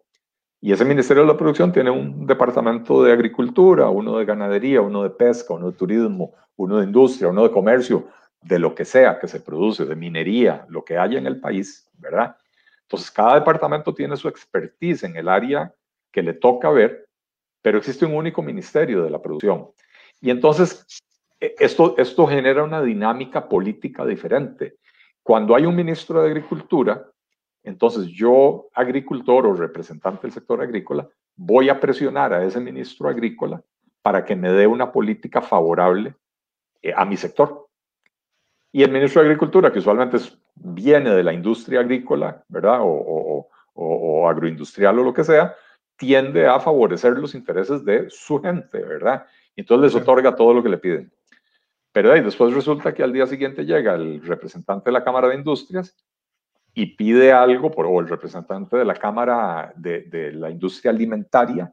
y 0.65 0.71
ese 0.71 0.85
ministerio 0.85 1.25
de 1.25 1.29
la 1.29 1.37
producción 1.37 1.73
tiene 1.73 1.91
un 1.91 2.25
departamento 2.25 3.03
de 3.03 3.13
agricultura, 3.13 3.89
uno 3.89 4.19
de 4.19 4.25
ganadería, 4.25 4.81
uno 4.81 5.03
de 5.03 5.11
pesca, 5.11 5.55
uno 5.55 5.73
de 5.73 5.77
turismo, 5.77 6.35
uno 6.55 6.79
de 6.79 6.85
industria, 6.85 7.31
uno 7.31 7.43
de 7.43 7.51
comercio, 7.51 8.07
de 8.41 8.61
lo 8.61 8.73
que 8.73 8.85
sea 8.85 9.19
que 9.19 9.27
se 9.27 9.41
produce, 9.41 9.85
de 9.85 9.97
minería, 9.97 10.65
lo 10.69 10.85
que 10.85 10.97
haya 10.97 11.19
en 11.19 11.27
el 11.27 11.41
país, 11.41 11.91
¿verdad? 11.99 12.37
Entonces 12.83 13.11
cada 13.11 13.35
departamento 13.35 13.93
tiene 13.93 14.17
su 14.17 14.29
expertise 14.29 15.03
en 15.03 15.17
el 15.17 15.29
área 15.29 15.75
que 16.13 16.23
le 16.23 16.35
toca 16.35 16.71
ver, 16.71 17.09
pero 17.61 17.79
existe 17.79 18.05
un 18.05 18.15
único 18.15 18.41
ministerio 18.41 19.03
de 19.03 19.11
la 19.11 19.21
producción. 19.21 19.69
Y 20.21 20.31
entonces 20.31 20.87
esto, 21.59 21.95
esto 21.99 22.27
genera 22.27 22.63
una 22.63 22.83
dinámica 22.83 23.49
política 23.49 24.05
diferente. 24.05 24.77
Cuando 25.23 25.55
hay 25.55 25.67
un 25.67 25.75
ministro 25.75 26.23
de 26.23 26.29
Agricultura, 26.29 27.07
entonces 27.65 28.07
yo, 28.09 28.69
agricultor 28.75 29.47
o 29.47 29.55
representante 29.55 30.23
del 30.23 30.33
sector 30.33 30.61
agrícola, 30.61 31.09
voy 31.37 31.69
a 31.69 31.79
presionar 31.79 32.33
a 32.33 32.45
ese 32.45 32.61
ministro 32.61 33.09
agrícola 33.09 33.63
para 34.03 34.25
que 34.25 34.35
me 34.35 34.51
dé 34.51 34.67
una 34.67 34.91
política 34.91 35.41
favorable 35.41 36.15
eh, 36.83 36.93
a 36.95 37.05
mi 37.05 37.17
sector. 37.17 37.69
Y 38.73 38.83
el 38.83 38.91
ministro 38.91 39.23
de 39.23 39.29
Agricultura, 39.29 39.73
que 39.73 39.79
usualmente 39.79 40.19
viene 40.55 41.11
de 41.11 41.23
la 41.23 41.33
industria 41.33 41.81
agrícola, 41.81 42.43
¿verdad? 42.49 42.81
O, 42.83 43.49
o, 43.75 44.29
agroindustrial 44.29 44.99
o 44.99 45.03
lo 45.03 45.13
que 45.13 45.25
sea, 45.25 45.55
tiende 45.97 46.47
a 46.47 46.59
favorecer 46.59 47.19
los 47.19 47.35
intereses 47.35 47.85
de 47.85 48.07
su 48.09 48.41
gente, 48.41 48.83
¿verdad? 48.83 49.27
Y 49.55 49.61
entonces 49.61 49.93
les 49.93 50.03
otorga 50.03 50.35
todo 50.35 50.55
lo 50.55 50.63
que 50.63 50.69
le 50.69 50.79
piden. 50.79 51.13
Pero 51.93 52.11
después 52.11 52.55
resulta 52.55 52.95
que 52.95 53.03
al 53.03 53.13
día 53.13 53.27
siguiente 53.27 53.65
llega 53.65 53.95
el 53.95 54.23
representante 54.23 54.89
de 54.89 54.93
la 54.93 55.05
Cámara 55.05 55.29
de 55.29 55.37
Industrias 55.37 55.95
y 56.75 56.87
pide 56.97 57.33
algo, 57.33 57.71
por, 57.71 57.87
o 57.87 58.01
el 58.01 58.09
representante 58.09 58.79
de 58.79 58.85
la 58.85 58.95
Cámara 58.95 59.75
de, 59.77 60.33
la 60.33 60.51
Industria 60.51 60.91
Alimentaria, 60.91 61.71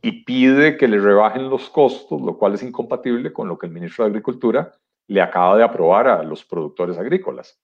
y 0.00 0.24
pide 0.24 0.78
que 0.78 0.88
le 0.88 0.98
rebajen 0.98 1.50
los 1.50 1.68
costos, 1.68 2.22
lo 2.22 2.38
cual 2.38 2.54
es 2.54 2.62
incompatible 2.62 3.32
con 3.32 3.48
lo 3.48 3.58
que 3.58 3.66
el 3.66 3.72
ministro 3.72 4.04
de 4.04 4.10
Agricultura 4.10 4.72
le 5.08 5.20
acaba 5.20 5.56
de 5.56 5.64
aprobar 5.64 6.08
a 6.08 6.22
los 6.22 6.44
productores 6.44 6.96
agrícolas. 6.96 7.60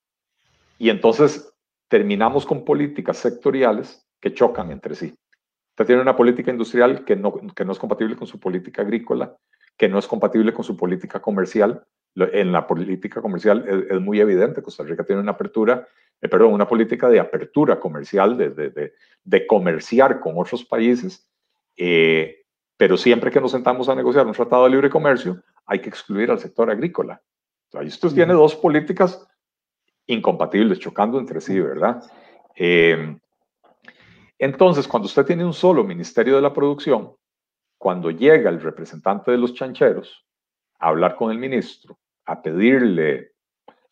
Y 0.79 0.91
entonces 0.91 1.55
terminamos 1.89 2.45
con 2.45 2.65
políticas 2.65 3.19
sectoriales 3.19 4.07
que 4.21 4.35
chocan 4.35 4.71
entre 4.71 4.95
sí. 4.95 5.15
Usted 5.71 5.87
tiene 5.87 6.03
una 6.03 6.17
política 6.17 6.51
industrial 6.51 7.05
que 7.05 7.17
no, 7.17 7.33
que 7.55 7.65
no 7.65 7.73
es 7.73 7.79
compatible 7.79 8.17
con 8.17 8.27
su 8.27 8.39
política 8.39 8.83
agrícola, 8.83 9.37
que 9.77 9.89
no 9.89 9.99
es 9.99 10.07
compatible 10.07 10.53
con 10.53 10.65
su 10.65 10.77
política 10.77 11.21
comercial. 11.21 11.85
En 12.17 12.53
la 12.53 12.67
política 12.67 13.21
comercial 13.21 13.87
es, 13.91 14.01
muy 14.01 14.21
evidente, 14.21 14.63
Costa 14.63 14.85
Rica 14.85 15.05
tiene 15.05 15.21
una 15.21 15.33
apertura, 15.33 15.87
eh, 16.21 16.29
perdón, 16.29 16.53
una 16.53 16.69
política 16.69 17.09
de 17.09 17.19
apertura 17.19 17.81
comercial, 17.81 18.37
de, 18.39 18.51
de, 18.51 18.93
de, 19.25 19.47
comerciar 19.47 20.21
con 20.21 20.35
otros 20.37 20.65
países, 20.65 21.29
eh, 21.77 22.45
Pero 22.77 22.97
siempre 22.97 23.31
que 23.31 23.41
nos 23.41 23.51
sentamos 23.51 23.89
a 23.89 23.95
negociar 23.95 24.27
un 24.27 24.33
tratado 24.33 24.65
de 24.65 24.71
libre 24.71 24.91
comercio, 24.91 25.43
hay 25.67 25.81
que 25.81 25.89
excluir 25.89 26.31
al 26.31 26.39
sector 26.39 26.71
agrícola. 26.71 27.21
Entonces, 27.67 27.95
esto 27.95 28.11
tiene 28.11 28.33
dos 28.35 28.55
políticas 28.55 29.27
incompatibles, 30.07 30.79
chocando 30.79 31.19
entre 31.19 31.41
sí, 31.41 31.59
¿verdad? 31.59 32.03
Eh, 32.55 33.17
entonces, 34.39 34.87
cuando 34.87 35.07
usted 35.07 35.25
tiene 35.25 35.45
un 35.45 35.55
solo 35.55 35.83
Ministerio 35.85 36.37
de 36.37 36.43
la 36.43 36.53
Producción, 36.53 37.15
cuando 37.85 38.11
llega 38.11 38.49
el 38.49 38.63
representante 38.63 39.31
de 39.31 39.37
los 39.37 39.53
chancheros 39.53 40.25
a 40.79 40.89
hablar 40.89 41.17
con 41.17 41.31
el 41.31 41.37
ministro, 41.37 41.99
a 42.25 42.41
pedirle 42.41 43.33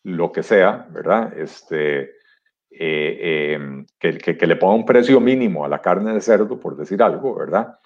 lo 0.01 0.31
que 0.31 0.41
sea, 0.41 0.87
¿verdad? 0.89 1.37
Este, 1.37 2.15
eh, 2.71 3.53
em, 3.53 3.85
que, 3.99 4.17
que, 4.17 4.47
le 4.47 4.55
ponga 4.55 4.73
un 4.73 4.85
precio 4.87 5.19
mínimo 5.19 5.63
a 5.63 5.67
la 5.67 5.79
carne 5.79 6.11
de 6.11 6.21
cerdo, 6.21 6.59
por 6.59 6.75
decir 6.75 7.03
algo, 7.03 7.35
¿verdad? 7.35 7.77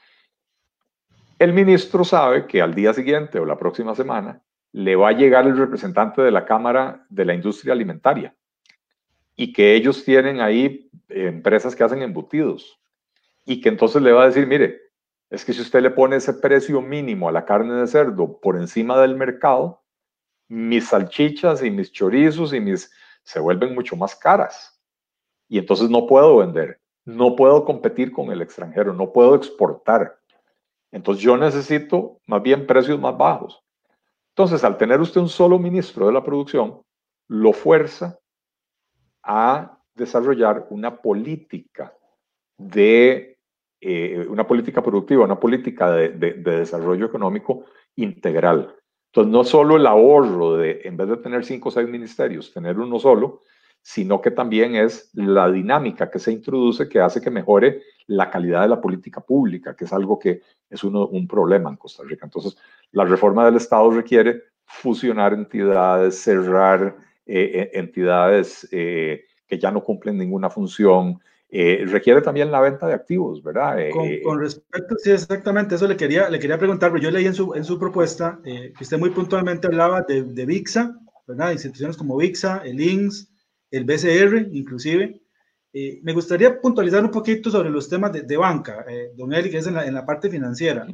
El 1.38 1.52
ministro 1.52 2.06
sabe 2.06 2.48
que 2.48 2.62
al 2.62 2.74
día 2.74 2.94
siguiente 2.94 3.38
o 3.38 3.46
la 3.46 3.58
próxima 3.58 3.94
semana 3.94 4.42
le 4.72 4.96
va 4.96 5.10
a 5.10 5.12
llegar 5.12 5.46
el 5.46 5.58
representante 5.58 6.22
de 6.22 6.32
la 6.32 6.46
Cámara 6.46 7.06
de 7.10 7.26
la 7.26 7.34
Industria 7.34 7.74
Alimentaria 7.74 8.34
y 9.36 9.52
que 9.52 9.76
ellos 9.76 10.06
tienen 10.06 10.40
ahí 10.40 10.90
empresas 11.10 11.76
que 11.76 11.84
hacen 11.84 12.02
embutidos 12.02 12.80
y 13.46 13.60
que 13.60 13.68
entonces 13.68 14.02
le 14.02 14.14
va 14.14 14.24
a 14.24 14.28
decir, 14.28 14.48
mire, 14.48 14.87
es 15.30 15.44
que 15.44 15.54
si 15.54 15.62
usted 15.62 15.82
le 15.82 15.92
pone 15.92 16.16
ese 16.16 16.34
precio 16.34 16.82
mínimo 16.82 17.28
a 17.28 17.32
la 17.32 17.46
carne 17.46 17.74
de 17.74 17.88
cerdo 17.88 18.40
por 18.40 18.56
encima 18.56 19.00
del 19.00 19.16
mercado, 19.16 19.84
mis 20.48 20.88
salchichas 20.88 21.64
y 21.64 21.70
mis 21.70 21.92
chorizos 21.92 22.54
y 22.54 22.60
mis 22.60 22.92
se 23.24 23.40
vuelven 23.40 23.76
mucho 23.76 23.98
más 23.98 24.16
caras. 24.16 24.80
Y 25.50 25.58
entonces 25.58 25.90
no 25.90 26.08
puedo 26.08 26.38
vender, 26.38 26.80
no 27.04 27.36
puedo 27.36 27.66
competir 27.66 28.12
con 28.12 28.32
el 28.32 28.42
extranjero, 28.42 28.94
no 28.94 29.12
puedo 29.12 29.36
exportar. 29.36 30.18
Entonces 30.92 31.24
yo 31.24 31.36
necesito 31.36 32.20
más 32.26 32.42
bien 32.42 32.66
precios 32.66 33.00
más 33.00 33.18
bajos. 33.18 33.62
Entonces, 34.30 34.64
al 34.64 34.78
tener 34.78 35.02
usted 35.02 35.20
un 35.20 35.30
solo 35.30 35.58
ministro 35.58 36.06
de 36.06 36.14
la 36.14 36.24
producción, 36.24 36.82
lo 37.28 37.54
fuerza 37.54 38.20
a 39.24 39.80
desarrollar 39.96 40.68
una 40.70 41.02
política 41.02 41.94
de 42.58 43.37
eh, 43.90 44.28
una 44.28 44.46
política 44.46 44.84
productiva, 44.84 45.24
una 45.24 45.40
política 45.40 45.90
de, 45.92 46.10
desarrollo 46.34 47.06
económico 47.06 47.64
integral. 47.96 48.76
Entonces, 49.06 49.32
no 49.32 49.46
solo 49.46 49.78
el 49.78 49.88
ahorro 49.88 50.58
de, 50.58 50.82
en 50.84 50.98
vez 50.98 51.08
de 51.08 51.16
tener 51.16 51.46
cinco 51.46 51.70
o 51.70 51.72
seis 51.72 51.88
ministerios, 51.88 52.52
tener 52.52 52.78
uno 52.78 53.00
solo, 53.00 53.44
sino 53.82 54.20
que 54.20 54.32
también 54.32 54.76
es 54.76 55.10
la 55.14 55.50
dinámica 55.50 56.12
que 56.12 56.20
se 56.20 56.34
introduce 56.34 56.90
que 56.90 57.00
hace 57.00 57.22
que 57.22 57.32
mejore 57.32 57.82
la 58.08 58.30
calidad 58.30 58.64
de 58.64 58.68
la 58.68 58.82
política 58.82 59.22
pública, 59.22 59.74
que 59.74 59.86
es 59.86 59.94
algo 59.94 60.20
que 60.20 60.42
es 60.70 60.84
uno, 60.84 61.08
un 61.08 61.26
problema 61.26 61.70
en 61.70 61.78
Costa 61.78 62.04
Rica. 62.04 62.26
Entonces, 62.26 62.58
la 62.92 63.06
reforma 63.06 63.46
del 63.46 63.56
Estado 63.56 63.90
requiere 63.90 64.42
fusionar 64.66 65.32
entidades, 65.32 66.20
cerrar 66.20 66.98
eh, 67.26 67.52
eh, 67.54 67.70
entidades 67.72 68.68
que 68.70 69.58
ya 69.58 69.72
no 69.72 69.82
cumplen 69.82 70.18
ninguna 70.18 70.50
función, 70.50 71.22
requiere 71.50 72.22
también 72.22 72.52
la 72.52 72.62
venta 72.62 72.88
de 72.88 72.94
activos, 72.94 73.42
¿verdad? 73.42 73.78
Con, 74.24 74.40
respecto, 74.40 74.96
sí, 74.98 75.12
exactamente, 75.12 75.76
eso 75.76 75.88
le 75.88 75.96
quería, 75.96 76.30
le 76.30 76.40
quería 76.40 76.58
preguntar, 76.58 76.92
pero 76.92 77.04
yo 77.04 77.12
leí 77.12 77.26
en 77.26 77.34
su, 77.34 77.54
en 77.54 77.64
su 77.64 77.80
propuesta 77.80 78.40
que 78.44 78.74
usted 78.80 78.98
muy 78.98 79.12
puntualmente 79.12 79.68
hablaba 79.68 80.02
de, 80.02 80.24
de 80.24 80.46
VIXA, 80.46 81.00
¿verdad? 81.28 81.52
Instituciones 81.52 81.98
como 81.98 82.18
VIXA, 82.18 82.64
el 82.66 82.82
INSS, 82.82 83.32
el 83.72 83.84
BCR, 83.86 84.50
inclusive. 84.52 85.22
me 85.74 86.14
gustaría 86.14 86.60
puntualizar 86.60 87.04
un 87.04 87.12
poquito 87.12 87.50
sobre 87.50 87.70
los 87.70 87.90
temas 87.90 88.12
de, 88.12 88.22
de 88.22 88.38
banca, 88.38 88.86
don 89.16 89.34
Eli, 89.34 89.50
que 89.50 89.58
es 89.58 89.68
en 89.68 89.76
la, 89.76 89.86
en 89.86 89.94
la 89.94 90.06
parte 90.06 90.30
financiera. 90.30 90.88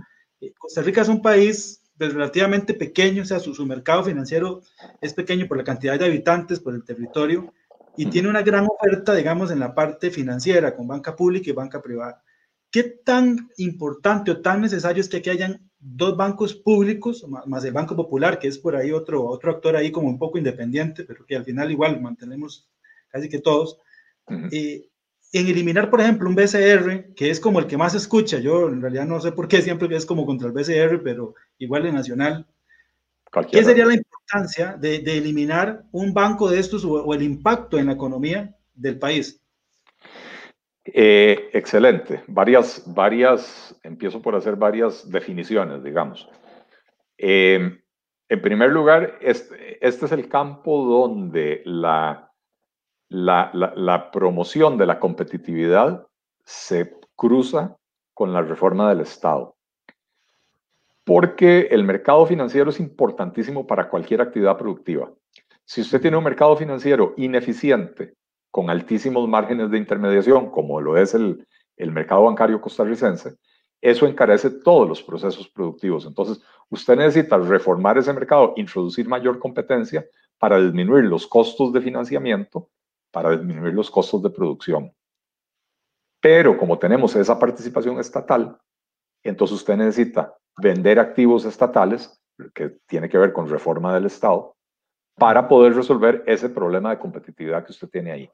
Costa 0.58 0.82
Rica 0.82 1.02
es 1.02 1.08
un 1.08 1.22
país 1.22 1.82
pues, 1.98 2.14
relativamente 2.14 2.74
pequeño, 2.74 3.24
o 3.24 3.26
sea, 3.26 3.40
su, 3.40 3.54
su, 3.54 3.66
mercado 3.66 4.04
financiero 4.04 4.62
es 5.02 5.14
pequeño 5.14 5.48
por 5.48 5.58
la 5.58 5.64
cantidad 5.64 5.98
de 5.98 6.06
habitantes, 6.06 6.60
por 6.60 6.74
el 6.74 6.84
territorio, 6.84 7.54
y 7.96 8.08
tiene 8.08 8.30
una 8.30 8.42
gran 8.42 8.66
oferta, 8.66 9.14
digamos, 9.14 9.52
en 9.52 9.60
la 9.60 9.76
parte 9.76 10.10
financiera, 10.12 10.76
con 10.76 10.88
banca 10.88 11.16
pública 11.16 11.50
y 11.50 11.54
banca 11.54 11.82
privada. 11.82 12.24
¿Qué 12.72 12.84
tan 12.84 13.50
importante 13.58 14.32
o 14.32 14.42
tan 14.42 14.62
necesario 14.62 15.02
es 15.02 15.10
que 15.10 15.18
aquí 15.18 15.30
hayan 15.30 15.70
dos 15.80 16.18
bancos 16.18 16.56
públicos, 16.56 17.26
más 17.46 17.64
el 17.66 17.74
Banco 17.74 17.96
Popular, 17.96 18.40
que 18.40 18.48
es 18.48 18.58
por 18.58 18.76
ahí 18.76 18.92
otro, 18.92 19.26
otro 19.26 19.52
actor 19.52 19.76
ahí 19.76 19.92
como 19.92 20.08
un 20.08 20.18
poco 20.18 20.38
independiente, 20.38 21.04
pero 21.04 21.26
que 21.26 21.36
al 21.36 21.46
final 21.46 21.72
igual 21.72 22.02
mantenemos 22.02 22.68
casi 23.10 23.30
que 23.30 23.40
todos, 23.40 23.78
eh, 24.52 24.88
en 25.34 25.48
eliminar, 25.48 25.90
por 25.90 26.02
ejemplo, 26.02 26.30
un 26.30 26.36
BCR, 26.36 27.14
que 27.16 27.30
es 27.30 27.40
como 27.40 27.60
el 27.60 27.68
que 27.68 27.78
más 27.78 27.94
escucha, 27.96 28.40
yo 28.40 28.70
en 28.70 28.82
realidad 28.82 29.06
no 29.06 29.20
sé 29.20 29.32
por 29.32 29.48
qué 29.48 29.62
siempre 29.62 29.94
es 29.96 30.06
como 30.06 30.26
contra 30.26 30.48
el 30.48 30.54
BCR, 30.54 31.04
pero 31.04 31.36
igual 31.58 31.86
en 31.86 31.96
Nacional. 31.96 32.48
¿Qué 33.52 33.64
sería 33.64 33.86
la 33.86 33.96
importancia 33.96 34.78
de, 34.80 34.96
eliminar 34.96 35.84
un 35.92 36.14
banco 36.14 36.50
de 36.50 36.60
estos 36.60 36.86
o, 36.86 37.14
el 37.14 37.22
impacto 37.22 37.78
en 37.78 37.88
la 37.88 37.94
economía 37.94 38.56
del 38.74 39.00
país? 39.00 39.42
Eh, 40.86 41.50
excelente. 41.54 42.24
Varias, 42.28 42.84
varias, 42.86 43.76
empiezo 43.84 44.22
por 44.22 44.36
hacer 44.36 44.56
varias 44.56 45.10
definiciones, 45.10 45.84
digamos. 45.84 46.30
Eh, 47.18 47.80
en 48.30 48.42
primer 48.42 48.72
lugar, 48.72 49.18
este, 49.22 49.86
este 49.86 50.06
es 50.06 50.12
el 50.12 50.28
campo 50.28 50.86
donde 50.86 51.62
la 51.66 52.34
la, 53.14 54.10
promoción 54.12 54.78
de 54.78 54.86
la 54.86 55.00
competitividad 55.00 56.08
se 56.44 56.98
cruza 57.16 57.78
con 58.14 58.34
la 58.34 58.42
reforma 58.42 58.90
del 58.90 59.02
Estado. 59.02 59.56
Porque 61.04 61.68
el 61.72 61.84
mercado 61.84 62.26
financiero 62.26 62.70
es 62.70 62.80
importantísimo 62.80 63.68
para 63.68 63.90
cualquier 63.90 64.22
actividad 64.22 64.58
productiva. 64.58 65.12
Si 65.66 65.82
usted 65.82 66.02
tiene 66.02 66.18
un 66.18 66.24
mercado 66.24 66.56
financiero 66.56 67.14
ineficiente, 67.18 68.14
con 68.52 68.70
altísimos 68.70 69.28
márgenes 69.28 69.72
de 69.72 69.80
intermediación, 69.80 70.52
como 70.52 70.80
lo 70.80 70.96
es 70.98 71.16
el, 71.16 71.48
el 71.76 71.92
mercado 71.92 72.24
bancario 72.24 72.62
costarricense, 72.62 73.36
eso 73.82 74.06
encarece 74.06 74.50
todos 74.50 74.88
los 74.88 75.02
procesos 75.02 75.50
productivos. 75.50 76.06
Entonces, 76.06 76.42
usted 76.70 76.96
necesita 76.96 77.38
reformar 77.38 77.98
ese 77.98 78.14
mercado, 78.14 78.54
introducir 78.56 79.08
mayor 79.08 79.40
competencia 79.40 80.06
para 80.38 80.60
disminuir 80.62 81.06
los 81.06 81.26
costos 81.28 81.74
de 81.74 81.82
financiamiento 81.82 82.70
para 83.14 83.30
disminuir 83.38 83.76
los 83.76 83.92
costos 83.92 84.24
de 84.24 84.32
producción. 84.32 84.92
Pero 86.20 86.58
como 86.58 86.80
tenemos 86.80 87.16
esa 87.16 87.38
participación 87.38 88.00
estatal, 88.00 88.60
entonces 89.22 89.58
usted 89.58 89.78
necesita 89.78 90.36
vender 90.58 91.00
activos 91.00 91.46
estatales, 91.46 92.22
que 92.54 92.78
tiene 92.88 93.10
que 93.10 93.18
ver 93.18 93.34
con 93.34 93.50
reforma 93.50 93.94
del 93.94 94.06
Estado, 94.06 94.56
para 95.16 95.48
poder 95.48 95.76
resolver 95.76 96.24
ese 96.26 96.50
problema 96.50 96.90
de 96.90 97.00
competitividad 97.00 97.66
que 97.66 97.72
usted 97.72 97.90
tiene 97.90 98.12
ahí. 98.12 98.30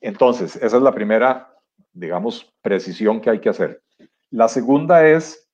Entonces, 0.00 0.56
esa 0.56 0.76
es 0.76 0.82
la 0.82 0.92
primera, 0.92 1.54
digamos, 1.92 2.52
precisión 2.62 3.20
que 3.20 3.30
hay 3.30 3.40
que 3.40 3.48
hacer. 3.48 3.82
La 4.30 4.48
segunda 4.48 5.06
es 5.06 5.50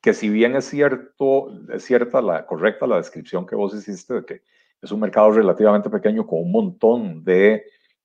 que 0.00 0.14
si 0.14 0.28
bien 0.28 0.54
es 0.56 0.66
cierto, 0.66 1.48
es 1.72 1.84
cierta 1.84 2.20
la 2.20 2.46
correcta 2.46 2.86
la 2.86 2.96
descripción 2.96 3.46
que 3.46 3.56
vos 3.56 3.74
hiciste 3.74 4.14
de 4.14 4.24
que 4.24 4.42
es 4.80 4.90
un 4.90 5.00
mercado 5.00 5.30
relativamente 5.30 5.90
pequeño 5.90 6.26
con 6.26 6.40
un 6.40 6.52
montón 6.52 7.24
de 7.24 7.64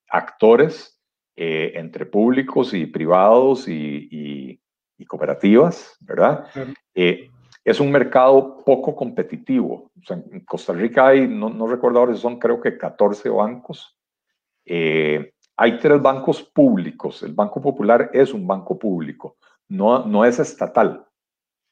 actores 0.10 1.00
eh, 1.36 1.74
entre 1.76 2.06
públicos 2.06 2.74
y 2.74 2.86
privados 2.86 3.68
y, 3.68 4.60
cooperativas, 5.08 5.96
¿verdad? 6.02 6.48
Eh, 6.98 7.30
es 7.64 7.80
un 7.80 7.92
mercado 7.92 8.64
poco 8.66 8.96
competitivo. 8.96 9.92
en 10.10 10.40
Costa 10.42 10.74
Rica 10.74 11.08
hay, 11.08 11.28
no, 11.28 11.68
recuerdo 11.68 12.00
ahora 12.00 12.16
si 12.16 12.22
son 12.22 12.40
creo 12.40 12.60
que 12.60 12.78
14 12.78 13.30
bancos. 13.30 13.98
Eh, 14.66 15.34
hay 15.56 15.78
tres 15.78 16.02
bancos 16.02 16.42
públicos. 16.42 17.24
El 17.24 17.34
Banco 17.34 17.62
Popular 17.62 18.10
es 18.14 18.34
un 18.34 18.48
banco 18.48 18.78
público. 18.78 19.38
No, 19.70 20.06
no 20.06 20.26
es 20.26 20.40
estatal, 20.40 21.06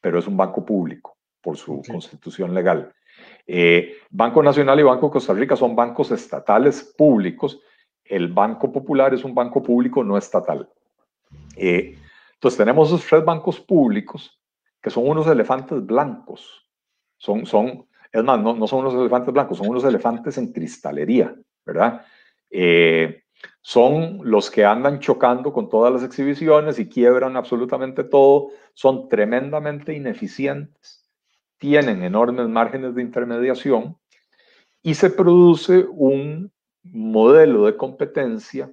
pero 0.02 0.20
es 0.20 0.28
un 0.28 0.38
banco 0.38 0.66
público 0.66 1.18
por 1.42 1.58
su 1.58 1.82
constitución 1.90 2.54
legal. 2.54 2.94
banco 4.10 4.44
Nacional 4.44 4.80
y 4.80 4.84
Banco 4.84 5.10
Costa 5.10 5.34
Rica 5.34 5.56
son 5.56 5.76
bancos 5.76 6.12
estatales 6.12 6.94
públicos 6.98 7.60
el 8.06 8.32
Banco 8.32 8.72
Popular 8.72 9.14
es 9.14 9.24
un 9.24 9.34
banco 9.34 9.62
público 9.62 10.04
no 10.04 10.18
estatal. 10.18 10.70
Eh, 11.58 11.98
entonces 12.36 12.58
tenemos 12.58 12.90
esos 12.90 13.06
tres 13.06 13.26
bancos 13.26 13.60
públicos 13.60 14.40
que 14.86 14.92
son 14.92 15.10
unos 15.10 15.26
elefantes 15.26 15.84
blancos. 15.84 16.64
Son, 17.18 17.48
son, 17.48 17.88
es 18.12 18.24
más, 18.24 18.40
no, 18.40 18.68
son 18.68 18.82
unos 18.82 18.94
elefantes 18.94 19.34
blancos, 19.34 19.58
son 19.58 19.70
unos 19.70 19.84
elefantes 19.84 20.38
en 20.38 20.54
cristalería, 20.54 21.36
¿verdad? 21.66 22.06
Eh, 22.52 23.24
son 23.62 24.20
los 24.22 24.52
que 24.52 24.64
andan 24.64 25.00
chocando 25.00 25.52
con 25.52 25.70
todas 25.70 25.92
las 25.92 26.04
exhibiciones 26.04 26.78
y 26.78 26.88
quiebran 26.88 27.36
absolutamente 27.36 28.04
todo, 28.04 28.50
son 28.76 29.10
tremendamente 29.10 29.92
ineficientes, 29.92 31.10
tienen 31.58 32.04
enormes 32.04 32.48
márgenes 32.48 32.94
de 32.94 33.02
intermediación 33.02 33.98
y 34.84 34.94
se 34.94 35.10
produce 35.10 35.84
un 35.90 36.52
modelo 36.84 37.66
de 37.66 37.76
competencia 37.76 38.72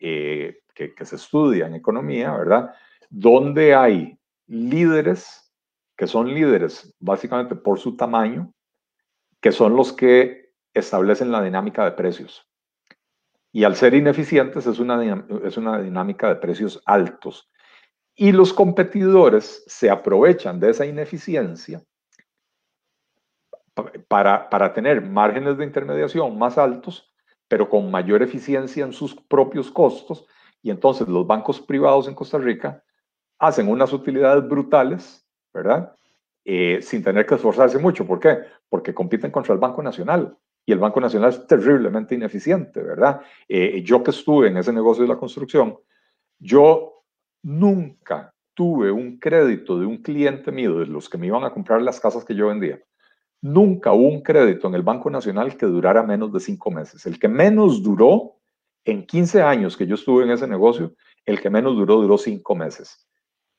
eh, 0.00 0.62
que, 0.74 0.92
se 1.04 1.14
estudia 1.14 1.68
en 1.68 1.76
economía, 1.76 2.36
¿verdad? 2.36 2.74
Donde 3.08 3.72
hay 3.72 4.18
líderes 4.48 5.43
que 5.96 6.06
son 6.06 6.32
líderes 6.32 6.94
básicamente 6.98 7.54
por 7.54 7.78
su 7.78 7.96
tamaño, 7.96 8.52
que 9.40 9.52
son 9.52 9.76
los 9.76 9.92
que 9.92 10.52
establecen 10.72 11.30
la 11.30 11.42
dinámica 11.42 11.84
de 11.84 11.92
precios. 11.92 12.48
Y 13.52 13.64
al 13.64 13.76
ser 13.76 13.94
ineficientes 13.94 14.66
es 14.66 14.78
una, 14.80 15.24
es 15.44 15.56
una 15.56 15.80
dinámica 15.80 16.28
de 16.28 16.36
precios 16.36 16.82
altos. 16.86 17.48
Y 18.16 18.32
los 18.32 18.52
competidores 18.52 19.62
se 19.66 19.90
aprovechan 19.90 20.58
de 20.58 20.70
esa 20.70 20.86
ineficiencia 20.86 21.82
para, 24.08 24.48
para 24.50 24.72
tener 24.72 25.02
márgenes 25.02 25.56
de 25.56 25.64
intermediación 25.64 26.36
más 26.36 26.58
altos, 26.58 27.12
pero 27.46 27.68
con 27.68 27.90
mayor 27.90 28.22
eficiencia 28.22 28.84
en 28.84 28.92
sus 28.92 29.14
propios 29.14 29.70
costos. 29.70 30.26
Y 30.62 30.70
entonces 30.70 31.06
los 31.06 31.26
bancos 31.26 31.60
privados 31.60 32.08
en 32.08 32.14
Costa 32.14 32.38
Rica 32.38 32.82
hacen 33.38 33.68
unas 33.68 33.92
utilidades 33.92 34.48
brutales, 34.48 35.23
¿verdad? 35.54 35.94
Eh, 36.44 36.80
sin 36.82 37.02
tener 37.02 37.24
que 37.24 37.36
esforzarse 37.36 37.78
mucho. 37.78 38.06
¿Por 38.06 38.20
qué? 38.20 38.38
Porque 38.68 38.92
compiten 38.92 39.30
contra 39.30 39.54
el 39.54 39.60
Banco 39.60 39.82
Nacional. 39.82 40.36
Y 40.66 40.72
el 40.72 40.78
Banco 40.78 41.00
Nacional 41.00 41.30
es 41.30 41.46
terriblemente 41.46 42.14
ineficiente, 42.14 42.82
¿verdad? 42.82 43.20
Eh, 43.48 43.82
yo 43.82 44.02
que 44.02 44.10
estuve 44.10 44.48
en 44.48 44.56
ese 44.56 44.72
negocio 44.72 45.02
de 45.02 45.08
la 45.08 45.18
construcción, 45.18 45.78
yo 46.38 47.02
nunca 47.42 48.34
tuve 48.54 48.90
un 48.90 49.18
crédito 49.18 49.78
de 49.78 49.86
un 49.86 49.98
cliente 49.98 50.50
mío, 50.52 50.78
de 50.78 50.86
los 50.86 51.08
que 51.08 51.18
me 51.18 51.26
iban 51.26 51.44
a 51.44 51.50
comprar 51.50 51.82
las 51.82 52.00
casas 52.00 52.24
que 52.24 52.34
yo 52.34 52.48
vendía. 52.48 52.80
Nunca 53.42 53.92
hubo 53.92 54.08
un 54.08 54.22
crédito 54.22 54.68
en 54.68 54.74
el 54.74 54.82
Banco 54.82 55.10
Nacional 55.10 55.56
que 55.56 55.66
durara 55.66 56.02
menos 56.02 56.32
de 56.32 56.40
cinco 56.40 56.70
meses. 56.70 57.04
El 57.04 57.18
que 57.18 57.28
menos 57.28 57.82
duró 57.82 58.36
en 58.86 59.06
15 59.06 59.42
años 59.42 59.76
que 59.76 59.86
yo 59.86 59.96
estuve 59.96 60.24
en 60.24 60.30
ese 60.30 60.46
negocio, 60.46 60.94
el 61.26 61.40
que 61.40 61.50
menos 61.50 61.74
duró 61.76 62.00
duró 62.00 62.16
cinco 62.16 62.54
meses. 62.54 63.06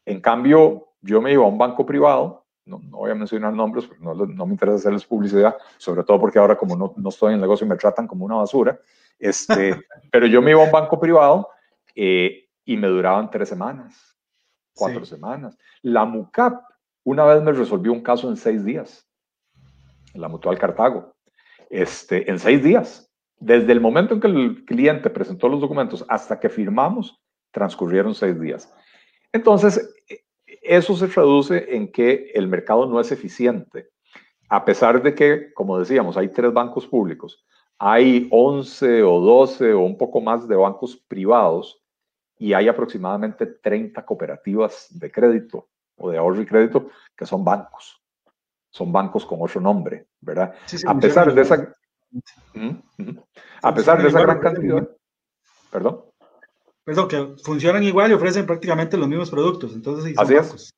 En 0.06 0.22
cambio, 0.22 0.90
yo 1.06 1.22
me 1.22 1.32
iba 1.32 1.44
a 1.44 1.48
un 1.48 1.58
banco 1.58 1.86
privado, 1.86 2.46
no, 2.66 2.80
voy 2.80 3.12
a 3.12 3.16
mencionar 3.16 3.54
nombres 3.54 3.86
porque 3.86 4.04
no, 4.04 4.14
no, 4.14 4.46
me 4.46 4.54
interesa 4.54 4.78
hacerles 4.78 5.06
publicidad, 5.06 5.56
sobre 5.78 6.04
todo 6.04 6.20
porque 6.20 6.40
ahora 6.40 6.58
como 6.58 6.76
no, 6.76 6.94
no, 6.98 7.10
estoy 7.10 7.30
en 7.30 7.36
el 7.36 7.42
negocio 7.42 7.68
me 7.68 7.76
tratan 7.76 8.08
como 8.08 8.26
una 8.26 8.36
basura, 8.36 8.80
este, 9.20 9.76
pero 10.12 10.26
yo 10.26 10.42
me 10.42 10.52
iba 10.52 10.62
a 10.62 10.66
un 10.66 10.72
banco 10.72 11.00
privado 11.00 11.50
eh, 11.94 12.48
y 12.66 12.78
me 12.78 12.88
duraban 12.88 13.30
tres 13.30 13.50
semanas, 13.50 14.18
cuatro 14.74 15.06
semanas. 15.06 15.58
La 15.84 16.06
MUCAP 16.06 16.64
una 17.04 17.24
vez 17.24 17.42
me 17.44 17.52
resolvió 17.52 17.94
un 17.94 18.02
caso 18.02 18.30
en 18.30 18.36
seis 18.36 18.66
días, 18.66 19.08
en 20.14 20.22
la 20.22 20.28
Mutual 20.28 20.58
Cartago, 20.58 21.16
este, 21.70 22.30
en 22.30 22.40
seis 22.40 22.64
días. 22.64 23.12
Desde 23.38 23.72
el 23.72 23.80
momento 23.80 24.16
en 24.16 24.22
que 24.22 24.28
el 24.28 24.66
cliente 24.66 25.10
presentó 25.12 25.48
los 25.48 25.62
documentos 25.62 26.04
hasta 26.10 26.40
que 26.40 26.50
firmamos, 26.50 27.22
transcurrieron 27.52 28.16
seis 28.16 28.40
días. 28.40 28.74
Entonces, 29.32 29.95
eso 30.66 30.96
se 30.96 31.08
traduce 31.08 31.76
en 31.76 31.92
que 31.92 32.32
el 32.34 32.48
mercado 32.48 32.86
no 32.86 33.00
es 33.00 33.12
eficiente. 33.12 33.90
A 34.50 34.64
pesar 34.64 35.02
de 35.02 35.16
que, 35.16 35.54
como 35.54 35.80
decíamos, 35.80 36.18
hay 36.18 36.30
tres 36.30 36.54
bancos 36.54 36.86
públicos, 36.88 37.46
hay 37.78 38.28
11 38.32 39.04
o 39.04 39.20
12 39.20 39.74
o 39.74 39.82
un 39.82 39.98
poco 39.98 40.22
más 40.22 40.48
de 40.48 40.56
bancos 40.56 40.96
privados 41.08 41.82
y 42.38 42.54
hay 42.54 42.68
aproximadamente 42.68 43.46
30 43.46 44.06
cooperativas 44.06 44.88
de 44.90 45.12
crédito 45.12 45.68
o 45.98 46.10
de 46.10 46.18
ahorro 46.18 46.42
y 46.42 46.46
crédito 46.46 46.90
que 47.16 47.26
son 47.26 47.44
bancos. 47.44 48.02
Son 48.70 48.92
bancos 48.92 49.26
con 49.26 49.42
otro 49.42 49.62
nombre, 49.62 50.08
¿verdad? 50.20 50.54
a 50.86 51.00
pesar 51.00 51.34
de 51.34 51.42
esa... 51.42 51.74
A 53.62 53.74
pesar 53.74 54.02
de 54.02 54.10
esa 54.10 54.22
gran 54.22 54.40
cantidad... 54.40 54.90
Perdón. 55.72 56.06
Perdón, 56.86 57.08
que 57.08 57.36
funcionan 57.44 57.84
igual 57.84 58.12
y 58.12 58.14
ofrecen 58.14 58.46
prácticamente 58.46 58.96
los 58.96 59.08
mismos 59.08 59.32
productos. 59.32 59.74
Entonces, 59.74 60.14
Así 60.18 60.36
es. 60.36 60.74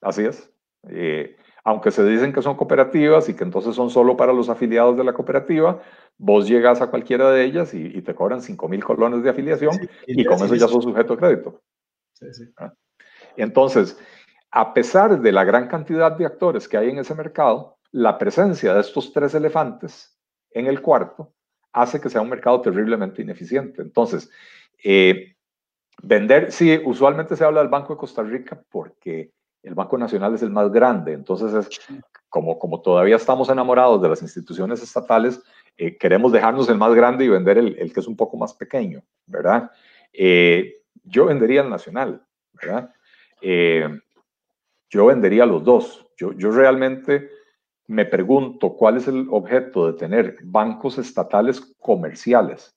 Así 0.00 0.24
es. 0.24 0.50
Eh, 0.88 1.36
aunque 1.64 1.92
se 1.92 2.04
dicen 2.04 2.32
que 2.32 2.42
son 2.42 2.56
cooperativas 2.56 3.28
y 3.28 3.34
que 3.34 3.44
entonces 3.44 3.76
son 3.76 3.88
solo 3.88 4.16
para 4.16 4.32
los 4.32 4.48
afiliados 4.48 4.96
de 4.96 5.04
la 5.04 5.12
cooperativa, 5.12 5.80
vos 6.18 6.48
llegas 6.48 6.82
a 6.82 6.88
cualquiera 6.88 7.30
de 7.30 7.44
ellas 7.44 7.72
y, 7.72 8.02
te 8.02 8.14
cobran 8.14 8.42
5 8.42 8.68
mil 8.68 8.82
colones 8.82 9.22
de 9.22 9.30
afiliación 9.30 9.88
y, 10.04 10.24
con 10.24 10.44
eso 10.44 10.56
ya 10.56 10.66
sos 10.66 10.82
sujeto 10.82 11.14
a 11.14 11.16
crédito. 11.16 11.62
¿Ah? 12.56 12.72
Entonces, 13.36 13.96
a 14.50 14.74
pesar 14.74 15.20
de 15.20 15.32
la 15.32 15.44
gran 15.44 15.68
cantidad 15.68 16.10
de 16.10 16.26
actores 16.26 16.68
que 16.68 16.76
hay 16.76 16.90
en 16.90 16.98
ese 16.98 17.14
mercado, 17.14 17.78
la 17.92 18.18
presencia 18.18 18.74
de 18.74 18.80
estos 18.80 19.12
tres 19.12 19.34
elefantes 19.34 20.18
en 20.50 20.66
el 20.66 20.82
cuarto 20.82 21.32
hace 21.72 22.00
que 22.00 22.10
sea 22.10 22.20
un 22.20 22.28
mercado 22.28 22.60
terriblemente 22.60 23.22
ineficiente. 23.22 23.82
Entonces, 23.82 24.28
eh, 24.82 25.31
Vender, 26.02 26.50
sí, 26.50 26.80
usualmente 26.84 27.36
se 27.36 27.44
habla 27.44 27.60
del 27.60 27.68
Banco 27.68 27.92
de 27.92 27.98
Costa 27.98 28.22
Rica 28.22 28.60
porque 28.70 29.32
el 29.62 29.74
Banco 29.74 29.96
Nacional 29.96 30.34
es 30.34 30.42
el 30.42 30.50
más 30.50 30.70
grande, 30.72 31.12
entonces 31.12 31.54
es 31.54 31.80
como, 32.28 32.58
como 32.58 32.80
todavía 32.80 33.16
estamos 33.16 33.48
enamorados 33.48 34.02
de 34.02 34.08
las 34.08 34.22
instituciones 34.22 34.82
estatales, 34.82 35.40
eh, 35.76 35.96
queremos 35.96 36.32
dejarnos 36.32 36.68
el 36.68 36.78
más 36.78 36.94
grande 36.94 37.24
y 37.24 37.28
vender 37.28 37.58
el, 37.58 37.78
el, 37.78 37.92
que 37.92 38.00
es 38.00 38.06
un 38.06 38.16
poco 38.16 38.36
más 38.36 38.54
pequeño, 38.54 39.02
¿verdad? 39.26 39.70
Eh, 40.12 40.82
yo 41.04 41.26
vendería 41.26 41.62
el 41.62 41.70
Nacional, 41.70 42.24
¿verdad? 42.52 42.92
Eh, 43.40 43.88
yo 44.90 45.06
vendería 45.06 45.46
los 45.46 45.64
dos. 45.64 46.06
Yo, 46.16 46.32
yo 46.32 46.50
realmente 46.50 47.30
me 47.86 48.04
pregunto 48.04 48.74
cuál 48.76 48.96
es 48.96 49.08
el 49.08 49.26
objeto 49.30 49.90
de 49.90 49.98
tener 49.98 50.36
bancos 50.42 50.98
estatales 50.98 51.60
comerciales 51.78 52.76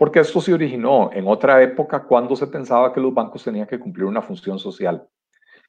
porque 0.00 0.20
esto 0.20 0.40
se 0.40 0.54
originó 0.54 1.10
en 1.12 1.28
otra 1.28 1.62
época 1.62 2.04
cuando 2.04 2.34
se 2.34 2.46
pensaba 2.46 2.90
que 2.90 3.02
los 3.02 3.12
bancos 3.12 3.44
tenían 3.44 3.66
que 3.66 3.78
cumplir 3.78 4.06
una 4.06 4.22
función 4.22 4.58
social, 4.58 5.06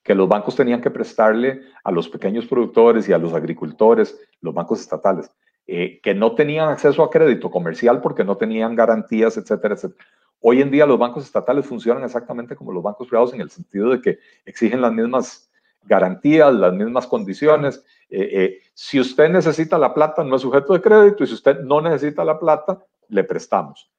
que 0.01 0.15
los 0.15 0.29
bancos 0.29 0.55
tenían 0.55 0.79
que 0.79 0.89
prestarle 0.89 1.63
a 1.83 1.91
los 1.91 2.07
pequeños 2.07 2.45
productores 2.45 3.09
y 3.09 3.11
a 3.11 3.17
los 3.17 3.33
agricultores, 3.33 4.17
los 4.39 4.53
bancos 4.53 4.79
estatales, 4.79 5.29
eh, 5.67 5.99
que 6.01 6.13
no 6.13 6.33
tenían 6.33 6.69
acceso 6.69 7.03
a 7.03 7.09
crédito 7.09 7.51
comercial 7.51 7.99
porque 7.99 8.23
no 8.23 8.37
tenían 8.37 8.73
garantías, 8.73 9.35
etcétera, 9.35 9.73
etcétera. 9.73 10.05
Hoy 10.39 10.61
en 10.61 10.71
día 10.71 10.85
los 10.85 10.97
bancos 10.97 11.25
estatales 11.25 11.65
funcionan 11.65 12.05
exactamente 12.05 12.55
como 12.55 12.71
los 12.71 12.83
bancos 12.83 13.09
privados 13.09 13.33
en 13.33 13.41
el 13.41 13.49
sentido 13.49 13.89
de 13.89 14.01
que 14.01 14.19
exigen 14.45 14.79
las 14.79 14.93
mismas 14.93 15.51
garantías, 15.83 16.53
las 16.53 16.71
mismas 16.71 17.05
condiciones. 17.05 17.83
Eh, 18.09 18.29
eh, 18.31 18.59
si 18.73 18.97
usted 18.97 19.29
necesita 19.29 19.77
la 19.77 19.93
plata, 19.93 20.23
no 20.23 20.37
es 20.37 20.41
sujeto 20.41 20.71
de 20.71 20.79
crédito, 20.79 21.21
y 21.21 21.27
si 21.27 21.33
usted 21.33 21.59
no 21.59 21.81
necesita 21.81 22.23
la 22.23 22.39
plata, 22.39 22.81
le 23.09 23.25
prestamos. 23.25 23.91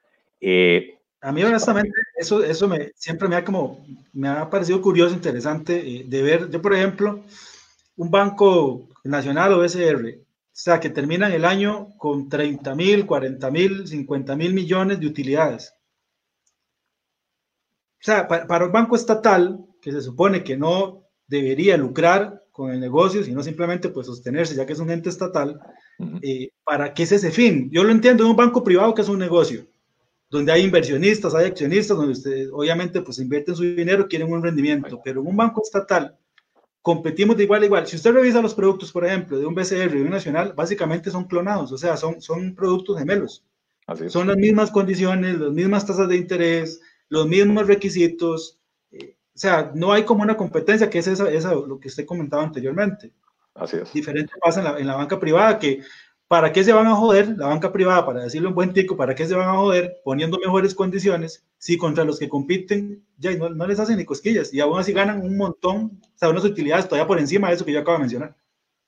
Eh, 0.44 0.98
a 1.20 1.30
mí 1.30 1.44
honestamente 1.44 1.92
eso, 2.16 2.42
eso 2.42 2.66
me, 2.66 2.90
siempre 2.96 3.28
me 3.28 3.36
ha, 3.36 3.44
como, 3.44 3.86
me 4.12 4.28
ha 4.28 4.50
parecido 4.50 4.82
curioso, 4.82 5.14
interesante 5.14 5.78
eh, 5.78 6.04
de 6.04 6.22
ver, 6.22 6.50
yo 6.50 6.60
por 6.60 6.74
ejemplo, 6.74 7.22
un 7.96 8.10
banco 8.10 8.88
nacional 9.04 9.52
o 9.52 9.64
SR, 9.64 10.18
o 10.18 10.24
sea, 10.50 10.80
que 10.80 10.90
terminan 10.90 11.30
el 11.30 11.44
año 11.44 11.96
con 11.96 12.28
30 12.28 12.74
mil, 12.74 13.06
40 13.06 13.50
mil, 13.52 13.86
50 13.86 14.34
mil 14.34 14.52
millones 14.52 14.98
de 14.98 15.06
utilidades. 15.06 15.72
O 18.00 18.04
sea, 18.04 18.26
para, 18.26 18.46
para, 18.48 18.66
un 18.66 18.72
banco 18.72 18.96
estatal, 18.96 19.64
que 19.80 19.92
se 19.92 20.02
supone 20.02 20.42
que 20.42 20.56
no 20.56 21.04
debería 21.28 21.76
lucrar 21.76 22.42
con 22.50 22.70
el 22.72 22.80
negocio, 22.80 23.22
sino 23.22 23.42
simplemente 23.44 23.90
pues 23.90 24.08
sostenerse, 24.08 24.56
ya 24.56 24.66
que 24.66 24.72
es 24.72 24.80
un 24.80 24.90
ente 24.90 25.08
estatal, 25.08 25.60
eh, 26.20 26.50
¿para 26.64 26.92
qué 26.92 27.04
es 27.04 27.12
ese 27.12 27.30
fin? 27.30 27.70
Yo 27.70 27.84
lo 27.84 27.92
entiendo 27.92 28.24
en 28.24 28.30
un 28.30 28.36
banco 28.36 28.64
privado 28.64 28.92
que 28.94 29.02
es 29.02 29.08
un 29.08 29.20
negocio, 29.20 29.66
donde 30.32 30.50
hay 30.50 30.62
inversionistas, 30.62 31.34
hay 31.34 31.44
accionistas, 31.44 31.94
donde 31.94 32.12
ustedes 32.12 32.48
obviamente 32.50 33.02
pues 33.02 33.18
invierten 33.18 33.54
su 33.54 33.64
dinero, 33.64 34.08
quieren 34.08 34.32
un 34.32 34.42
rendimiento, 34.42 34.98
pero 35.04 35.20
en 35.20 35.26
un 35.26 35.36
banco 35.36 35.60
estatal 35.62 36.16
competimos 36.80 37.36
de 37.36 37.44
igual 37.44 37.62
a 37.62 37.66
igual. 37.66 37.86
Si 37.86 37.96
usted 37.96 38.12
revisa 38.12 38.40
los 38.40 38.54
productos, 38.54 38.90
por 38.90 39.04
ejemplo, 39.04 39.38
de 39.38 39.44
un 39.44 39.54
BCR, 39.54 39.92
de 39.92 40.02
un 40.02 40.08
nacional, 40.08 40.54
básicamente 40.56 41.10
son 41.10 41.24
clonados, 41.24 41.70
o 41.70 41.76
sea, 41.76 41.98
son, 41.98 42.22
son 42.22 42.54
productos 42.54 42.98
gemelos. 42.98 43.44
Son 44.08 44.26
las 44.26 44.38
mismas 44.38 44.70
condiciones, 44.70 45.38
las 45.38 45.52
mismas 45.52 45.84
tasas 45.84 46.08
de 46.08 46.16
interés, 46.16 46.80
los 47.10 47.28
mismos 47.28 47.66
requisitos. 47.66 48.58
Eh, 48.90 49.16
o 49.34 49.38
sea, 49.38 49.70
no 49.74 49.92
hay 49.92 50.04
como 50.04 50.22
una 50.22 50.38
competencia, 50.38 50.88
que 50.88 51.00
es 51.00 51.08
esa, 51.08 51.30
esa, 51.30 51.52
lo 51.54 51.78
que 51.78 51.88
usted 51.88 52.06
comentaba 52.06 52.42
anteriormente. 52.42 53.12
Así 53.54 53.76
es. 53.76 53.92
Diferente 53.92 54.32
pasa 54.42 54.60
en 54.60 54.64
la, 54.64 54.78
en 54.78 54.86
la 54.86 54.96
banca 54.96 55.20
privada, 55.20 55.58
que 55.58 55.82
¿Para 56.32 56.50
qué 56.50 56.64
se 56.64 56.72
van 56.72 56.86
a 56.86 56.94
joder 56.94 57.36
la 57.36 57.48
banca 57.48 57.70
privada, 57.70 58.06
para 58.06 58.22
decirlo 58.22 58.48
un 58.48 58.54
buen 58.54 58.72
tico, 58.72 58.96
para 58.96 59.14
qué 59.14 59.26
se 59.26 59.34
van 59.34 59.50
a 59.50 59.52
joder 59.52 60.00
poniendo 60.02 60.38
mejores 60.38 60.74
condiciones 60.74 61.44
si 61.58 61.76
contra 61.76 62.04
los 62.04 62.18
que 62.18 62.30
compiten 62.30 63.04
ya 63.18 63.36
no, 63.36 63.50
no 63.50 63.66
les 63.66 63.78
hacen 63.78 63.98
ni 63.98 64.06
cosquillas 64.06 64.50
y 64.54 64.58
aún 64.58 64.78
así 64.78 64.94
ganan 64.94 65.20
un 65.20 65.36
montón, 65.36 66.00
o 66.02 66.18
sea, 66.18 66.30
unas 66.30 66.46
utilidades 66.46 66.88
todavía 66.88 67.06
por 67.06 67.18
encima 67.18 67.48
de 67.48 67.56
eso 67.56 67.66
que 67.66 67.72
yo 67.72 67.80
acabo 67.80 67.98
de 67.98 68.04
mencionar? 68.04 68.34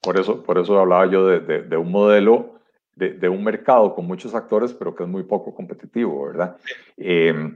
Por 0.00 0.18
eso, 0.18 0.42
por 0.42 0.56
eso 0.56 0.78
hablaba 0.78 1.04
yo 1.04 1.26
de, 1.26 1.64
de, 1.64 1.76
un 1.76 1.92
modelo, 1.92 2.60
de, 2.96 3.10
de, 3.12 3.28
un 3.28 3.44
mercado 3.44 3.94
con 3.94 4.06
muchos 4.06 4.34
actores, 4.34 4.72
pero 4.72 4.94
que 4.94 5.02
es 5.02 5.08
muy 5.10 5.24
poco 5.24 5.54
competitivo, 5.54 6.28
¿verdad? 6.28 6.56
Eh, 6.96 7.54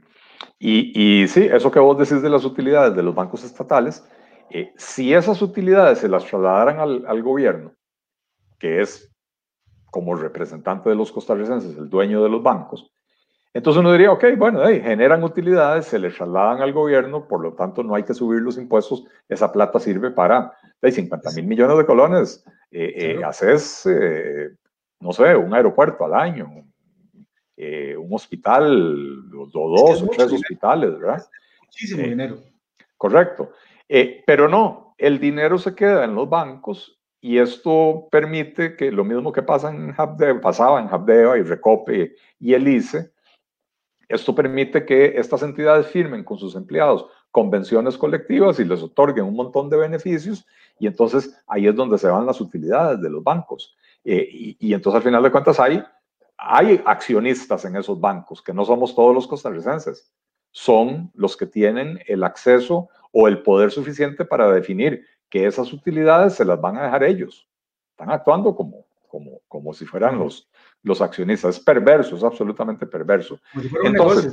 y, 0.59 1.22
y, 1.22 1.28
sí, 1.28 1.49
eso 1.51 1.70
que 1.70 1.80
vos 1.80 1.97
decís 1.97 2.20
de 2.20 2.28
las 2.28 2.45
utilidades 2.45 2.95
de 2.95 3.03
los 3.03 3.14
bancos 3.14 3.43
estatales, 3.43 4.07
eh, 4.51 4.70
si 4.76 5.14
esas 5.14 5.41
utilidades 5.41 6.01
se 6.01 6.11
las 6.11 6.26
trasladaran 6.26 6.78
al, 6.78 7.07
al 7.07 7.22
gobierno, 7.22 7.72
que 8.59 8.82
es 8.82 9.11
como 9.91 10.14
representante 10.14 10.89
de 10.89 10.95
los 10.95 11.12
costarricenses, 11.12 11.76
el 11.76 11.89
dueño 11.89 12.22
de 12.22 12.28
los 12.28 12.43
bancos. 12.43 12.91
Entonces 13.55 13.80
uno 13.80 13.93
diría, 13.93 14.12
ok, 14.12 14.24
bueno, 14.36 14.61
generan 14.66 15.22
utilidades, 15.24 15.86
se 15.86 15.99
les 15.99 16.14
trasladan 16.14 16.61
al 16.61 16.72
gobierno, 16.72 17.26
por 17.26 17.41
lo 17.41 17.55
tanto 17.55 17.82
no 17.82 17.95
hay 17.95 18.03
que 18.03 18.14
subir 18.14 18.43
los 18.43 18.59
impuestos, 18.59 19.05
esa 19.28 19.51
plata 19.51 19.80
sirve 19.80 20.11
para 20.11 20.53
de 20.80 20.93
50 20.93 21.30
mil 21.32 21.47
millones 21.47 21.78
de 21.78 21.86
colones, 21.86 22.45
eh, 22.70 22.93
eh 22.97 23.24
haces, 23.24 23.86
eh, 23.86 24.51
no 25.01 25.12
sé, 25.12 25.34
un 25.34 25.55
aeropuerto 25.55 26.05
al 26.05 26.14
año, 26.14 26.47
un 27.57 28.14
hospital, 28.14 29.24
o 29.34 29.47
dos 29.51 30.03
o 30.03 30.09
tres 30.09 30.32
hospitales, 30.32 30.97
¿verdad? 30.99 31.26
Muchísimo 31.62 32.03
dinero. 32.03 32.39
Correcto. 32.97 33.53
pero 34.26 34.49
no, 34.49 34.95
el 34.99 35.18
dinero 35.18 35.59
se 35.59 35.74
queda 35.74 36.05
en 36.05 36.14
los 36.14 36.28
bancos 36.28 36.97
y 37.21 37.39
esto 37.39 38.09
permite 38.11 38.77
que 38.77 38.93
lo 38.93 39.05
mismo 39.05 39.33
que 39.33 39.43
pasa 39.43 39.71
en 39.71 39.95
pasaba 40.41 40.81
en 40.81 40.89
Habdeo 40.89 41.37
y 41.37 41.43
Recope 41.43 42.14
y 42.39 42.55
el 42.55 42.69
ICE, 42.69 43.11
esto 44.09 44.35
permite 44.35 44.87
que 44.87 45.19
estas 45.19 45.43
entidades 45.43 45.89
firmen 45.89 46.25
con 46.25 46.39
sus 46.39 46.55
empleados 46.55 47.07
convenciones 47.31 47.99
colectivas 47.99 48.59
y 48.59 48.64
les 48.64 48.83
otorguen 48.83 49.27
un 49.27 49.35
montón 49.35 49.69
de 49.69 49.77
beneficios 49.77 50.47
y 50.79 50.87
entonces 50.87 51.37
ahí 51.47 51.66
es 51.66 51.75
donde 51.75 51.99
se 51.99 52.09
van 52.09 52.25
las 52.25 52.41
utilidades 52.41 53.01
de 53.01 53.11
los 53.11 53.23
bancos. 53.23 53.77
Eh, 54.05 54.27
y, 54.31 54.57
y, 54.61 54.73
entonces 54.73 54.97
al 54.99 55.03
final 55.03 55.23
de 55.23 55.31
cuentas 55.31 55.61
hay, 55.61 55.83
hay 56.39 56.81
accionistas 56.87 57.64
en 57.64 57.77
esos 57.77 58.01
bancos, 58.01 58.41
que 58.41 58.55
no 58.55 58.64
somos 58.64 58.95
todos 58.95 59.14
los 59.14 59.27
costarricenses, 59.27 60.11
son 60.53 61.11
los 61.14 61.37
que 61.37 61.47
tienen 61.47 61.99
el 62.07 62.25
acceso 62.25 62.89
o 63.12 63.29
el 63.29 63.43
poder 63.43 63.71
suficiente 63.71 64.25
para 64.25 64.51
definir 64.51 65.05
que 65.29 65.47
esas 65.47 65.72
utilidades 65.72 66.35
se 66.35 66.45
las 66.45 66.61
van 66.61 66.76
a 66.76 66.85
dejar 66.85 67.05
ellos. 67.05 67.49
Están 67.91 68.11
actuando 68.11 68.55
como, 68.55 68.87
como, 69.09 69.41
como 69.49 69.72
si 69.72 69.85
fueran 69.85 70.18
los, 70.18 70.49
los 70.83 71.01
accionistas. 71.01 71.57
Es 71.57 71.64
perverso, 71.64 72.16
es 72.16 72.24
absolutamente 72.24 72.87
perverso. 72.87 73.41
Entonces, 73.85 74.33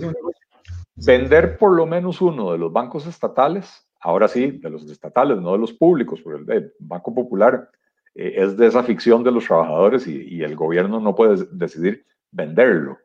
vender 0.95 1.57
por 1.57 1.75
lo 1.75 1.85
menos 1.85 2.21
uno 2.21 2.51
de 2.51 2.57
los 2.57 2.71
bancos 2.71 3.05
estatales, 3.07 3.87
ahora 3.99 4.27
sí, 4.27 4.51
de 4.51 4.69
los 4.69 4.89
estatales, 4.89 5.39
no 5.39 5.53
de 5.53 5.59
los 5.59 5.73
públicos, 5.73 6.21
porque 6.21 6.53
el, 6.53 6.73
Banco 6.79 7.13
Popular 7.13 7.69
eh, 8.13 8.33
es 8.37 8.55
de 8.55 8.67
esa 8.67 8.83
ficción 8.83 9.23
de 9.23 9.31
los 9.31 9.45
trabajadores 9.45 10.07
y, 10.07 10.21
y 10.35 10.43
el 10.43 10.55
gobierno 10.55 10.99
no 10.99 11.15
puede 11.15 11.45
decidir 11.51 12.05
venderlo. 12.31 12.97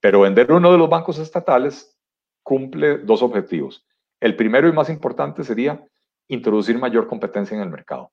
Pero 0.00 0.20
vender 0.20 0.52
uno 0.52 0.70
de 0.70 0.78
los 0.78 0.88
bancos 0.88 1.18
estatales 1.18 1.98
cumple 2.42 2.98
dos 2.98 3.22
objetivos. 3.22 3.86
El 4.20 4.36
primero 4.36 4.68
y 4.68 4.72
más 4.72 4.88
importante 4.90 5.44
sería 5.44 5.84
introducir 6.28 6.78
mayor 6.78 7.06
competencia 7.06 7.54
en 7.54 7.62
el 7.62 7.70
mercado. 7.70 8.10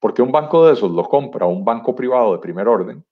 Porque 0.00 0.22
un 0.22 0.32
banco 0.32 0.66
de 0.66 0.74
esos 0.74 0.90
lo 0.90 1.04
compra 1.04 1.46
un 1.46 1.64
banco 1.64 1.94
privado 1.94 2.32
de 2.32 2.38
primer 2.38 2.68
orden 2.68 3.04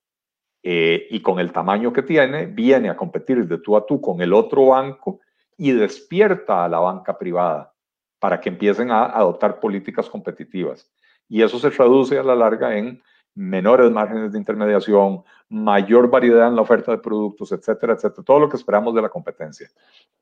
eh, 0.61 1.07
y 1.09 1.21
con 1.21 1.39
el 1.39 1.51
tamaño 1.51 1.91
que 1.91 2.03
tiene, 2.03 2.45
viene 2.45 2.89
a 2.89 2.95
competir 2.95 3.47
de 3.47 3.57
tú 3.57 3.75
a 3.75 3.85
tú 3.85 3.99
con 3.99 4.21
el 4.21 4.33
otro 4.33 4.67
banco 4.67 5.19
y 5.57 5.71
despierta 5.71 6.63
a 6.63 6.69
la 6.69 6.79
banca 6.79 7.17
privada 7.17 7.73
para 8.19 8.39
que 8.39 8.49
empiecen 8.49 8.91
a 8.91 9.05
adoptar 9.05 9.59
políticas 9.59 10.09
competitivas. 10.09 10.89
Y 11.27 11.41
eso 11.41 11.59
se 11.59 11.71
traduce 11.71 12.17
a 12.17 12.23
la 12.23 12.35
larga 12.35 12.77
en 12.77 13.01
menores 13.35 13.91
márgenes 13.91 14.31
de 14.31 14.37
intermediación, 14.37 15.23
mayor 15.49 16.09
variedad 16.09 16.47
en 16.47 16.55
la 16.55 16.61
oferta 16.61 16.91
de 16.91 16.99
productos, 16.99 17.51
etcétera, 17.51 17.93
etcétera. 17.93 18.23
Todo 18.23 18.39
lo 18.39 18.49
que 18.49 18.57
esperamos 18.57 18.93
de 18.93 19.01
la 19.01 19.09
competencia. 19.09 19.69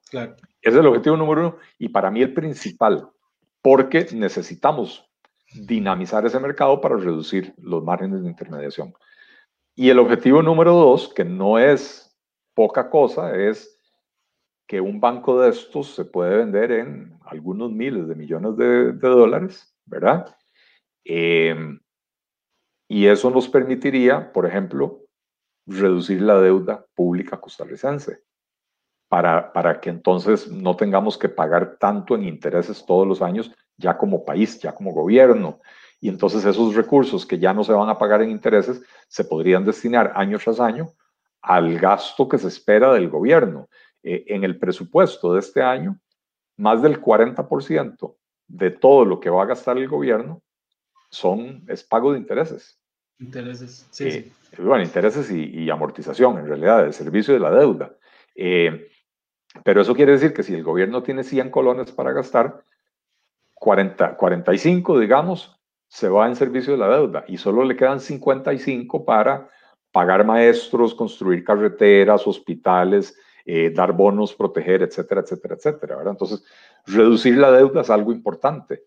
Claro. 0.09 0.35
Ese 0.61 0.75
es 0.75 0.75
el 0.75 0.87
objetivo 0.87 1.17
número 1.17 1.41
uno 1.41 1.57
y 1.77 1.89
para 1.89 2.09
mí 2.09 2.21
el 2.21 2.33
principal, 2.33 3.09
porque 3.61 4.07
necesitamos 4.13 5.07
dinamizar 5.53 6.25
ese 6.25 6.39
mercado 6.39 6.81
para 6.81 6.95
reducir 6.95 7.53
los 7.57 7.83
márgenes 7.83 8.23
de 8.23 8.29
intermediación. 8.29 8.93
Y 9.75 9.89
el 9.89 9.99
objetivo 9.99 10.41
número 10.41 10.73
dos, 10.73 11.13
que 11.13 11.25
no 11.25 11.59
es 11.59 12.17
poca 12.53 12.89
cosa, 12.89 13.35
es 13.35 13.77
que 14.67 14.79
un 14.79 14.99
banco 14.99 15.41
de 15.41 15.49
estos 15.49 15.93
se 15.93 16.05
puede 16.05 16.37
vender 16.37 16.71
en 16.71 17.17
algunos 17.25 17.71
miles 17.71 18.07
de 18.07 18.15
millones 18.15 18.55
de, 18.57 18.93
dólares, 18.93 19.75
¿verdad? 19.85 20.35
Em, 21.03 21.79
y 22.87 23.07
eso 23.07 23.29
nos 23.29 23.49
permitiría, 23.49 24.31
por 24.31 24.45
ejemplo, 24.45 25.01
reducir 25.65 26.21
la 26.21 26.39
deuda 26.39 26.85
pública 26.95 27.39
costarricense 27.39 28.23
para, 29.11 29.51
para 29.51 29.81
que 29.81 29.89
entonces 29.89 30.49
no 30.49 30.77
tengamos 30.77 31.17
que 31.17 31.27
pagar 31.27 31.75
tanto 31.77 32.15
en 32.15 32.23
intereses 32.23 32.85
todos 32.85 33.05
los 33.05 33.21
años, 33.21 33.51
ya 33.75 33.97
como 33.97 34.23
país, 34.23 34.57
ya 34.61 34.71
como 34.71 34.93
gobierno. 34.93 35.59
Y 35.99 36.07
entonces 36.07 36.45
esos 36.45 36.75
recursos 36.75 37.25
que 37.25 37.37
ya 37.37 37.53
no 37.53 37.65
se 37.65 37.73
van 37.73 37.89
a 37.89 37.97
pagar 37.97 38.21
en 38.21 38.29
intereses 38.29 38.81
se 39.09 39.25
podrían 39.25 39.65
destinar 39.65 40.13
año 40.15 40.39
tras 40.39 40.61
año 40.61 40.93
al 41.41 41.77
gasto 41.77 42.29
que 42.29 42.37
se 42.37 42.47
espera 42.47 42.93
del 42.93 43.09
gobierno. 43.09 43.67
Eh, 44.01 44.23
en 44.27 44.45
el 44.45 44.57
presupuesto 44.57 45.33
de 45.33 45.41
este 45.41 45.61
año, 45.61 45.99
más 46.55 46.81
del 46.81 47.01
40% 47.01 48.15
de 48.47 48.71
todo 48.71 49.03
lo 49.03 49.19
que 49.19 49.29
va 49.29 49.43
a 49.43 49.47
gastar 49.47 49.77
el 49.77 49.89
gobierno 49.89 50.41
son, 51.09 51.65
es 51.67 51.83
pago 51.83 52.13
de 52.13 52.19
intereses. 52.19 52.79
Intereses, 53.19 53.85
sí. 53.91 54.07
Eh, 54.07 54.31
bueno, 54.57 54.85
intereses 54.85 55.29
y, 55.29 55.69
amortización, 55.69 56.37
en 56.37 56.47
realidad, 56.47 56.83
del 56.83 56.93
servicio 56.93 57.33
de 57.33 57.41
la 57.41 57.51
deuda. 57.51 57.93
Eh, 58.35 58.87
pero 59.63 59.81
eso 59.81 59.95
quiere 59.95 60.13
decir 60.13 60.33
que 60.33 60.43
si 60.43 60.53
el 60.53 60.63
gobierno 60.63 61.03
tiene 61.03 61.23
100 61.23 61.49
colones 61.49 61.91
para 61.91 62.11
gastar, 62.13 62.63
40, 63.55 64.15
45, 64.15 64.99
digamos, 64.99 65.59
se 65.87 66.09
va 66.09 66.27
en 66.27 66.35
servicio 66.35 66.73
de 66.73 66.79
la 66.79 66.89
deuda 66.89 67.25
y 67.27 67.37
solo 67.37 67.63
le 67.63 67.75
quedan 67.75 67.99
55 67.99 69.05
para 69.05 69.49
pagar 69.91 70.25
maestros, 70.25 70.95
construir 70.95 71.43
carreteras, 71.43 72.25
hospitales, 72.25 73.17
eh, 73.45 73.71
dar 73.71 73.91
bonos, 73.91 74.33
proteger, 74.33 74.83
etcétera, 74.83 75.21
etcétera, 75.21 75.55
etcétera. 75.55 75.97
Entonces, 76.05 76.43
reducir 76.85 77.37
la 77.37 77.51
deuda 77.51 77.81
es 77.81 77.89
algo 77.89 78.13
importante. 78.13 78.85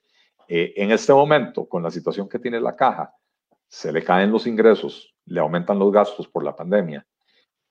Eh, 0.49 0.73
en 0.77 0.93
este 0.93 1.13
momento, 1.13 1.69
con 1.69 1.83
la 1.83 1.91
situación 1.91 2.29
que 2.29 2.39
tiene 2.39 2.61
la 2.61 2.75
caja, 2.75 3.15
se 3.69 3.93
le 3.93 4.03
caen 4.03 4.33
los 4.33 4.47
ingresos, 4.47 5.15
le 5.27 5.41
aumentan 5.41 5.79
los 5.79 5.93
gastos 5.93 6.27
por 6.27 6.43
la 6.43 6.57
pandemia 6.57 7.07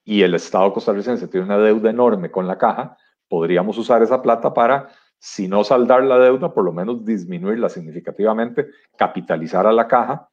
y 0.04 0.22
el 0.22 0.34
Estado 0.34 0.72
costarricense 0.72 1.28
tiene 1.28 1.46
una 1.46 1.58
deuda 1.58 1.90
enorme 1.90 2.30
con 2.30 2.46
la 2.46 2.58
caja, 2.58 2.96
podríamos 3.28 3.78
usar 3.78 4.02
esa 4.02 4.20
plata 4.20 4.52
para, 4.52 4.88
si 5.18 5.48
no 5.48 5.64
saldar 5.64 6.04
la 6.04 6.18
deuda, 6.18 6.52
por 6.52 6.64
lo 6.64 6.72
menos 6.72 7.04
disminuirla 7.04 7.68
significativamente, 7.68 8.68
capitalizar 8.96 9.66
a 9.66 9.72
la 9.72 9.88
caja 9.88 10.28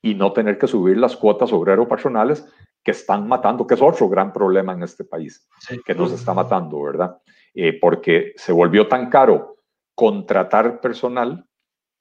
y 0.00 0.14
no 0.14 0.32
tener 0.32 0.56
que 0.58 0.68
subir 0.68 0.96
las 0.96 1.16
cuotas 1.16 1.52
obrero-patronales 1.52 2.46
que 2.84 2.92
están 2.92 3.26
matando, 3.26 3.66
que 3.66 3.74
es 3.74 3.82
otro 3.82 4.08
gran 4.08 4.32
problema 4.32 4.72
en 4.72 4.84
este 4.84 5.04
país, 5.04 5.48
que 5.84 5.94
nos 5.94 6.12
está 6.12 6.32
matando, 6.32 6.80
¿verdad? 6.80 7.18
Eh, 7.52 7.78
porque 7.80 8.32
se 8.36 8.52
volvió 8.52 8.86
tan 8.86 9.10
caro 9.10 9.56
contratar 9.96 10.80
personal 10.80 11.44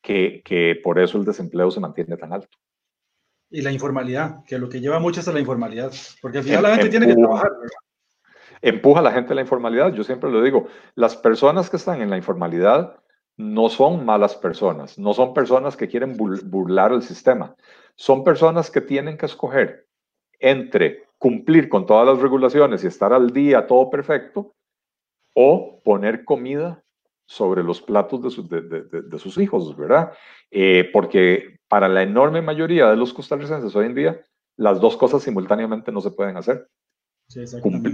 que, 0.03 0.43
que 0.45 0.79
por 0.83 0.99
eso 0.99 1.17
el 1.17 1.25
desempleo 1.25 1.71
se 1.71 1.79
mantiene 1.79 2.17
tan 2.17 2.33
alto 2.33 2.55
y 3.55 3.61
la 3.61 3.71
informalidad, 3.71 4.43
que 4.43 4.59
lo 4.59 4.67
que 4.67 4.81
lleva 4.81 4.99
mucho 4.99 5.21
es 5.21 5.27
a 5.29 5.31
la 5.31 5.39
informalidad, 5.39 5.89
porque 6.21 6.39
al 6.39 6.43
final 6.43 6.63
la 6.63 6.75
gente 6.75 6.89
tiene 6.89 7.07
que 7.07 7.15
trabajar. 7.15 7.51
Empuja 8.61 8.99
a 8.99 9.03
la 9.03 9.13
gente 9.13 9.31
a 9.31 9.35
la 9.35 9.41
informalidad, 9.41 9.93
yo 9.93 10.03
siempre 10.03 10.29
lo 10.29 10.41
digo, 10.41 10.67
las 10.95 11.15
personas 11.15 11.69
que 11.69 11.77
están 11.77 12.01
en 12.01 12.09
la 12.09 12.17
informalidad 12.17 12.99
no 13.37 13.69
son 13.69 14.05
malas 14.05 14.35
personas, 14.35 14.99
no 14.99 15.13
son 15.13 15.33
personas 15.33 15.77
que 15.77 15.87
quieren 15.87 16.17
burlar 16.17 16.91
el 16.91 17.01
sistema, 17.01 17.55
son 17.95 18.25
personas 18.25 18.69
que 18.69 18.81
tienen 18.81 19.17
que 19.17 19.25
escoger 19.25 19.87
entre 20.39 21.05
cumplir 21.17 21.69
con 21.69 21.85
todas 21.85 22.05
las 22.05 22.19
regulaciones 22.21 22.83
y 22.83 22.87
estar 22.87 23.13
al 23.13 23.31
día 23.31 23.67
todo 23.67 23.89
perfecto 23.89 24.53
o 25.33 25.81
poner 25.81 26.25
comida 26.25 26.83
sobre 27.25 27.63
los 27.63 27.81
platos 27.81 28.21
de, 28.49 29.19
sus 29.19 29.37
hijos, 29.37 29.75
¿verdad? 29.75 30.13
Eh, 30.51 30.89
porque 30.93 31.59
para 31.67 31.87
la 31.87 32.03
enorme 32.03 32.41
mayoría 32.41 32.89
de 32.89 32.95
los 32.95 33.13
costarricenses 33.13 33.75
hoy 33.75 33.87
en 33.87 33.95
día, 33.95 34.21
las 34.57 34.79
dos 34.79 34.95
cosas 34.95 35.23
simultáneamente 35.23 35.91
no 35.91 36.01
se 36.01 36.11
pueden 36.11 36.37
hacer. 36.37 36.69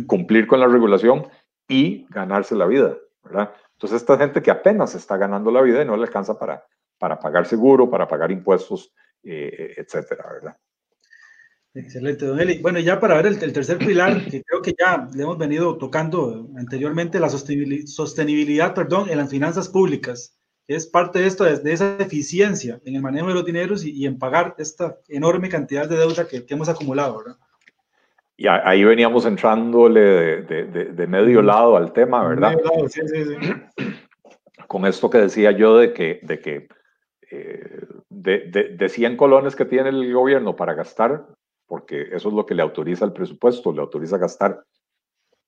cumplir, 0.08 0.48
con 0.48 0.60
la 0.60 0.68
regulación 0.68 1.28
y 1.68 2.06
ganarse 2.10 2.56
la 2.56 2.66
vida, 2.66 2.98
¿verdad? 3.24 3.54
Entonces, 3.74 4.02
esta 4.02 4.18
gente 4.18 4.42
que 4.42 4.52
apenas 4.52 4.94
está 4.94 5.18
ganando 5.18 5.50
la 5.52 5.62
vida 5.62 5.82
y 5.82 5.86
no 5.86 5.96
le 5.96 6.04
alcanza 6.04 6.38
para, 6.38 6.64
para 7.00 7.18
pagar 7.18 7.46
seguro, 7.46 7.90
para 7.90 8.08
pagar 8.08 8.32
impuestos, 8.32 8.94
eh, 9.24 9.74
etcétera, 9.78 10.26
¿verdad? 10.34 10.58
Excelente, 11.74 12.26
don 12.26 12.40
Eli. 12.40 12.60
Bueno, 12.62 12.80
ya 12.80 13.00
para 13.00 13.16
ver 13.16 13.28
el, 13.28 13.54
tercer 13.54 13.78
pilar, 13.78 14.26
que 14.26 14.44
creo 14.44 14.62
que 14.62 14.74
ya 14.78 15.08
le 15.14 15.24
hemos 15.24 15.38
venido 15.38 15.78
tocando 15.78 16.50
anteriormente, 16.58 17.20
la 17.20 17.30
sostenibilidad, 17.30 18.74
perdón, 18.74 19.10
en 19.10 19.18
las 19.18 19.30
finanzas 19.30 19.70
públicas, 19.70 20.38
que 20.68 20.76
es 20.76 20.86
parte 20.86 21.20
de 21.20 21.28
esto, 21.28 21.46
de, 21.46 21.72
esa 21.72 21.96
eficiencia 21.98 22.82
en 22.84 22.96
el 22.96 23.02
manejo 23.02 23.28
de 23.28 23.36
los 23.36 23.46
dineros 23.46 23.86
y, 23.86 24.06
en 24.06 24.20
pagar 24.20 24.56
esta 24.58 24.98
enorme 25.08 25.48
cantidad 25.48 25.88
de 25.88 25.96
deuda 25.96 26.28
que, 26.28 26.46
hemos 26.50 26.68
acumulado, 26.68 27.20
¿verdad? 27.20 27.38
Y 28.36 28.48
ahí 28.48 28.84
veníamos 28.84 29.26
entrándole 29.26 30.42
de, 30.42 31.08
medio 31.08 31.42
lado 31.42 31.78
al 31.78 31.94
tema, 31.94 32.28
¿verdad? 32.28 32.56
Medio 32.56 32.66
lado, 32.66 32.90
sí, 32.90 33.02
sí, 33.06 33.24
sí. 33.24 33.86
Con 34.68 34.86
esto 34.86 35.10
que 35.10 35.20
decía 35.20 35.52
yo 35.52 35.78
de 35.78 35.94
que, 35.94 36.20
de 36.24 36.40
que 36.40 36.68
eh, 37.30 37.86
de, 38.10 38.76
de, 38.78 38.90
100 38.90 39.16
colones 39.16 39.56
que 39.56 39.64
tiene 39.64 39.90
el 39.90 40.14
gobierno 40.14 40.56
para 40.56 40.74
gastar, 40.74 41.28
porque 41.72 42.02
eso 42.12 42.28
es 42.28 42.34
lo 42.34 42.46
que 42.46 42.54
le 42.54 42.62
autoriza 42.62 43.06
el 43.06 43.14
presupuesto, 43.14 43.72
le 43.72 43.80
autoriza 43.80 44.18
gastar 44.18 44.62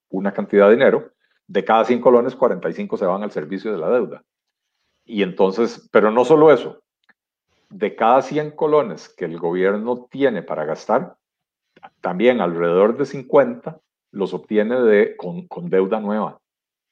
una 0.08 0.32
cantidad 0.32 0.68
de 0.68 0.76
dinero, 0.76 1.10
de 1.46 1.62
cada 1.62 1.84
100 1.84 2.00
colones, 2.00 2.34
45 2.34 2.96
se 2.96 3.04
van 3.04 3.22
al 3.22 3.30
servicio 3.30 3.70
de 3.70 3.76
la 3.76 3.90
deuda. 3.90 4.24
Y 5.04 5.22
entonces, 5.22 5.86
pero 5.92 6.10
no 6.10 6.24
solo 6.24 6.50
eso, 6.50 6.80
de 7.68 7.94
cada 7.94 8.22
100 8.22 8.52
colones 8.52 9.10
que 9.10 9.26
el 9.26 9.38
gobierno 9.38 10.06
tiene 10.10 10.42
para 10.42 10.64
gastar, 10.64 11.14
también 12.00 12.40
alrededor 12.40 12.96
de 12.96 13.04
50 13.04 13.78
los 14.10 14.32
obtiene 14.32 14.80
de, 14.80 15.18
con, 15.18 15.46
con 15.46 15.68
deuda 15.68 16.00
nueva 16.00 16.40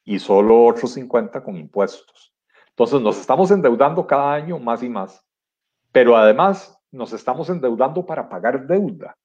y 0.04 0.18
solo 0.18 0.66
otros 0.66 0.92
50 0.92 1.42
con 1.42 1.56
impuestos. 1.56 2.34
Entonces 2.68 3.00
nos 3.00 3.18
estamos 3.18 3.50
endeudando 3.50 4.06
cada 4.06 4.34
año 4.34 4.58
más 4.58 4.82
y 4.82 4.90
más, 4.90 5.24
pero 5.90 6.18
además 6.18 6.78
nos 6.90 7.14
estamos 7.14 7.48
endeudando 7.48 8.04
para 8.04 8.28
pagar 8.28 8.66
deuda. 8.66 9.16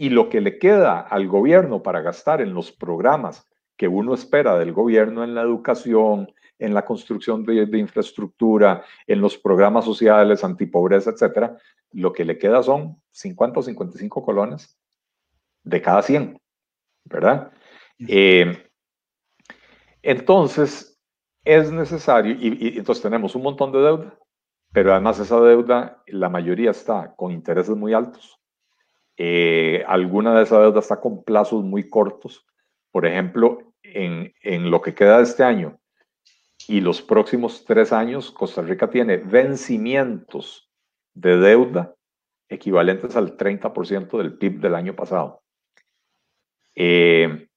Y 0.00 0.08
lo 0.08 0.30
que 0.30 0.40
le 0.40 0.58
queda 0.58 0.98
al 0.98 1.28
gobierno 1.28 1.82
para 1.82 2.00
gastar 2.00 2.40
en 2.40 2.54
los 2.54 2.72
programas 2.72 3.46
que 3.76 3.86
uno 3.86 4.14
espera 4.14 4.58
del 4.58 4.72
gobierno 4.72 5.22
en 5.24 5.34
la 5.34 5.42
educación, 5.42 6.32
en 6.58 6.72
la 6.72 6.86
construcción 6.86 7.44
de, 7.44 7.78
infraestructura, 7.78 8.82
en 9.06 9.20
los 9.20 9.36
programas 9.36 9.84
sociales, 9.84 10.42
antipobreza, 10.42 11.10
etcétera, 11.10 11.54
lo 11.92 12.14
que 12.14 12.24
le 12.24 12.38
queda 12.38 12.62
son 12.62 12.98
50 13.10 13.60
o 13.60 13.62
55 13.62 14.24
colones 14.24 14.74
de 15.64 15.82
cada 15.82 16.00
100, 16.00 16.40
¿verdad? 17.04 17.52
Eh, 18.08 18.56
entonces, 20.00 20.98
es 21.44 21.70
necesario, 21.70 22.34
y, 22.40 22.78
entonces 22.78 23.02
tenemos 23.02 23.34
un 23.34 23.42
montón 23.42 23.70
de 23.70 23.80
deuda, 23.80 24.18
pero 24.72 24.92
además 24.92 25.18
esa 25.18 25.38
deuda, 25.42 26.02
la 26.06 26.30
mayoría 26.30 26.70
está 26.70 27.14
con 27.16 27.32
intereses 27.32 27.76
muy 27.76 27.92
altos. 27.92 28.39
Eh, 29.16 29.84
alguna 29.86 30.34
de 30.34 30.44
esa 30.44 30.60
deuda 30.60 30.80
está 30.80 31.00
con 31.00 31.22
plazos 31.24 31.62
muy 31.64 31.88
cortos. 31.88 32.46
Por 32.90 33.06
ejemplo, 33.06 33.74
en, 33.82 34.32
en 34.42 34.70
lo 34.70 34.80
que 34.80 34.94
queda 34.94 35.18
de 35.18 35.24
este 35.24 35.44
año, 35.44 35.80
y 36.68 36.80
los 36.80 37.02
próximos 37.02 37.64
tres 37.64 37.92
años 37.92 38.30
Costa 38.30 38.62
Rica 38.62 38.88
tiene 38.88 39.16
vencimientos 39.16 40.70
de 41.14 41.36
deuda 41.36 41.94
equivalentes 42.48 43.16
al 43.16 43.36
30% 43.36 44.18
del 44.18 44.36
PIB 44.36 44.60
del 44.60 44.74
año 44.74 44.94
pasado. 44.94 45.42
Eh, 46.74 47.48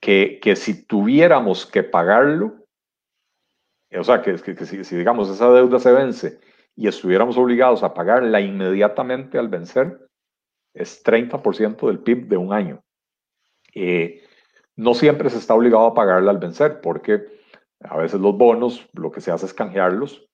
que, 0.00 0.40
que, 0.40 0.56
si 0.56 0.84
tuviéramos 0.84 1.66
que 1.66 1.82
pagarlo, 1.82 2.66
o 3.96 4.04
sea, 4.04 4.22
que, 4.22 4.34
que, 4.36 4.66
si, 4.66 4.84
si, 4.84 4.96
digamos 4.96 5.28
esa 5.28 5.50
deuda 5.52 5.78
se 5.78 5.92
vence 5.92 6.40
y 6.74 6.88
estuviéramos 6.88 7.36
obligados 7.36 7.82
a 7.82 7.94
pagarla 7.94 8.40
inmediatamente 8.40 9.38
al 9.38 9.48
vencer, 9.48 9.98
es 10.74 11.02
30% 11.04 11.86
del 11.86 11.98
PIB 12.00 12.28
de 12.28 12.36
un 12.36 12.52
año. 12.52 12.82
Eh, 13.74 14.22
no 14.76 14.94
siempre 14.94 15.30
se 15.30 15.38
está 15.38 15.54
obligado 15.54 15.86
a 15.86 15.94
pagarla 15.94 16.30
al 16.30 16.38
vencer, 16.38 16.80
porque 16.80 17.26
a 17.80 17.96
veces 17.96 18.20
los 18.20 18.36
bonos, 18.36 18.88
lo 18.92 19.10
que 19.10 19.20
se 19.20 19.30
hace 19.30 19.46
es 19.46 19.54
canjearlos. 19.54 20.28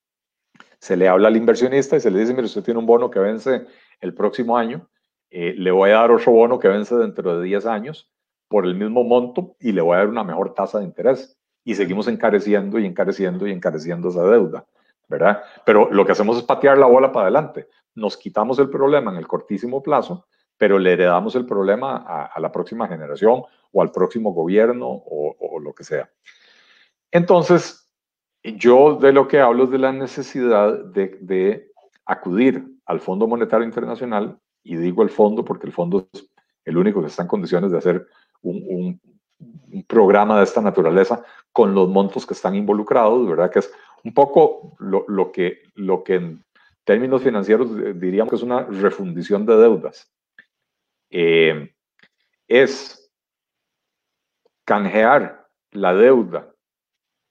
Se 0.79 0.97
le 0.97 1.09
habla 1.09 1.29
al 1.29 1.37
inversionista 1.37 1.97
y 1.97 2.01
se 2.01 2.11
le 2.11 2.21
dice, 2.21 2.33
mire, 2.33 2.47
usted 2.47 2.63
tiene 2.63 2.79
un 2.79 2.87
bono 2.87 3.11
que 3.11 3.19
vence 3.19 3.67
el 4.01 4.15
próximo 4.15 4.57
año, 4.57 4.89
eh, 5.31 5.55
le 5.57 5.71
voy 5.71 5.91
a 5.91 5.95
dar 5.95 6.11
otro 6.11 6.33
bono 6.33 6.59
que 6.59 6.69
vence 6.69 6.95
dentro 6.95 7.39
de 7.39 7.45
10 7.45 7.67
años 7.67 8.11
por 8.49 8.65
el 8.65 8.75
mismo 8.75 9.05
monto 9.05 9.57
y 9.61 9.73
le 9.73 9.83
voy 9.83 9.97
a 9.97 9.99
dar 9.99 10.09
una 10.09 10.25
mejor 10.25 10.55
tasa 10.55 10.79
de 10.79 10.85
interés. 10.85 11.37
Y 11.65 11.75
seguimos 11.75 12.09
encareciendo 12.09 12.79
y 12.79 12.87
encareciendo 12.87 13.47
y 13.47 13.53
encareciendo 13.53 14.09
esa 14.09 14.23
deuda, 14.23 14.67
¿verdad? 15.09 15.43
Pero 15.65 15.91
lo 15.91 16.05
que 16.05 16.13
hacemos 16.13 16.37
es 16.37 16.43
patear 16.43 16.79
la 16.79 16.87
bola 16.87 17.13
para 17.13 17.25
adelante. 17.25 17.69
Nos 17.95 18.17
quitamos 18.17 18.59
el 18.59 18.71
problema 18.71 19.11
en 19.11 19.17
el 19.17 19.27
cortísimo 19.27 19.83
plazo, 19.83 20.27
pero 20.57 20.79
le 20.79 20.93
heredamos 20.93 21.35
el 21.37 21.47
problema 21.47 22.05
a, 22.07 22.39
la 22.41 22.53
próxima 22.53 22.89
generación 22.89 23.43
o 23.73 23.83
al 23.83 23.91
próximo 23.91 24.33
gobierno 24.33 24.87
o, 24.89 25.61
lo 25.61 25.73
que 25.73 25.85
sea. 25.85 26.11
Entonces, 27.11 27.89
yo 28.43 28.97
de 28.97 29.13
lo 29.13 29.27
que 29.27 29.41
hablo 29.41 29.65
es 29.65 29.71
de 29.71 29.79
la 29.79 29.93
necesidad 29.93 30.85
de, 30.85 31.71
acudir 32.07 32.65
al 32.87 33.01
Fondo 33.01 33.27
Monetario 33.27 33.67
Internacional, 33.67 34.39
y 34.63 34.77
digo 34.77 35.03
el 35.03 35.11
fondo 35.11 35.45
porque 35.45 35.67
el 35.67 35.73
fondo 35.73 36.09
es 36.13 36.27
el 36.65 36.79
único 36.79 37.01
que 37.01 37.09
está 37.09 37.23
en 37.23 37.29
condiciones 37.29 37.71
de 37.71 37.79
hacer 37.79 38.07
un, 38.43 39.01
programa 39.87 40.39
de 40.39 40.45
esta 40.45 40.61
naturaleza 40.61 41.23
con 41.53 41.75
los 41.75 41.89
montos 41.89 42.27
que 42.27 42.35
están 42.35 42.55
involucrados, 42.55 43.29
¿verdad? 43.29 43.51
Que 43.51 43.61
es 43.61 43.73
un 44.05 44.15
poco 44.15 44.77
lo, 44.79 45.33
que, 45.33 45.63
lo 45.75 46.05
que 46.05 46.15
en 46.17 46.45
términos 46.85 47.23
financieros 47.23 47.71
diríamos 48.01 48.31
que 48.31 48.37
es 48.37 48.43
una 48.43 48.65
refundición 48.65 49.45
de 49.47 49.57
deudas. 49.57 50.13
Eh, 51.11 51.75
es 52.47 53.13
canjear 54.65 55.49
la 55.73 55.95
deuda 55.95 56.53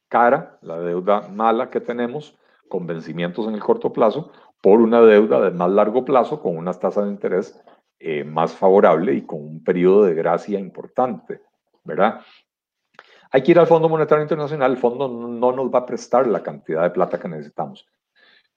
cara, 0.07 0.57
la 0.61 0.79
deuda 0.79 1.27
mala 1.29 1.69
que 1.69 1.81
tenemos, 1.81 2.37
con 2.69 2.87
vencimientos 2.87 3.47
en 3.47 3.53
el 3.53 3.59
corto 3.59 3.93
plazo, 3.93 4.31
por 4.61 4.81
una 4.81 5.01
deuda 5.01 5.41
de 5.41 5.51
más 5.51 5.69
largo 5.69 6.03
plazo 6.03 6.41
con 6.41 6.57
unas 6.57 6.79
tasas 6.79 7.05
de 7.05 7.11
interés 7.11 7.61
eh, 7.99 8.23
más 8.23 8.53
favorable 8.53 9.13
y 9.13 9.25
con 9.25 9.41
un 9.41 9.63
periodo 9.63 10.03
de 10.03 10.13
gracia 10.13 10.59
importante, 10.59 11.41
¿verdad? 11.83 12.21
Hay 13.31 13.43
que 13.43 13.51
ir 13.51 13.59
al 13.59 13.67
Fondo 13.67 13.89
Monetario 13.89 14.23
Internacional, 14.23 14.71
el 14.71 14.77
fondo 14.77 15.07
no 15.07 15.51
nos 15.51 15.73
va 15.73 15.79
a 15.79 15.85
prestar 15.85 16.27
la 16.27 16.41
cantidad 16.41 16.83
de 16.83 16.91
plata 16.91 17.19
que 17.19 17.27
necesitamos, 17.27 17.85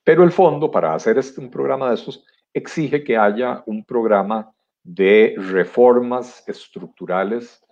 pero 0.05 0.25
el 0.25 0.33
fondo 0.33 0.71
para 0.71 0.95
hacer 0.95 1.19
este, 1.19 1.41
un 1.41 1.51
programa 1.51 1.89
de 1.89 1.97
estos 1.97 2.25
exige 2.53 3.05
que 3.05 3.17
haya 3.17 3.63
un 3.67 3.85
programa 3.85 4.53
de 4.83 5.35
reformas 5.37 6.43
estructurales 6.49 7.63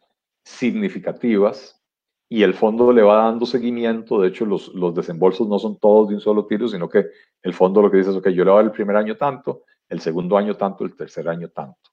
significativas 0.44 1.80
y 2.28 2.42
el 2.42 2.54
fondo 2.54 2.92
le 2.92 3.02
va 3.02 3.24
dando 3.24 3.46
seguimiento. 3.46 4.20
De 4.20 4.28
hecho, 4.28 4.44
los, 4.44 4.68
los 4.74 4.94
desembolsos 4.94 5.48
no 5.48 5.58
son 5.58 5.78
todos 5.78 6.08
de 6.08 6.14
un 6.14 6.20
solo 6.20 6.46
tiro, 6.46 6.68
sino 6.68 6.88
que 6.88 7.06
el 7.42 7.54
fondo 7.54 7.80
lo 7.80 7.90
que 7.90 7.98
dice 7.98 8.10
es, 8.10 8.16
ok, 8.16 8.28
yo 8.28 8.44
le 8.44 8.50
voy 8.50 8.64
el 8.64 8.70
primer 8.70 8.96
año 8.96 9.16
tanto, 9.16 9.62
el 9.88 10.00
segundo 10.00 10.36
año 10.36 10.56
tanto, 10.56 10.84
el 10.84 10.94
tercer 10.94 11.28
año 11.28 11.48
tanto. 11.48 11.90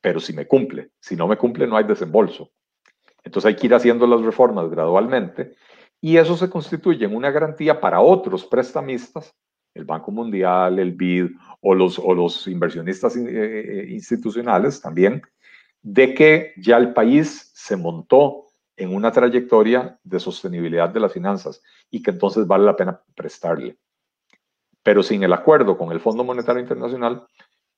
Pero 0.00 0.20
si 0.20 0.32
me 0.32 0.46
cumple, 0.46 0.92
si 1.00 1.16
no 1.16 1.26
me 1.26 1.36
cumple, 1.36 1.66
no 1.66 1.76
hay 1.76 1.84
desembolso. 1.84 2.50
Entonces 3.26 3.48
hay 3.48 3.56
que 3.56 3.66
ir 3.66 3.74
haciendo 3.74 4.06
las 4.06 4.22
reformas 4.22 4.70
gradualmente 4.70 5.56
y 6.00 6.16
eso 6.16 6.36
se 6.36 6.48
constituye 6.48 7.04
en 7.04 7.16
una 7.16 7.32
garantía 7.32 7.80
para 7.80 8.00
otros 8.00 8.44
prestamistas, 8.44 9.34
el 9.74 9.84
Banco 9.84 10.12
Mundial, 10.12 10.78
el 10.78 10.92
BID 10.92 11.32
o 11.60 11.74
los, 11.74 11.98
o 11.98 12.14
los 12.14 12.46
inversionistas 12.46 13.16
eh, 13.16 13.24
eh, 13.26 13.86
institucionales 13.90 14.80
también, 14.80 15.22
de 15.82 16.14
que 16.14 16.52
ya 16.56 16.76
el 16.76 16.92
país 16.92 17.50
se 17.52 17.76
montó 17.76 18.44
en 18.76 18.94
una 18.94 19.10
trayectoria 19.10 19.98
de 20.04 20.20
sostenibilidad 20.20 20.90
de 20.90 21.00
las 21.00 21.12
finanzas 21.12 21.60
y 21.90 22.04
que 22.04 22.12
entonces 22.12 22.46
vale 22.46 22.64
la 22.64 22.76
pena 22.76 23.02
prestarle. 23.16 23.76
Pero 24.84 25.02
sin 25.02 25.24
el 25.24 25.32
acuerdo 25.32 25.76
con 25.76 25.90
el 25.90 25.98
Fondo 25.98 26.22
Monetario 26.22 26.62
Internacional 26.62 27.26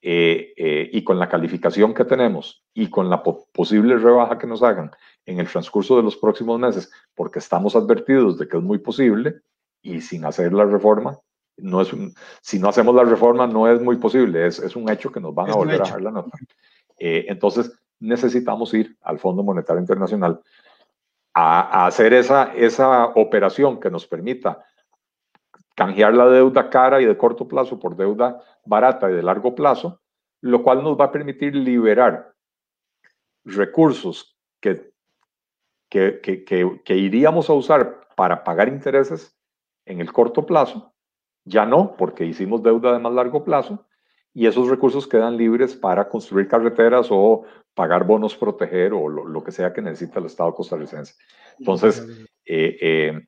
eh, 0.01 0.55
eh, 0.57 0.91
y 0.93 1.03
con 1.03 1.19
la 1.19 1.29
calificación 1.29 1.93
que 1.93 2.05
tenemos 2.05 2.63
y 2.73 2.89
con 2.89 3.11
la 3.11 3.21
posible 3.21 3.97
rebaja 3.97 4.39
que 4.39 4.47
nos 4.47 4.63
hagan 4.63 4.93
en 5.29 5.39
el 5.39 5.47
transcurso 5.47 5.97
de 5.99 6.03
los 6.03 6.17
próximos 6.17 6.59
meses, 6.59 6.91
porque 7.15 7.39
estamos 7.39 7.77
advertidos 7.77 8.39
de 8.39 8.49
que 8.49 8.57
es 8.57 8.63
muy 8.63 8.79
posible 8.79 9.43
y 9.83 10.01
sin 10.01 10.25
hacer 10.25 10.55
la 10.55 10.65
reforma, 10.65 11.19
no 11.59 11.83
es 11.83 11.91
si 12.41 12.59
no 12.59 12.71
hacemos 12.71 12.95
la 12.95 13.05
reforma 13.05 13.47
no 13.47 13.71
es 13.71 13.81
muy 13.81 13.97
posible, 13.97 14.47
es, 14.47 14.59
es 14.59 14.75
un 14.75 14.89
hecho 14.89 15.13
que 15.13 15.21
nos 15.21 15.35
van 15.35 15.51
a 15.51 15.55
volver 15.55 15.77
a 15.77 15.85
bajar 15.85 16.01
la 16.01 16.11
nota. 16.13 16.31
Eh, 16.99 17.27
entonces 17.29 17.71
necesitamos 18.01 18.73
ir 18.73 18.97
al 19.03 19.19
Fondo 19.19 19.43
Monetario 19.43 19.81
Internacional 19.81 20.41
a, 21.35 21.87
hacer 21.87 22.15
esa, 22.15 22.55
esa 22.55 23.07
operación 23.09 23.79
que 23.79 23.91
nos 23.91 24.07
permita 24.07 24.65
canjear 25.77 26.15
la 26.15 26.27
deuda 26.27 26.71
cara 26.71 27.03
y 27.03 27.05
de 27.05 27.19
corto 27.19 27.47
plazo 27.47 27.79
por 27.79 27.97
deuda 27.97 28.43
barata 28.65 29.11
y 29.11 29.15
de 29.15 29.23
largo 29.23 29.55
plazo, 29.55 30.01
lo 30.41 30.63
cual 30.63 30.83
nos 30.83 30.99
va 30.99 31.07
a 31.07 31.13
permitir 31.13 31.55
liberar 31.55 32.33
recursos 33.45 34.37
que, 34.61 34.91
que, 35.89 36.21
que, 36.21 36.45
que, 36.45 36.97
iríamos 36.97 37.49
a 37.49 37.55
usar 37.55 38.09
para 38.17 38.45
pagar 38.45 38.69
intereses 38.69 39.37
en 39.87 40.01
el 40.01 40.13
corto 40.13 40.45
plazo, 40.45 40.93
ya 41.45 41.65
no, 41.65 41.97
porque 41.97 42.25
hicimos 42.25 42.63
deuda 42.63 42.93
de 42.93 42.99
más 42.99 43.13
largo 43.13 43.45
plazo, 43.45 43.87
y 44.35 44.47
esos 44.47 44.69
recursos 44.69 45.07
quedan 45.09 45.37
libres 45.37 45.75
para 45.75 46.09
construir 46.09 46.47
carreteras 46.47 47.09
o 47.11 47.45
pagar 47.75 48.05
bonos 48.05 48.37
proteger 48.37 48.93
o 48.93 49.09
lo, 49.09 49.43
que 49.43 49.53
sea 49.53 49.73
que 49.73 49.83
necesita 49.83 50.19
el 50.19 50.27
Estado 50.27 50.55
costarricense. 50.55 51.15
Entonces, 51.59 52.07
eh, 52.45 52.77
eh, 52.81 53.21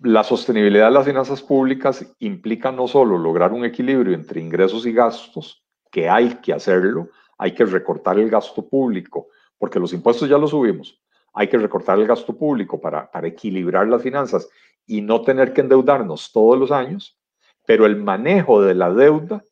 la 0.00 0.24
sostenibilidad 0.24 0.86
de 0.86 0.92
las 0.92 1.06
finanzas 1.06 1.42
públicas 1.42 2.14
implica 2.18 2.72
no 2.72 2.88
solo 2.88 3.18
lograr 3.18 3.52
un 3.52 3.64
equilibrio 3.64 4.14
entre 4.14 4.40
ingresos 4.40 4.86
y 4.86 4.92
gastos, 4.92 5.64
que 5.90 6.08
hay 6.08 6.36
que 6.36 6.52
hacerlo, 6.52 7.08
hay 7.38 7.52
que 7.52 7.64
recortar 7.64 8.18
el 8.18 8.30
gasto 8.30 8.66
público, 8.68 9.28
porque 9.58 9.78
los 9.78 9.92
impuestos 9.92 10.28
ya 10.28 10.38
los 10.38 10.50
subimos, 10.50 10.99
hay 11.32 11.48
que 11.48 11.58
recortar 11.58 11.98
el 11.98 12.06
gasto 12.06 12.36
público 12.36 12.80
para, 12.80 13.10
para 13.10 13.28
equilibrar 13.28 13.86
las 13.88 14.02
finanzas 14.02 14.48
y 14.86 15.00
no 15.00 15.22
tener 15.22 15.52
que 15.52 15.60
endeudarnos 15.60 16.32
todos 16.32 16.58
los 16.58 16.70
años, 16.70 17.18
pero 17.66 17.86
el 17.86 17.96
manejo 17.96 18.62
de 18.62 18.74
la 18.74 18.92
deuda 18.92 19.44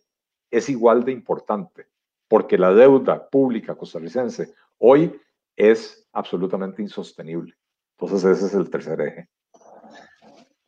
es 0.51 0.69
igual 0.69 1.05
de 1.05 1.13
importante 1.13 1.87
porque 2.29 2.59
la 2.59 2.73
deuda 2.73 3.29
pública 3.29 3.75
costarricense 3.75 4.55
hoy 4.79 5.19
es 5.57 6.07
absolutamente 6.13 6.83
insostenible. 6.83 7.55
Entonces 7.99 8.37
ese 8.37 8.47
es 8.47 8.55
el 8.55 8.71
tercer 8.71 9.01
eje. 9.01 9.29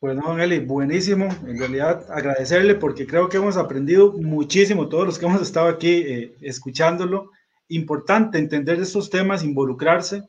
Pues 0.00 0.16
no, 0.16 0.38
Eli, 0.38 0.60
buenísimo. 0.60 1.28
En 1.46 1.58
realidad, 1.58 2.10
agradecerle 2.10 2.74
porque 2.74 3.06
creo 3.06 3.28
que 3.28 3.36
hemos 3.36 3.58
aprendido 3.58 4.14
muchísimo, 4.14 4.88
todos 4.88 5.06
los 5.06 5.18
que 5.18 5.26
hemos 5.26 5.42
estado 5.42 5.68
aquí 5.68 6.02
eh, 6.06 6.34
escuchándolo. 6.40 7.30
Importante 7.68 8.38
entender 8.38 8.80
estos 8.80 9.10
temas, 9.10 9.44
involucrarse, 9.44 10.26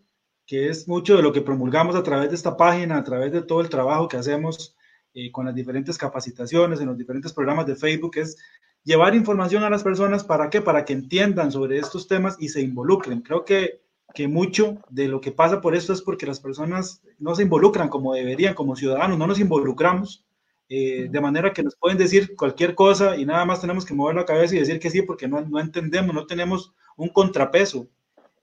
que 0.51 0.67
es 0.67 0.85
mucho 0.85 1.15
de 1.15 1.23
lo 1.23 1.31
que 1.31 1.39
promulgamos 1.39 1.95
a 1.95 2.03
través 2.03 2.27
de 2.27 2.35
esta 2.35 2.57
página, 2.57 2.97
a 2.97 3.03
través 3.05 3.31
de 3.31 3.41
todo 3.41 3.61
el 3.61 3.69
trabajo 3.69 4.09
que 4.09 4.17
hacemos 4.17 4.75
eh, 5.13 5.31
con 5.31 5.45
las 5.45 5.55
diferentes 5.55 5.97
capacitaciones 5.97 6.81
en 6.81 6.87
los 6.87 6.97
diferentes 6.97 7.31
programas 7.31 7.65
de 7.67 7.77
Facebook, 7.77 8.17
es 8.17 8.35
llevar 8.83 9.15
información 9.15 9.63
a 9.63 9.69
las 9.69 9.81
personas 9.81 10.25
para 10.25 10.49
qué, 10.49 10.59
para 10.59 10.83
que 10.83 10.91
entiendan 10.91 11.53
sobre 11.53 11.77
estos 11.77 12.05
temas 12.05 12.35
y 12.37 12.49
se 12.49 12.59
involucren. 12.59 13.21
Creo 13.21 13.45
que, 13.45 13.79
que 14.13 14.27
mucho 14.27 14.77
de 14.89 15.07
lo 15.07 15.21
que 15.21 15.31
pasa 15.31 15.61
por 15.61 15.73
esto 15.73 15.93
es 15.93 16.01
porque 16.01 16.25
las 16.25 16.41
personas 16.41 17.01
no 17.17 17.33
se 17.33 17.43
involucran 17.43 17.87
como 17.87 18.13
deberían, 18.13 18.53
como 18.53 18.75
ciudadanos, 18.75 19.17
no 19.17 19.27
nos 19.27 19.39
involucramos. 19.39 20.25
Eh, 20.67 21.07
de 21.09 21.21
manera 21.21 21.53
que 21.53 21.63
nos 21.63 21.77
pueden 21.77 21.97
decir 21.97 22.35
cualquier 22.35 22.75
cosa 22.75 23.15
y 23.15 23.25
nada 23.25 23.45
más 23.45 23.61
tenemos 23.61 23.85
que 23.85 23.93
mover 23.93 24.15
la 24.15 24.25
cabeza 24.25 24.53
y 24.53 24.59
decir 24.59 24.81
que 24.81 24.89
sí 24.89 25.01
porque 25.01 25.29
no, 25.29 25.39
no 25.39 25.61
entendemos, 25.61 26.13
no 26.13 26.25
tenemos 26.25 26.73
un 26.97 27.07
contrapeso 27.07 27.87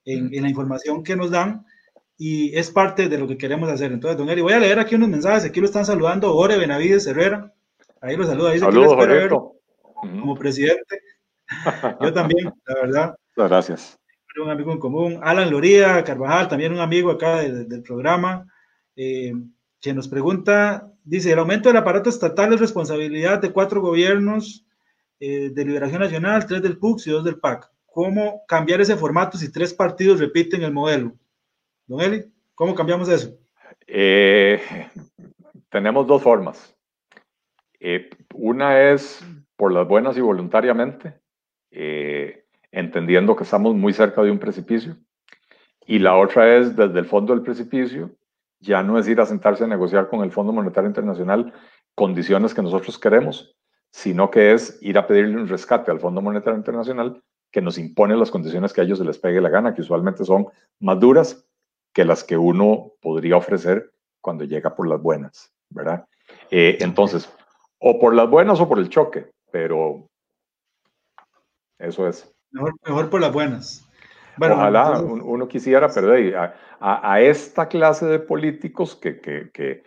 en, 0.07 0.33
en, 0.33 0.43
la 0.43 0.49
información 0.49 1.05
que 1.05 1.15
nos 1.15 1.31
dan 1.31 1.67
y 2.19 2.55
es 2.59 2.71
parte 2.71 3.09
de 3.09 3.17
lo 3.17 3.29
que 3.29 3.39
queremos 3.39 3.71
hacer. 3.71 3.93
Entonces, 3.93 4.19
don 4.19 4.29
Eri, 4.29 4.43
voy 4.43 4.53
a 4.53 4.59
leer 4.59 4.81
aquí 4.81 4.97
unos 4.97 5.09
mensajes, 5.09 5.45
aquí 5.45 5.61
lo 5.61 5.67
están 5.67 5.87
saludando 5.87 6.35
Ore 6.35 6.59
Benavides 6.59 7.07
Herrera, 7.07 7.55
ahí 8.01 8.17
lo 8.17 8.27
saluda, 8.27 8.51
dice 8.51 8.65
Saludos, 8.65 9.07
que 9.07 9.29
como 9.95 10.37
presidente. 10.37 11.01
Yo 12.01 12.13
también, 12.13 12.53
la 12.67 12.75
verdad. 12.75 13.17
Muchas 13.37 13.51
gracias. 13.51 13.99
Un 14.41 14.51
amigo 14.51 14.71
en 14.71 14.79
común. 14.79 15.19
Alan 15.23 15.51
Loría 15.51 16.05
Carvajal, 16.05 16.49
también 16.49 16.73
un 16.73 16.79
amigo 16.79 17.11
acá 17.11 17.41
de, 17.41 17.53
de, 17.53 17.65
del 17.65 17.83
programa, 17.83 18.47
eh, 18.95 19.33
que 19.81 19.93
nos 19.93 20.07
pregunta, 20.07 20.93
dice, 21.03 21.33
el 21.33 21.39
aumento 21.39 21.69
del 21.69 21.79
aparato 21.79 22.09
estatal 22.09 22.53
es 22.53 22.61
responsabilidad 22.61 23.41
de 23.41 23.53
cuatro 23.53 23.81
gobiernos 23.81 24.65
eh, 25.19 25.51
de 25.53 25.65
Liberación 25.65 26.01
Nacional, 26.01 26.47
tres 26.47 26.63
del 26.63 26.79
PUC 26.79 27.07
y 27.07 27.11
dos 27.11 27.25
del 27.25 27.41
PAC. 27.41 27.69
¿Cómo 27.87 28.43
cambiar 28.47 28.81
ese 28.81 28.97
formato 28.97 29.37
si 29.37 29.51
tres 29.51 29.75
partidos 29.75 30.21
repiten 30.21 30.63
el 30.63 30.73
modelo? 30.73 31.17
Don 31.89 32.03
Eli, 32.03 32.23
¿cómo 32.55 32.75
cambiamos 32.75 33.09
eso? 33.09 33.35
Eh, 33.87 34.61
tenemos 35.71 36.07
dos 36.07 36.23
formas. 36.23 36.77
Eh, 37.81 38.11
una 38.35 38.91
es 38.91 39.25
por 39.57 39.73
las 39.73 39.89
buenas 39.89 40.15
y 40.19 40.21
voluntariamente, 40.21 41.19
eh, 41.71 42.45
entendiendo 42.71 43.35
que 43.35 43.45
estamos 43.45 43.75
muy 43.75 43.95
cerca 43.95 44.23
de 44.23 44.31
un 44.31 44.39
precipicio. 44.39 44.99
Y 45.87 45.99
la 45.99 46.15
otra 46.19 46.59
es 46.59 46.77
desde 46.77 46.99
el 46.99 47.07
fondo 47.07 47.33
del 47.33 47.43
precipicio, 47.43 48.11
ya 48.61 48.83
no 48.83 48.99
es 48.99 49.09
ir 49.09 49.19
a 49.23 49.27
sentarse 49.27 49.65
a 49.65 49.69
negociar 49.69 50.11
con 50.11 50.21
el 50.21 50.31
Fondo 50.31 50.53
Monetario 50.53 50.89
Internacional 50.89 51.55
condiciones 51.95 52.53
que 52.53 52.61
nosotros 52.61 52.99
queremos, 52.99 53.57
sino 53.91 54.31
que 54.31 54.53
es 54.53 54.79
ir 54.83 54.99
a 54.99 55.07
pedirle 55.07 55.41
un 55.41 55.49
rescate 55.49 55.91
al 55.91 56.01
Fondo 56.01 56.21
Monetario 56.21 56.59
Internacional 56.59 57.23
que 57.51 57.63
nos 57.63 57.79
impone 57.79 58.15
las 58.15 58.31
condiciones 58.31 58.75
que 58.75 58.83
a 58.83 58.85
ellos 58.85 58.99
se 58.99 59.07
les 59.07 59.19
pegue 59.19 59.41
la 59.41 59.49
gana, 59.49 59.73
que 59.75 59.81
usualmente 59.81 60.23
son 60.23 60.49
más 60.81 61.01
duras 61.01 61.48
que 61.99 62.05
las 62.05 62.23
que 62.23 62.37
uno 62.37 62.93
podría 63.03 63.37
ofrecer 63.37 63.91
cuando 64.21 64.45
llega 64.45 64.77
por 64.77 64.87
las 64.87 65.03
buenas, 65.03 65.53
¿verdad? 65.69 66.07
Eh, 66.49 66.79
entonces, 66.79 67.29
o 67.81 67.99
por 67.99 68.15
las 68.15 68.31
buenas 68.31 68.61
o 68.61 68.69
por 68.69 68.79
el 68.79 68.89
choque, 68.89 69.33
pero 69.51 70.07
eso 71.77 72.07
es. 72.07 72.33
Mejor, 72.53 72.75
mejor 72.87 73.11
por 73.11 73.21
las 73.21 73.33
buenas. 73.33 73.85
Bueno, 74.37 74.55
Ojalá 74.55 74.93
entonces... 74.95 75.25
uno 75.27 75.49
quisiera, 75.49 75.89
pero 75.93 76.13
a, 76.39 76.55
a, 76.79 77.15
a, 77.15 77.21
esta 77.21 77.67
clase 77.67 78.07
de 78.07 78.21
políticos 78.21 78.95
que, 78.95 79.21
que, 79.21 79.51
que, 79.51 79.83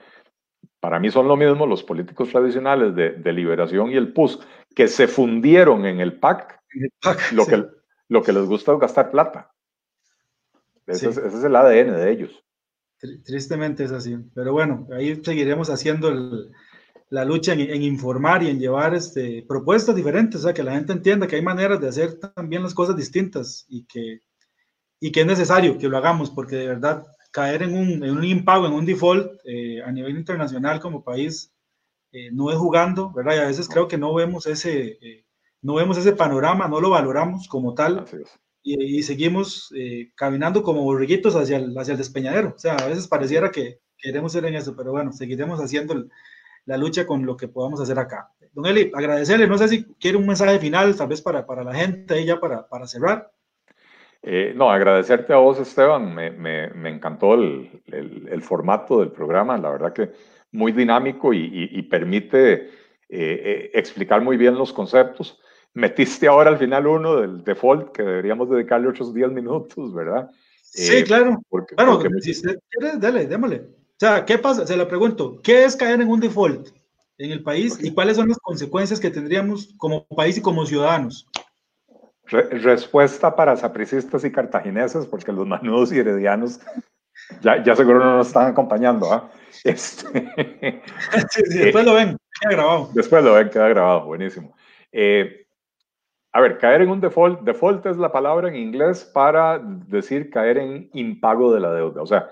para 0.82 1.00
mí 1.00 1.10
son 1.12 1.30
lo 1.30 1.38
mismo 1.38 1.66
los 1.66 1.82
políticos 1.82 2.28
tradicionales 2.28 2.94
de, 2.94 3.12
de, 3.12 3.32
Liberación 3.32 3.90
y 3.90 3.96
el 3.96 4.12
PUS, 4.12 4.46
que 4.76 4.90
se 4.90 5.08
fundieron 5.08 5.86
en 5.86 6.02
el 6.02 6.20
PAC, 6.20 6.60
el 6.72 6.92
PAC 7.02 7.32
lo, 7.32 7.46
sí. 7.46 7.52
que, 7.52 7.66
lo 8.10 8.22
que 8.22 8.34
les 8.34 8.44
gusta 8.48 8.74
es 8.74 8.80
gastar 8.80 9.12
plata. 9.12 9.54
Ese, 10.92 11.00
sí. 11.00 11.06
es, 11.08 11.18
ese 11.18 11.38
es 11.38 11.44
el 11.44 11.56
ADN 11.56 11.96
de 11.96 12.12
ellos. 12.12 12.44
Tristemente 13.24 13.84
es 13.84 13.92
así, 13.92 14.16
pero 14.36 14.54
bueno, 14.54 14.88
ahí 14.94 15.20
seguiremos 15.24 15.72
haciendo 15.72 16.10
el, 16.10 16.52
la 17.10 17.26
lucha 17.26 17.54
en, 17.54 17.60
en, 17.62 17.84
informar 17.84 18.44
y 18.44 18.50
en 18.50 18.60
llevar 18.60 18.96
este, 18.96 19.44
propuestas 19.48 19.96
diferentes, 19.96 20.40
o 20.40 20.44
sea, 20.44 20.54
que 20.54 20.64
la 20.64 20.74
gente 20.74 20.94
entienda 20.94 21.28
que 21.28 21.36
hay 21.36 21.42
maneras 21.42 21.82
de 21.82 21.90
hacer 21.90 22.20
también 22.20 22.64
las 22.64 22.74
cosas 22.74 22.96
distintas 22.96 23.66
y 23.68 23.86
que, 23.86 24.22
y 25.00 25.12
que 25.12 25.22
es 25.22 25.26
necesario 25.26 25.78
que 25.78 25.90
lo 25.90 25.98
hagamos, 25.98 26.30
porque 26.30 26.56
de 26.56 26.68
verdad 26.68 27.04
caer 27.32 27.64
en 27.64 27.76
un, 27.76 28.04
en 28.04 28.18
un 28.18 28.24
impago, 28.24 28.66
en 28.66 28.74
un 28.74 28.86
default 28.86 29.42
eh, 29.46 29.82
a 29.84 29.92
nivel 29.92 30.16
internacional 30.18 30.80
como 30.80 31.04
país, 31.04 31.52
eh, 32.14 32.30
no 32.32 32.50
es 32.50 32.58
jugando, 32.58 33.12
¿verdad? 33.12 33.36
Y 33.36 33.40
a 33.40 33.48
veces 33.48 33.68
creo 33.68 33.88
que 33.88 33.98
no 33.98 34.14
vemos 34.14 34.46
ese, 34.46 34.98
eh, 35.02 35.26
no 35.62 35.76
vemos 35.76 35.98
ese 35.98 36.14
panorama, 36.14 36.68
no 36.68 36.80
lo 36.80 36.90
valoramos 36.90 37.48
como 37.48 37.74
tal. 37.74 38.06
Y, 38.64 39.00
y, 39.00 39.04
seguimos 39.04 39.74
eh, 39.76 40.12
caminando 40.16 40.62
como 40.62 40.84
borriguitos 40.84 41.36
hacia 41.36 41.58
el, 41.58 41.76
hacia 41.78 41.94
el 41.94 41.98
despeñadero. 41.98 42.54
O 42.56 42.60
sea, 42.60 42.76
a 42.76 42.88
veces 42.88 43.08
pareciera 43.08 43.50
que 43.50 43.80
queremos 43.98 44.32
ser 44.32 44.46
en 44.46 44.56
eso, 44.56 44.76
pero 44.76 44.92
bueno, 44.92 45.12
seguiremos 45.12 45.60
haciendo 45.60 45.94
el, 45.94 46.12
la 46.66 46.78
lucha 46.78 47.06
con 47.06 47.26
lo 47.26 47.36
que 47.38 47.48
podamos 47.48 47.82
hacer 47.82 47.98
acá. 47.98 48.30
Don 48.54 48.66
Eli, 48.66 48.92
agradecerle, 48.94 49.48
no 49.48 49.58
sé 49.58 49.68
si 49.68 49.86
quiere 50.00 50.18
un 50.18 50.28
mensaje 50.28 50.60
final, 50.60 50.96
tal 50.96 51.08
vez 51.08 51.22
para, 51.22 51.46
para 51.46 51.64
la 51.64 51.74
gente, 51.74 52.14
ahí 52.14 52.26
ya 52.26 52.40
para, 52.40 52.68
para 52.68 52.86
cerrar. 52.86 53.32
Eh, 54.24 54.54
no, 54.56 54.70
agradecerte 54.70 55.34
a 55.34 55.38
vos, 55.38 55.60
Esteban, 55.60 56.14
me, 56.14 56.30
me, 56.30 56.70
me 56.70 56.90
encantó 56.90 57.34
el, 57.34 57.82
el, 57.88 58.28
el, 58.30 58.42
formato 58.42 59.00
del 59.00 59.12
programa, 59.12 59.58
la 59.58 59.72
verdad 59.72 59.94
que 59.94 60.12
muy 60.52 60.74
dinámico 60.74 61.34
y, 61.34 61.40
y, 61.40 61.80
y 61.80 61.82
permite 61.84 62.54
eh, 62.54 62.70
eh, 63.10 63.72
explicar 63.74 64.22
muy 64.22 64.38
bien 64.38 64.56
los 64.56 64.74
conceptos. 64.74 65.40
Metiste 65.74 66.28
ahora 66.28 66.50
al 66.50 66.58
final 66.58 66.88
uno 66.88 67.16
del 67.22 67.44
default, 67.44 67.92
que 67.92 68.04
deberíamos 68.04 68.50
dedicarle 68.50 68.90
otros 68.90 69.14
10 69.14 69.32
minutos, 69.32 69.94
¿verdad? 69.94 70.30
Sí, 70.62 70.98
eh, 70.98 71.04
claro. 71.04 71.42
Porque, 71.50 71.76
claro, 71.76 72.00
porque 72.00 72.22
si 72.22 72.32
usted 72.32 72.60
quiere, 72.70 72.98
dale, 72.98 73.26
démosle. 73.26 73.58
O 73.58 74.00
sea, 74.00 74.26
¿qué 74.26 74.38
pasa? 74.38 74.66
Se 74.66 74.76
le 74.76 74.86
pregunto, 74.86 75.40
¿qué 75.44 75.64
es 75.64 75.76
caer 75.76 76.02
en 76.02 76.10
un 76.10 76.20
default 76.20 76.70
en 77.18 77.32
el 77.32 77.44
país 77.44 77.76
okay. 77.76 77.88
y 77.88 77.94
cuáles 77.94 78.18
son 78.18 78.30
las 78.30 78.40
consecuencias 78.40 79.00
que 79.00 79.12
tendríamos 79.12 79.74
como 79.78 80.06
país 80.08 80.38
y 80.38 80.42
como 80.42 80.66
ciudadanos? 80.66 81.28
Re 82.26 82.44
respuesta 82.50 83.36
para 83.36 83.56
sapricistas 83.56 84.24
y 84.24 84.32
cartagineses, 84.32 85.06
porque 85.06 85.32
los 85.32 85.46
manudos 85.46 85.92
y 85.92 86.00
heredianos 86.00 86.60
ya, 87.42 87.64
ya 87.64 87.76
seguro 87.76 88.00
no 88.00 88.18
nos 88.18 88.28
están 88.28 88.48
acompañando. 88.48 89.12
¿ah? 89.12 89.30
Este... 89.64 90.32
sí, 91.30 91.42
sí, 91.46 91.60
después 91.60 91.84
eh, 91.84 91.88
lo 91.88 91.94
ven, 91.94 92.18
queda 92.40 92.52
grabado. 92.52 92.90
Después 92.94 93.24
lo 93.24 93.34
ven, 93.34 93.50
queda 93.50 93.68
grabado, 93.70 94.06
buenísimo. 94.06 94.56
Eh, 94.92 95.41
a 96.34 96.42
ver, 96.42 96.58
caer 96.58 96.82
en 96.82 96.90
un 96.90 97.02
default, 97.02 97.42
default 97.42 97.86
es 97.86 97.98
la 97.98 98.12
palabra 98.12 98.48
en 98.48 98.56
inglés 98.56 99.04
para 99.04 99.60
decir 99.60 100.30
caer 100.30 100.58
en 100.58 100.90
impago 100.94 101.54
de 101.54 101.60
la 101.60 101.74
deuda. 101.74 102.02
O 102.02 102.06
sea, 102.06 102.30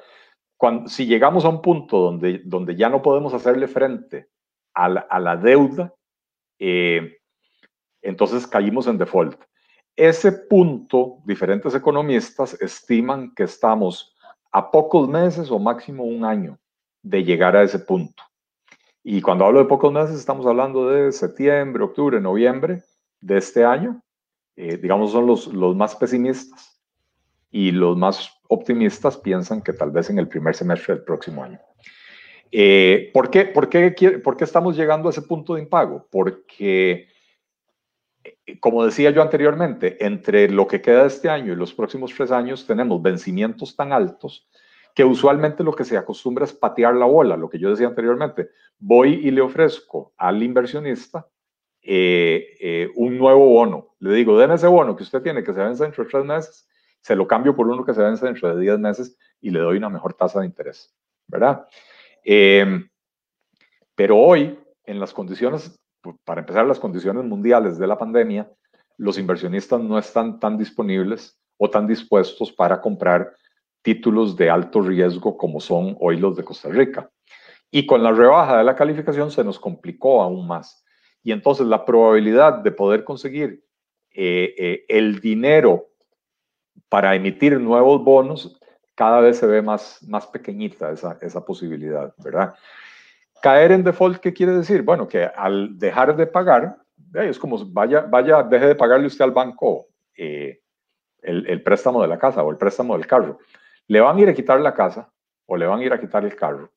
cuando, 0.56 0.90
si 0.90 1.06
llegamos 1.06 1.44
a 1.44 1.50
un 1.50 1.62
punto 1.62 1.98
donde, 2.00 2.42
donde 2.46 2.76
ya 2.76 2.90
no 2.90 3.02
podemos 3.02 3.34
hacerle 3.34 3.68
frente 3.68 4.30
a 4.74 4.88
la, 4.88 5.02
a 5.02 5.20
la 5.20 5.36
deuda, 5.36 5.94
eh, 6.60 7.18
entonces 8.02 8.48
caímos 8.48 8.88
en 8.88 8.98
default. 8.98 9.42
Ese 9.98 10.32
punto, 10.32 11.18
diferentes 11.26 11.76
economistas 11.76 12.54
estiman 12.62 13.34
que 13.36 13.44
estamos 13.44 14.16
a 14.52 14.72
pocos 14.72 15.10
meses 15.10 15.52
o 15.52 15.60
máximo 15.60 16.06
un 16.06 16.24
año 16.24 16.58
de 17.04 17.26
llegar 17.26 17.58
a 17.58 17.64
ese 17.64 17.80
punto. 17.80 18.24
Y 19.04 19.22
cuando 19.22 19.46
hablo 19.46 19.60
de 19.60 19.66
pocos 19.66 19.92
meses, 19.92 20.18
estamos 20.18 20.46
hablando 20.46 20.90
de 20.90 21.12
septiembre, 21.12 21.84
octubre, 21.84 22.22
noviembre 22.22 22.84
de 23.22 23.38
este 23.38 23.64
año. 23.64 24.02
Eh, 24.56 24.78
digamos, 24.78 25.12
son 25.12 25.26
los, 25.26 25.48
los 25.48 25.76
más 25.76 25.96
pesimistas 25.96 26.82
y 27.52 27.72
los 27.72 27.98
más 27.98 28.30
optimistas 28.48 29.18
piensan 29.18 29.62
que 29.62 29.74
tal 29.74 29.92
vez 29.92 30.10
en 30.10 30.20
el 30.20 30.28
primer 30.28 30.56
semestre 30.56 30.96
del 30.96 31.04
próximo 31.04 31.44
año. 31.44 31.60
Eh, 32.52 33.12
¿por, 33.14 33.30
qué, 33.30 33.46
por, 33.46 33.70
qué, 33.70 33.92
¿Por 34.24 34.36
qué 34.36 34.44
estamos 34.44 34.76
llegando 34.76 35.08
a 35.08 35.12
ese 35.12 35.22
punto 35.22 35.54
de 35.54 35.62
impago? 35.62 36.08
Porque, 36.10 37.08
eh, 38.24 38.60
como 38.60 38.84
decía 38.86 39.12
yo 39.12 39.22
anteriormente, 39.22 40.04
entre 40.04 40.50
lo 40.50 40.68
que 40.68 40.82
queda 40.82 41.02
de 41.02 41.08
este 41.08 41.30
año 41.30 41.54
y 41.54 41.56
los 41.56 41.74
próximos 41.74 42.14
tres 42.16 42.32
años 42.32 42.66
tenemos 42.66 43.02
vencimientos 43.02 43.76
tan 43.76 43.94
altos 43.94 44.48
que 44.96 45.04
usualmente 45.06 45.64
lo 45.64 45.74
que 45.74 45.86
se 45.86 45.96
acostumbra 45.96 46.46
es 46.46 46.54
patear 46.54 46.96
la 46.96 47.06
bola, 47.06 47.38
lo 47.38 47.50
que 47.50 47.60
yo 47.60 47.70
decía 47.70 47.88
anteriormente. 47.88 48.50
Voy 48.80 49.14
y 49.24 49.32
le 49.32 49.42
ofrezco 49.42 50.14
al 50.18 50.42
inversionista 50.42 51.28
eh, 51.82 52.58
eh, 52.60 52.90
un 52.96 53.18
nuevo 53.18 53.46
bono. 53.48 53.96
Le 54.00 54.14
digo, 54.14 54.38
den 54.38 54.52
ese 54.52 54.68
bono 54.68 54.96
que 54.96 55.04
usted 55.04 55.22
tiene 55.22 55.44
que 55.44 55.54
se 55.54 55.60
vence 55.60 55.84
dentro 55.84 56.04
de 56.04 56.10
tres 56.10 56.26
meses 56.26 56.70
se 57.02 57.16
lo 57.16 57.28
cambio 57.28 57.56
por 57.56 57.68
uno 57.68 57.86
que 57.86 57.94
se 57.94 58.02
vence 58.02 58.26
dentro 58.26 58.54
de 58.54 58.62
10 58.62 58.80
meses 58.80 59.18
y 59.42 59.50
le 59.52 59.60
doy 59.60 59.78
una 59.78 59.90
mejor 59.90 60.14
tasa 60.14 60.40
de 60.40 60.46
interés, 60.46 60.94
¿verdad? 61.28 61.66
Eh, 62.24 62.86
pero 63.96 64.18
hoy, 64.18 64.60
en 64.86 65.00
las 65.00 65.14
condiciones, 65.14 65.80
para 66.24 66.42
empezar, 66.42 66.66
las 66.66 66.80
condiciones 66.80 67.24
mundiales 67.24 67.78
de 67.78 67.88
la 67.88 67.98
pandemia, 67.98 68.52
los 68.98 69.18
inversionistas 69.18 69.80
no 69.80 69.98
están 69.98 70.40
tan 70.40 70.58
disponibles 70.58 71.40
o 71.58 71.70
tan 71.70 71.88
dispuestos 71.88 72.52
para 72.52 72.82
comprar 72.82 73.34
títulos 73.82 74.36
de 74.36 74.50
alto 74.50 74.82
riesgo 74.82 75.38
como 75.38 75.60
son 75.60 75.96
hoy 76.00 76.18
los 76.18 76.36
de 76.36 76.44
Costa 76.44 76.70
Rica. 76.70 77.10
Y 77.72 77.86
con 77.86 78.04
la 78.04 78.12
rebaja 78.12 78.58
de 78.58 78.64
la 78.64 78.76
calificación 78.76 79.32
se 79.32 79.44
nos 79.44 79.60
complicó 79.60 80.22
aún 80.22 80.48
más. 80.48 80.84
Y 81.24 81.32
entonces 81.32 81.68
la 81.68 81.86
probabilidad 81.86 82.60
de 82.60 82.72
poder 82.72 83.04
conseguir 83.04 83.64
eh, 84.12 84.56
eh, 84.58 84.86
el 84.90 85.20
dinero 85.20 85.90
para 86.90 87.16
emitir 87.16 87.60
nuevos 87.60 88.04
bonos 88.04 88.60
cada 88.96 89.22
vez 89.22 89.38
se 89.38 89.48
ve 89.48 89.62
más, 89.62 90.04
más 90.08 90.28
pequeñita 90.28 90.92
esa, 90.92 91.18
esa 91.22 91.46
posibilidad, 91.46 92.14
¿verdad? 92.18 92.54
Caer 93.42 93.72
en 93.72 93.84
default, 93.84 94.18
¿qué 94.18 94.34
quiere 94.34 94.52
decir? 94.52 94.82
Bueno, 94.82 95.08
que 95.08 95.24
al 95.24 95.80
dejar 95.80 96.18
de 96.18 96.28
pagar, 96.28 96.76
es 97.14 97.40
como 97.40 97.64
vaya, 97.68 98.02
vaya, 98.02 98.44
deje 98.44 98.68
de 98.68 98.76
pagarle 98.76 99.08
usted 99.08 99.24
al 99.24 99.32
banco 99.32 99.88
eh, 100.18 100.60
el, 101.22 101.48
el, 101.48 101.64
préstamo 101.64 102.02
de 102.02 102.10
la 102.10 102.20
casa 102.20 102.44
o 102.44 102.52
el 102.52 102.58
préstamo 102.58 102.98
del 102.98 103.08
carro. 103.08 103.40
Le 103.88 104.02
van 104.02 104.18
a 104.18 104.22
ir 104.22 104.28
a 104.28 104.34
quitar 104.34 104.60
la 104.60 104.74
casa 104.74 105.10
o 105.46 105.56
le 105.56 105.66
van 105.66 105.80
a 105.80 105.84
ir 105.86 105.94
a 105.94 106.00
quitar 106.02 106.26
el 106.26 106.36
carro. 106.36 106.70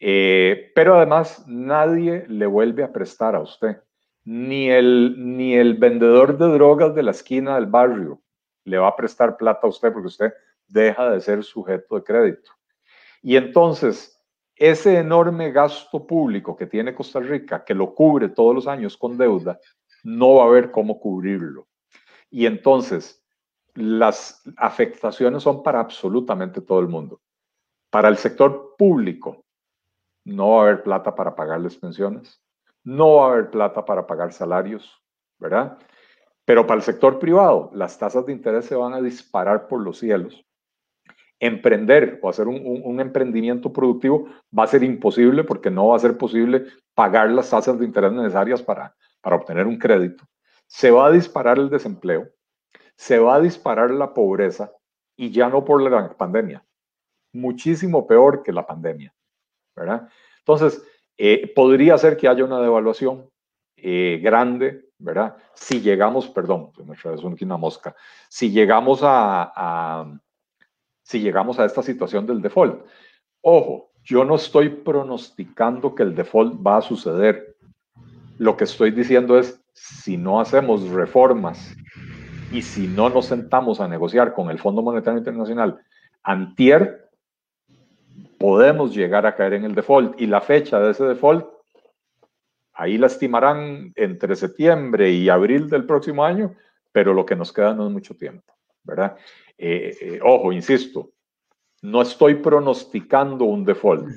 Eh, 0.00 0.72
pero 0.74 0.96
además 0.96 1.44
nadie 1.48 2.24
le 2.28 2.46
vuelve 2.46 2.84
a 2.84 2.92
prestar 2.92 3.34
a 3.34 3.40
usted. 3.40 3.82
Ni 4.24 4.70
el, 4.70 5.14
ni 5.36 5.54
el 5.54 5.74
vendedor 5.74 6.36
de 6.36 6.46
drogas 6.46 6.94
de 6.94 7.02
la 7.02 7.12
esquina 7.12 7.54
del 7.54 7.66
barrio 7.66 8.20
le 8.64 8.78
va 8.78 8.88
a 8.88 8.96
prestar 8.96 9.36
plata 9.36 9.60
a 9.62 9.70
usted 9.70 9.92
porque 9.92 10.08
usted 10.08 10.32
deja 10.66 11.10
de 11.10 11.20
ser 11.20 11.42
sujeto 11.42 11.96
de 11.96 12.04
crédito. 12.04 12.50
Y 13.22 13.36
entonces, 13.36 14.22
ese 14.54 14.98
enorme 14.98 15.50
gasto 15.50 16.06
público 16.06 16.56
que 16.56 16.66
tiene 16.66 16.94
Costa 16.94 17.20
Rica, 17.20 17.64
que 17.64 17.74
lo 17.74 17.94
cubre 17.94 18.28
todos 18.28 18.54
los 18.54 18.66
años 18.66 18.96
con 18.96 19.16
deuda, 19.16 19.58
no 20.04 20.34
va 20.34 20.44
a 20.44 20.46
haber 20.46 20.70
cómo 20.70 21.00
cubrirlo. 21.00 21.66
Y 22.30 22.46
entonces, 22.46 23.24
las 23.74 24.42
afectaciones 24.56 25.42
son 25.42 25.62
para 25.62 25.80
absolutamente 25.80 26.60
todo 26.60 26.80
el 26.80 26.88
mundo. 26.88 27.20
Para 27.90 28.08
el 28.08 28.16
sector 28.16 28.74
público, 28.76 29.44
no 30.28 30.50
va 30.50 30.58
a 30.58 30.62
haber 30.62 30.82
plata 30.82 31.14
para 31.14 31.34
pagarles 31.34 31.76
pensiones, 31.76 32.42
no 32.84 33.16
va 33.16 33.26
a 33.26 33.32
haber 33.32 33.50
plata 33.50 33.84
para 33.84 34.06
pagar 34.06 34.32
salarios, 34.32 35.02
¿verdad? 35.38 35.78
Pero 36.44 36.66
para 36.66 36.78
el 36.78 36.82
sector 36.82 37.18
privado, 37.18 37.70
las 37.74 37.98
tasas 37.98 38.24
de 38.26 38.32
interés 38.32 38.66
se 38.66 38.74
van 38.74 38.94
a 38.94 39.00
disparar 39.00 39.68
por 39.68 39.80
los 39.80 39.98
cielos 39.98 40.44
emprender 41.40 42.18
o 42.22 42.28
hacer 42.28 42.48
un, 42.48 43.00
emprendimiento 43.00 43.72
productivo 43.72 44.28
va 44.56 44.64
a 44.64 44.68
ser 44.68 44.82
imposible 44.82 45.44
porque 45.44 45.70
no 45.70 45.88
va 45.88 45.96
a 45.96 46.00
ser 46.00 46.18
posible 46.18 46.66
pagar 46.94 47.30
las 47.30 47.50
tasas 47.50 47.78
de 47.78 47.84
interés 47.84 48.12
necesarias 48.12 48.62
para, 48.62 48.94
para 49.20 49.36
obtener 49.36 49.66
un 49.66 49.78
crédito. 49.78 50.24
Se 50.66 50.90
va 50.90 51.06
a 51.06 51.10
disparar 51.10 51.58
el 51.58 51.70
desempleo, 51.70 52.28
se 52.96 53.18
va 53.18 53.36
a 53.36 53.40
disparar 53.40 53.90
la 53.90 54.12
pobreza 54.12 54.72
y 55.16 55.30
ya 55.30 55.48
no 55.48 55.64
por 55.64 55.80
la 55.80 56.16
pandemia, 56.16 56.64
muchísimo 57.32 58.06
peor 58.06 58.42
que 58.42 58.52
la 58.52 58.66
pandemia, 58.66 59.14
¿verdad? 59.78 60.08
Entonces, 60.40 60.82
eh, 61.16 61.52
podría 61.54 61.96
ser 61.98 62.16
que 62.16 62.28
haya 62.28 62.44
una 62.44 62.60
devaluación 62.60 63.30
eh, 63.76 64.20
grande, 64.22 64.90
¿verdad? 64.98 65.36
Si 65.54 65.80
llegamos, 65.80 66.28
perdón, 66.28 66.70
me 66.84 66.96
traes 66.96 67.22
una 67.22 67.56
mosca, 67.56 67.94
si 68.28 68.50
llegamos 68.50 69.00
a 69.02 70.20
si 71.08 71.20
llegamos 71.20 71.58
a 71.58 71.64
esta 71.64 71.82
situación 71.82 72.26
del 72.26 72.42
default. 72.42 72.84
Ojo, 73.40 73.92
yo 74.04 74.26
no 74.26 74.36
estoy 74.36 74.68
pronosticando 74.68 75.94
que 75.94 76.02
el 76.02 76.14
default 76.14 76.66
va 76.66 76.76
a 76.76 76.82
suceder. 76.82 77.56
Lo 78.36 78.58
que 78.58 78.64
estoy 78.64 78.90
diciendo 78.90 79.38
es, 79.38 79.58
si 79.72 80.18
no 80.18 80.38
hacemos 80.38 80.86
reformas 80.90 81.74
y 82.52 82.60
si 82.60 82.88
no 82.88 83.08
nos 83.08 83.24
sentamos 83.24 83.80
a 83.80 83.88
negociar 83.88 84.34
con 84.34 84.50
el 84.50 84.58
Fondo 84.58 84.82
Monetario 84.82 85.18
Internacional 85.18 85.80
antier, 86.22 87.07
podemos 88.38 88.94
llegar 88.94 89.26
a 89.26 89.34
caer 89.34 89.54
en 89.54 89.64
el 89.64 89.74
default. 89.74 90.20
Y 90.20 90.26
la 90.26 90.40
fecha 90.40 90.78
de 90.80 90.92
ese 90.92 91.04
default, 91.04 91.46
ahí 92.72 92.96
la 92.96 93.08
estimarán 93.08 93.92
entre 93.96 94.36
septiembre 94.36 95.10
y 95.10 95.28
abril 95.28 95.68
del 95.68 95.84
próximo 95.84 96.24
año, 96.24 96.54
pero 96.92 97.12
lo 97.12 97.26
que 97.26 97.36
nos 97.36 97.52
queda 97.52 97.74
no 97.74 97.86
es 97.86 97.92
mucho 97.92 98.14
tiempo, 98.16 98.54
¿verdad? 98.84 99.16
Eh, 99.56 99.96
eh, 100.00 100.20
ojo, 100.22 100.52
insisto, 100.52 101.10
no 101.82 102.02
estoy 102.02 102.36
pronosticando 102.36 103.44
un 103.44 103.64
default. 103.64 104.08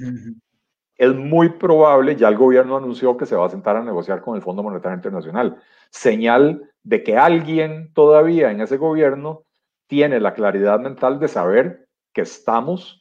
Es 0.96 1.16
muy 1.16 1.50
probable, 1.50 2.16
ya 2.16 2.28
el 2.28 2.38
gobierno 2.38 2.78
anunció 2.78 3.18
que 3.18 3.26
se 3.26 3.36
va 3.36 3.48
a 3.48 3.50
sentar 3.50 3.76
a 3.76 3.84
negociar 3.84 4.22
con 4.22 4.36
el 4.36 4.44
Fondo 4.44 4.62
Monetario 4.62 4.96
Internacional, 4.96 5.58
señal 5.90 6.72
de 6.84 7.04
que 7.04 7.18
alguien 7.18 7.92
todavía 7.94 8.52
en 8.52 8.62
ese 8.62 8.78
gobierno 8.78 9.44
tiene 9.88 10.20
la 10.20 10.36
claridad 10.36 10.80
mental 10.80 11.20
de 11.20 11.28
saber 11.28 11.88
que 12.14 12.22
estamos 12.22 13.01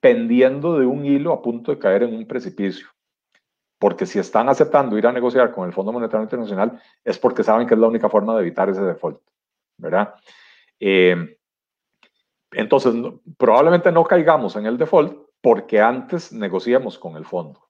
pendiendo 0.00 0.78
de 0.78 0.86
un 0.86 1.04
hilo 1.04 1.32
a 1.32 1.42
punto 1.42 1.70
de 1.70 1.78
caer 1.78 2.02
en 2.04 2.14
un 2.14 2.26
precipicio. 2.26 2.88
Porque 3.78 4.06
si 4.06 4.18
están 4.18 4.48
aceptando 4.48 4.98
ir 4.98 5.06
a 5.06 5.12
negociar 5.12 5.52
con 5.52 5.66
el 5.66 5.72
Fondo 5.72 5.92
Monetario 5.92 6.24
Internacional 6.24 6.80
es 7.04 7.18
porque 7.18 7.42
saben 7.42 7.66
que 7.66 7.74
es 7.74 7.80
la 7.80 7.88
única 7.88 8.08
forma 8.08 8.34
de 8.34 8.42
evitar 8.42 8.68
ese 8.68 8.82
default, 8.82 9.20
¿verdad? 9.78 10.14
Eh, 10.78 11.38
entonces, 12.52 12.94
probablemente 13.38 13.92
no 13.92 14.04
caigamos 14.04 14.56
en 14.56 14.66
el 14.66 14.76
default 14.76 15.30
porque 15.40 15.80
antes 15.80 16.32
negociamos 16.32 16.98
con 16.98 17.16
el 17.16 17.24
fondo, 17.24 17.68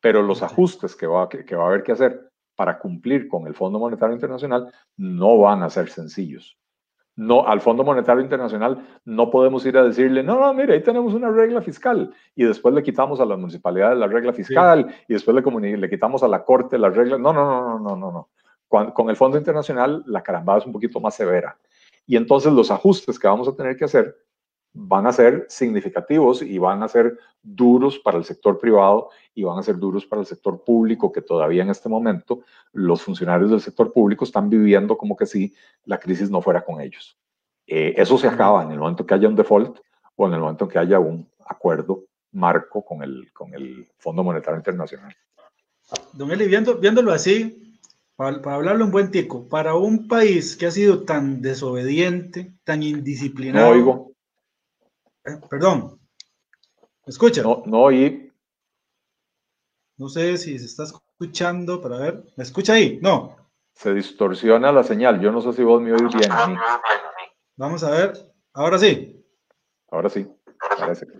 pero 0.00 0.22
los 0.22 0.42
ajustes 0.42 0.94
que 0.94 1.06
va, 1.06 1.28
que, 1.28 1.56
va 1.56 1.64
a 1.64 1.68
haber 1.68 1.82
que 1.82 1.92
hacer 1.92 2.30
para 2.54 2.78
cumplir 2.78 3.28
con 3.28 3.46
el 3.46 3.54
Fondo 3.54 3.78
Monetario 3.78 4.14
Internacional 4.14 4.72
no 4.96 5.38
van 5.38 5.62
a 5.62 5.70
ser 5.70 5.88
sencillos. 5.88 6.58
No, 7.22 7.46
al 7.46 7.60
Fondo 7.60 7.84
Monetario 7.84 8.20
Internacional 8.20 8.84
no 9.04 9.30
podemos 9.30 9.64
ir 9.64 9.78
a 9.78 9.84
decirle, 9.84 10.24
no, 10.24 10.40
no, 10.40 10.52
mire, 10.52 10.74
ahí 10.74 10.82
tenemos 10.82 11.14
una 11.14 11.30
regla 11.30 11.62
fiscal 11.62 12.12
y 12.34 12.44
después 12.44 12.74
le 12.74 12.82
quitamos 12.82 13.20
a 13.20 13.24
las 13.24 13.38
municipalidades 13.38 13.96
la 13.96 14.08
regla 14.08 14.32
fiscal 14.32 14.92
y 15.06 15.12
después 15.12 15.36
le, 15.36 15.76
le 15.76 15.90
quitamos 15.90 16.22
a 16.24 16.28
la 16.28 16.44
Corte 16.44 16.78
la 16.78 16.90
regla. 16.90 17.18
No, 17.18 17.32
no, 17.32 17.44
no, 17.44 17.78
no, 17.78 17.96
no, 17.96 18.12
no. 18.12 18.28
Con, 18.66 18.90
con 18.90 19.08
el 19.08 19.16
Fondo 19.16 19.38
Internacional 19.38 20.02
la 20.06 20.22
carambada 20.22 20.58
es 20.58 20.66
un 20.66 20.72
poquito 20.72 20.98
más 20.98 21.14
severa. 21.14 21.56
Y 22.06 22.16
entonces 22.16 22.52
los 22.52 22.70
ajustes 22.70 23.18
que 23.18 23.28
vamos 23.28 23.46
a 23.46 23.54
tener 23.54 23.76
que 23.76 23.84
hacer 23.84 24.16
van 24.74 25.06
a 25.06 25.12
ser 25.12 25.46
significativos 25.48 26.42
y 26.42 26.58
van 26.58 26.82
a 26.82 26.88
ser 26.88 27.18
duros 27.42 27.98
para 27.98 28.18
el 28.18 28.24
sector 28.24 28.58
privado 28.58 29.10
y 29.34 29.44
van 29.44 29.58
a 29.58 29.62
ser 29.62 29.76
duros 29.76 30.06
para 30.06 30.20
el 30.20 30.26
sector 30.26 30.64
público, 30.64 31.12
que 31.12 31.20
todavía 31.20 31.62
en 31.62 31.70
este 31.70 31.88
momento 31.88 32.40
los 32.72 33.02
funcionarios 33.02 33.50
del 33.50 33.60
sector 33.60 33.92
público 33.92 34.24
están 34.24 34.48
viviendo 34.48 34.96
como 34.96 35.16
que 35.16 35.26
si 35.26 35.54
la 35.84 35.98
crisis 35.98 36.30
no 36.30 36.40
fuera 36.40 36.64
con 36.64 36.80
ellos. 36.80 37.18
Eh, 37.66 37.94
eso 37.96 38.18
se 38.18 38.28
acaba 38.28 38.62
en 38.62 38.72
el 38.72 38.78
momento 38.78 39.06
que 39.06 39.14
haya 39.14 39.28
un 39.28 39.36
default 39.36 39.78
o 40.16 40.26
en 40.26 40.34
el 40.34 40.40
momento 40.40 40.68
que 40.68 40.78
haya 40.78 40.98
un 40.98 41.28
acuerdo 41.46 42.04
marco 42.32 42.84
con 42.84 43.02
el, 43.02 43.30
con 43.32 43.54
el 43.54 43.88
Fondo 43.98 44.24
Monetario 44.24 44.58
Internacional. 44.58 45.14
Don 46.12 46.30
Eli, 46.30 46.46
viéndolo 46.46 47.12
así, 47.12 47.78
para, 48.16 48.54
hablarle 48.54 48.84
un 48.84 48.90
buen 48.90 49.10
tico, 49.10 49.48
para 49.48 49.74
un 49.74 50.08
país 50.08 50.56
que 50.56 50.66
ha 50.66 50.70
sido 50.70 51.04
tan 51.04 51.42
desobediente, 51.42 52.54
tan 52.64 52.82
indisciplinado. 52.82 53.66
No 53.66 53.72
oigo. 53.72 54.11
Eh, 55.24 55.38
perdón. 55.48 56.00
¿Me 57.06 57.10
escucha? 57.10 57.42
No, 57.42 57.62
no 57.66 57.82
oí. 57.82 58.32
No 59.98 60.08
sé 60.08 60.36
si 60.38 60.58
se 60.58 60.66
está 60.66 60.84
escuchando, 60.84 61.80
para 61.80 61.98
ver. 61.98 62.24
¿Me 62.36 62.44
escucha 62.44 62.74
ahí? 62.74 62.98
No. 63.02 63.36
Se 63.74 63.94
distorsiona 63.94 64.72
la 64.72 64.84
señal. 64.84 65.20
Yo 65.20 65.32
no 65.32 65.40
sé 65.40 65.52
si 65.52 65.62
vos 65.62 65.80
me 65.80 65.92
oís 65.92 66.14
bien. 66.14 66.30
Vamos 67.56 67.82
a 67.84 67.90
ver. 67.90 68.32
Ahora 68.52 68.78
sí. 68.78 69.24
Ahora 69.90 70.08
sí. 70.08 70.26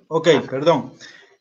Ok, 0.09 0.29
perdón. 0.49 0.95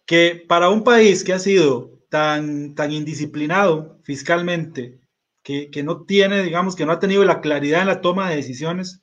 Que 0.06 0.44
para 0.48 0.70
un 0.70 0.84
país 0.84 1.24
que 1.24 1.34
ha 1.34 1.40
sido 1.40 2.00
tan, 2.10 2.76
tan 2.76 2.92
indisciplinado 2.92 4.00
fiscalmente, 4.04 5.02
que, 5.44 5.84
no 5.84 6.04
tiene, 6.04 6.44
digamos, 6.44 6.76
que 6.76 6.86
no 6.86 6.92
ha 6.92 7.00
tenido 7.00 7.24
la 7.26 7.42
claridad 7.42 7.82
en 7.82 7.88
la 7.88 8.02
toma 8.02 8.30
de 8.30 8.36
decisiones, 8.36 9.01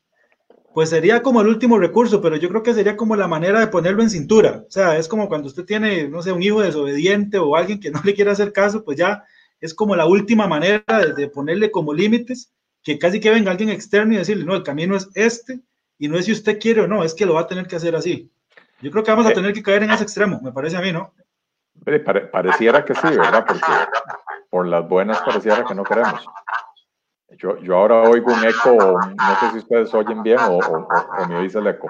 pues 0.74 0.90
sería 0.90 1.22
como 1.22 1.40
el 1.40 1.48
último 1.48 1.78
recurso, 1.78 2.20
pero 2.20 2.36
yo 2.36 2.48
creo 2.48 2.62
que 2.62 2.74
sería 2.74 2.96
como 2.96 3.16
la 3.16 3.26
manera 3.26 3.60
de 3.60 3.68
ponerlo 3.68 4.02
en 4.02 4.10
cintura. 4.10 4.64
O 4.66 4.70
sea, 4.70 4.96
es 4.98 5.08
como 5.08 5.28
cuando 5.28 5.48
usted 5.48 5.64
tiene, 5.64 6.08
no 6.08 6.22
sé, 6.22 6.32
un 6.32 6.42
hijo 6.42 6.60
desobediente 6.60 7.38
o 7.38 7.56
alguien 7.56 7.80
que 7.80 7.90
no 7.90 8.00
le 8.04 8.14
quiere 8.14 8.30
hacer 8.30 8.52
caso, 8.52 8.84
pues 8.84 8.98
ya 8.98 9.24
es 9.60 9.74
como 9.74 9.96
la 9.96 10.06
última 10.06 10.46
manera 10.46 10.84
de, 11.16 11.28
ponerle 11.28 11.70
como 11.70 11.92
límites, 11.92 12.52
que 12.82 12.98
casi 12.98 13.20
que 13.20 13.30
venga 13.30 13.50
alguien 13.50 13.70
externo 13.70 14.14
y 14.14 14.18
decirle, 14.18 14.44
no, 14.44 14.54
el 14.54 14.62
camino 14.62 14.96
es 14.96 15.08
este, 15.14 15.60
y 15.98 16.08
no 16.08 16.16
es 16.16 16.26
si 16.26 16.32
usted 16.32 16.58
quiere 16.58 16.82
o 16.82 16.86
no, 16.86 17.02
es 17.02 17.14
que 17.14 17.26
lo 17.26 17.34
va 17.34 17.40
a 17.40 17.46
tener 17.46 17.66
que 17.66 17.76
hacer 17.76 17.96
así. 17.96 18.30
Yo 18.80 18.90
creo 18.90 19.02
que 19.02 19.10
vamos 19.10 19.26
a 19.26 19.32
eh, 19.32 19.34
tener 19.34 19.52
que 19.52 19.62
caer 19.62 19.82
en 19.82 19.90
ese 19.90 20.04
extremo, 20.04 20.40
me 20.42 20.52
parece 20.52 20.76
a 20.76 20.80
mí, 20.80 20.92
¿no? 20.92 21.12
pareciera 22.32 22.84
que 22.84 22.94
sí, 22.94 23.08
¿verdad? 23.08 23.44
Porque 23.46 23.66
por 24.50 24.66
las 24.66 24.88
buenas 24.88 25.20
pareciera 25.22 25.64
que 25.64 25.74
no 25.74 25.84
queremos. 25.84 26.24
Yo, 27.36 27.58
yo 27.58 27.76
ahora 27.76 28.02
oigo 28.02 28.32
un 28.32 28.44
eco, 28.44 28.98
no 28.98 29.40
sé 29.40 29.50
si 29.52 29.58
ustedes 29.58 29.92
oyen 29.94 30.22
bien 30.22 30.38
o, 30.40 30.58
o, 30.58 31.28
me 31.28 31.36
oís 31.36 31.54
el 31.54 31.66
eco. 31.66 31.88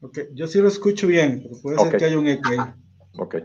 Ok, 0.00 0.18
yo 0.32 0.46
sí 0.46 0.60
lo 0.60 0.68
escucho 0.68 1.06
bien, 1.06 1.40
pero 1.42 1.60
puede 1.62 1.78
ser 1.78 1.96
que 1.96 2.04
haya 2.04 2.18
un 2.18 2.26
eco 2.26 2.48
ahí. 2.48 2.58
Ok, 3.18 3.36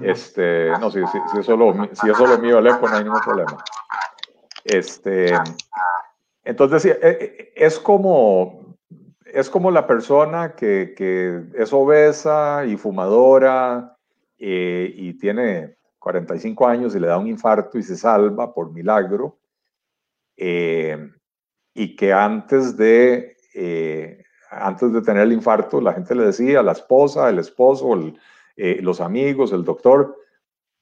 este, 0.00 0.70
no, 0.78 0.90
si, 0.90 1.00
si, 1.06 1.18
si, 1.32 1.38
es 1.38 1.46
solo, 1.46 1.88
si 1.92 2.10
es 2.10 2.16
solo 2.16 2.38
mío 2.38 2.58
el 2.58 2.66
eco, 2.66 2.88
no 2.88 2.96
hay 2.96 3.04
ningún 3.04 3.20
problema. 3.20 3.56
Este, 4.64 5.32
entonces, 6.44 6.84
eh, 6.84 6.98
eh, 7.02 7.52
es 7.56 7.78
como, 7.78 8.76
es 9.24 9.48
como 9.48 9.70
la 9.70 9.86
persona 9.86 10.54
que, 10.54 10.94
que 10.96 11.42
es 11.54 11.72
obesa 11.72 12.64
y 12.66 12.76
fumadora 12.76 13.96
eh, 14.38 14.92
y 14.94 15.14
tiene 15.14 15.76
45 15.98 16.66
años 16.66 16.94
y 16.94 17.00
le 17.00 17.06
da 17.06 17.18
un 17.18 17.28
infarto 17.28 17.78
y 17.78 17.82
se 17.82 17.96
salva 17.96 18.52
por 18.52 18.72
milagro, 18.72 19.39
eh, 20.42 21.10
y 21.74 21.94
que 21.96 22.14
antes 22.14 22.74
de, 22.78 23.36
eh, 23.54 24.24
antes 24.50 24.90
de 24.90 25.02
tener 25.02 25.24
el 25.24 25.34
infarto 25.34 25.82
la 25.82 25.92
gente 25.92 26.14
le 26.14 26.24
decía 26.24 26.60
a 26.60 26.62
la 26.62 26.72
esposa, 26.72 27.28
el 27.28 27.38
esposo, 27.38 27.94
los 28.56 29.00
amigos, 29.00 29.52
el 29.52 29.64
doctor, 29.64 30.16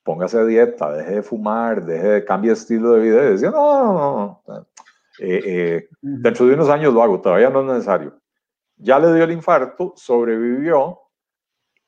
póngase 0.04 0.38
a 0.38 0.44
dieta, 0.44 0.92
deje 0.92 1.16
de 1.16 1.22
fumar, 1.22 1.84
deje 1.84 2.08
de 2.08 2.24
cambiar 2.24 2.54
estilo 2.54 2.92
de 2.92 3.02
vida, 3.02 3.24
y 3.24 3.32
decía, 3.32 3.50
no, 3.50 3.84
no, 3.84 4.42
no, 4.46 4.66
dentro 6.00 6.46
de 6.46 6.54
unos 6.54 6.68
años 6.68 6.94
lo 6.94 7.02
hago, 7.02 7.20
todavía 7.20 7.50
no 7.50 7.60
es 7.60 7.66
necesario. 7.66 8.18
Ya 8.76 9.00
le 9.00 9.12
dio 9.12 9.24
el 9.24 9.32
infarto, 9.32 9.92
sobrevivió, 9.96 11.00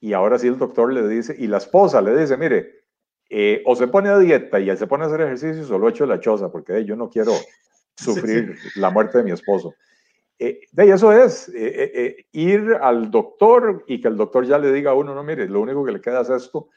y 0.01 0.12
ahora 0.12 0.38
sí 0.38 0.48
el 0.48 0.59
doctor 0.59 0.92
le 0.92 1.06
dice, 1.06 1.36
y 1.38 1.47
la 1.47 1.59
esposa 1.59 2.02
le 2.02 2.16
dice, 2.16 2.36
mire, 2.36 2.80
eh, 3.32 3.62
o 3.65 3.77
se 3.77 3.86
pone 3.86 4.09
a 4.09 4.19
dieta 4.19 4.59
y 4.59 4.69
él 4.69 4.77
se 4.77 4.89
pone 4.89 5.05
a 5.05 5.07
hacer 5.07 5.20
ejercicio, 5.20 5.65
solo 5.65 5.89
echo 5.89 6.05
la 6.05 6.19
choza, 6.19 6.51
porque 6.51 6.85
yo 6.85 6.97
no 6.97 7.09
quiero 7.09 7.32
sufrir 7.97 8.57
la 8.74 8.90
muerte 8.90 9.19
de 9.19 9.24
mi 9.24 9.31
esposo. 9.31 9.77
Eh, 10.36 10.62
de 10.73 10.90
eso 10.90 11.12
es, 11.12 11.48
eh, 11.55 12.27
ir 12.32 12.77
al 12.81 13.09
doctor 13.09 13.85
y 13.86 14.01
que 14.01 14.09
el 14.09 14.16
doctor 14.16 14.44
ya 14.47 14.59
le 14.59 14.73
diga 14.73 14.90
a 14.90 14.94
uno, 14.94 15.15
no, 15.15 15.23
mire, 15.23 15.48
lo 15.48 15.61
único 15.61 15.85
que 15.85 15.93
le 15.93 16.01
queda 16.01 16.23
es 16.23 16.31
esto, 16.31 16.70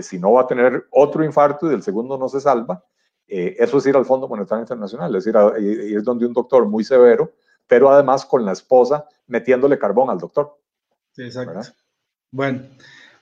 si 0.00 0.18
no 0.18 0.32
va 0.32 0.42
a 0.42 0.46
tener 0.46 0.86
otro 0.90 1.22
infarto 1.22 1.66
y 1.66 1.70
del 1.70 1.82
segundo 1.82 2.16
no 2.16 2.28
se 2.28 2.40
salva, 2.40 2.82
eso 3.26 3.78
es 3.78 3.86
ir 3.86 3.96
al 3.96 4.06
Fondo 4.06 4.28
Monetario 4.28 4.62
Internacional, 4.62 5.14
es 5.14 5.26
ir, 5.26 5.36
a, 5.36 5.58
ir 5.58 6.02
donde 6.02 6.26
un 6.26 6.32
doctor 6.32 6.66
muy 6.66 6.84
severo, 6.84 7.34
pero 7.66 7.90
además 7.90 8.24
con 8.24 8.44
la 8.46 8.52
esposa 8.52 9.06
metiéndole 9.26 9.78
carbón 9.78 10.10
al 10.10 10.18
doctor. 10.18 10.58
Sí, 11.12 11.24
exacto. 11.24 11.60
Bueno, 12.30 12.62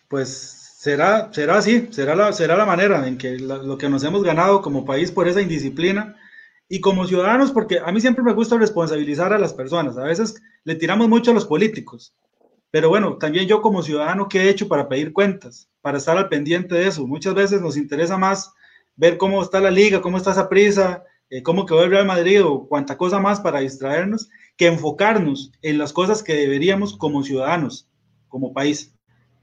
pues 0.08 0.65
será, 0.86 1.32
será 1.32 1.58
así, 1.58 1.88
será 1.90 2.14
la, 2.14 2.64
manera 2.64 3.08
en 3.08 3.18
que 3.18 3.40
lo 3.40 3.76
que 3.76 3.88
nos 3.88 4.04
hemos 4.04 4.22
ganado 4.22 4.62
como 4.62 4.84
país 4.84 5.10
por 5.10 5.26
esa 5.26 5.42
indisciplina 5.42 6.14
y 6.68 6.80
como 6.80 7.04
ciudadanos, 7.08 7.50
porque 7.50 7.80
a 7.84 7.90
mí 7.90 8.00
siempre 8.00 8.22
me 8.22 8.32
gusta 8.32 8.56
responsabilizar 8.56 9.32
a 9.32 9.38
las 9.38 9.52
personas, 9.52 9.98
a 9.98 10.04
veces 10.04 10.40
le 10.62 10.76
tiramos 10.76 11.08
mucho 11.08 11.32
a 11.32 11.34
los 11.34 11.44
políticos, 11.44 12.14
pero 12.70 12.88
bueno, 12.88 13.16
también 13.16 13.48
yo 13.48 13.62
como 13.62 13.82
ciudadano, 13.82 14.28
¿qué 14.28 14.42
he 14.42 14.48
hecho 14.48 14.68
para 14.68 14.88
pedir 14.88 15.12
cuentas? 15.12 15.68
Para 15.80 15.98
estar 15.98 16.16
al 16.16 16.28
pendiente 16.28 16.76
de 16.76 16.86
eso. 16.86 17.04
Muchas 17.06 17.34
veces 17.34 17.60
nos 17.60 17.76
interesa 17.76 18.16
más 18.16 18.52
ver 18.94 19.16
cómo 19.16 19.42
está 19.42 19.60
la 19.60 19.70
liga, 19.72 20.00
cómo 20.00 20.18
está 20.18 20.32
esa 20.32 20.48
prisa, 20.48 21.02
eh, 21.30 21.42
cómo 21.42 21.66
quedó 21.66 21.82
el 21.82 21.90
Real 21.90 22.06
Madrid 22.06 22.44
o 22.44 22.68
cuánta 22.68 22.96
cosa 22.96 23.18
más 23.18 23.40
para 23.40 23.60
distraernos, 23.60 24.28
que 24.56 24.66
enfocarnos 24.66 25.50
en 25.62 25.78
las 25.78 25.92
cosas 25.92 26.22
que 26.22 26.34
deberíamos 26.34 26.96
como 26.96 27.24
ciudadanos, 27.24 27.88
como 28.28 28.52
país 28.52 28.95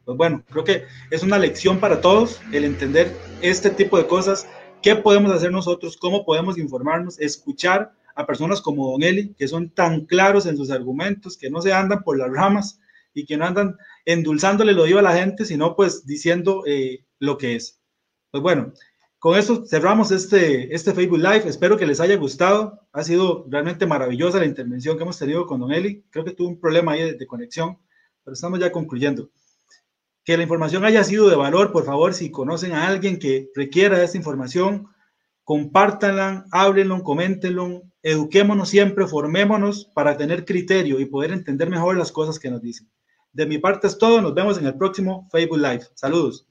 pues 0.05 0.17
bueno, 0.17 0.43
creo 0.49 0.63
que 0.63 0.83
es 1.11 1.23
una 1.23 1.39
lección 1.39 1.79
para 1.79 2.01
todos 2.01 2.41
el 2.51 2.65
entender 2.65 3.15
este 3.41 3.69
tipo 3.69 3.97
de 3.97 4.07
cosas, 4.07 4.47
qué 4.81 4.95
podemos 4.95 5.31
hacer 5.31 5.51
nosotros, 5.51 5.97
cómo 5.97 6.25
podemos 6.25 6.57
informarnos, 6.57 7.19
escuchar 7.19 7.93
a 8.15 8.25
personas 8.25 8.61
como 8.61 8.91
Don 8.91 9.03
Eli, 9.03 9.33
que 9.33 9.47
son 9.47 9.69
tan 9.69 10.05
claros 10.05 10.45
en 10.45 10.57
sus 10.57 10.71
argumentos, 10.71 11.37
que 11.37 11.49
no 11.49 11.61
se 11.61 11.73
andan 11.73 12.03
por 12.03 12.17
las 12.17 12.29
ramas 12.31 12.79
y 13.13 13.25
que 13.25 13.37
no 13.37 13.45
andan 13.45 13.77
endulzándole 14.05 14.73
lo 14.73 14.83
digo 14.83 14.99
a 14.99 15.03
la 15.03 15.15
gente, 15.15 15.45
sino 15.45 15.75
pues 15.75 16.05
diciendo 16.05 16.63
eh, 16.67 17.05
lo 17.19 17.37
que 17.37 17.55
es. 17.55 17.81
Pues 18.29 18.43
bueno, 18.43 18.73
con 19.19 19.37
eso 19.37 19.65
cerramos 19.65 20.11
este, 20.11 20.75
este 20.75 20.93
Facebook 20.93 21.19
Live. 21.19 21.47
Espero 21.47 21.77
que 21.77 21.85
les 21.85 22.01
haya 22.01 22.17
gustado. 22.17 22.81
Ha 22.91 23.03
sido 23.03 23.45
realmente 23.49 23.85
maravillosa 23.85 24.39
la 24.39 24.45
intervención 24.45 24.97
que 24.97 25.03
hemos 25.03 25.17
tenido 25.17 25.47
con 25.47 25.61
Don 25.61 25.71
Eli. 25.71 26.03
Creo 26.09 26.25
que 26.25 26.31
tuvo 26.31 26.49
un 26.49 26.59
problema 26.59 26.91
ahí 26.91 27.15
de 27.17 27.27
conexión, 27.27 27.77
pero 28.23 28.33
estamos 28.33 28.59
ya 28.59 28.71
concluyendo 28.71 29.29
que 30.23 30.37
la 30.37 30.43
información 30.43 30.85
haya 30.85 31.03
sido 31.03 31.29
de 31.29 31.35
valor, 31.35 31.71
por 31.71 31.85
favor, 31.85 32.13
si 32.13 32.31
conocen 32.31 32.71
a 32.73 32.87
alguien 32.87 33.19
que 33.19 33.49
requiera 33.55 34.01
esta 34.01 34.17
información, 34.17 34.87
compártanla, 35.43 36.45
háblenlo, 36.51 37.03
coméntenlo, 37.03 37.83
eduquémonos 38.01 38.69
siempre, 38.69 39.07
formémonos 39.07 39.85
para 39.93 40.15
tener 40.15 40.45
criterio 40.45 40.99
y 40.99 41.05
poder 41.05 41.31
entender 41.31 41.69
mejor 41.69 41.97
las 41.97 42.11
cosas 42.11 42.39
que 42.39 42.49
nos 42.49 42.61
dicen. 42.61 42.89
De 43.33 43.45
mi 43.45 43.57
parte 43.57 43.87
es 43.87 43.97
todo, 43.97 44.21
nos 44.21 44.33
vemos 44.33 44.57
en 44.57 44.65
el 44.65 44.77
próximo 44.77 45.27
Facebook 45.31 45.57
Live. 45.57 45.83
Saludos. 45.95 46.47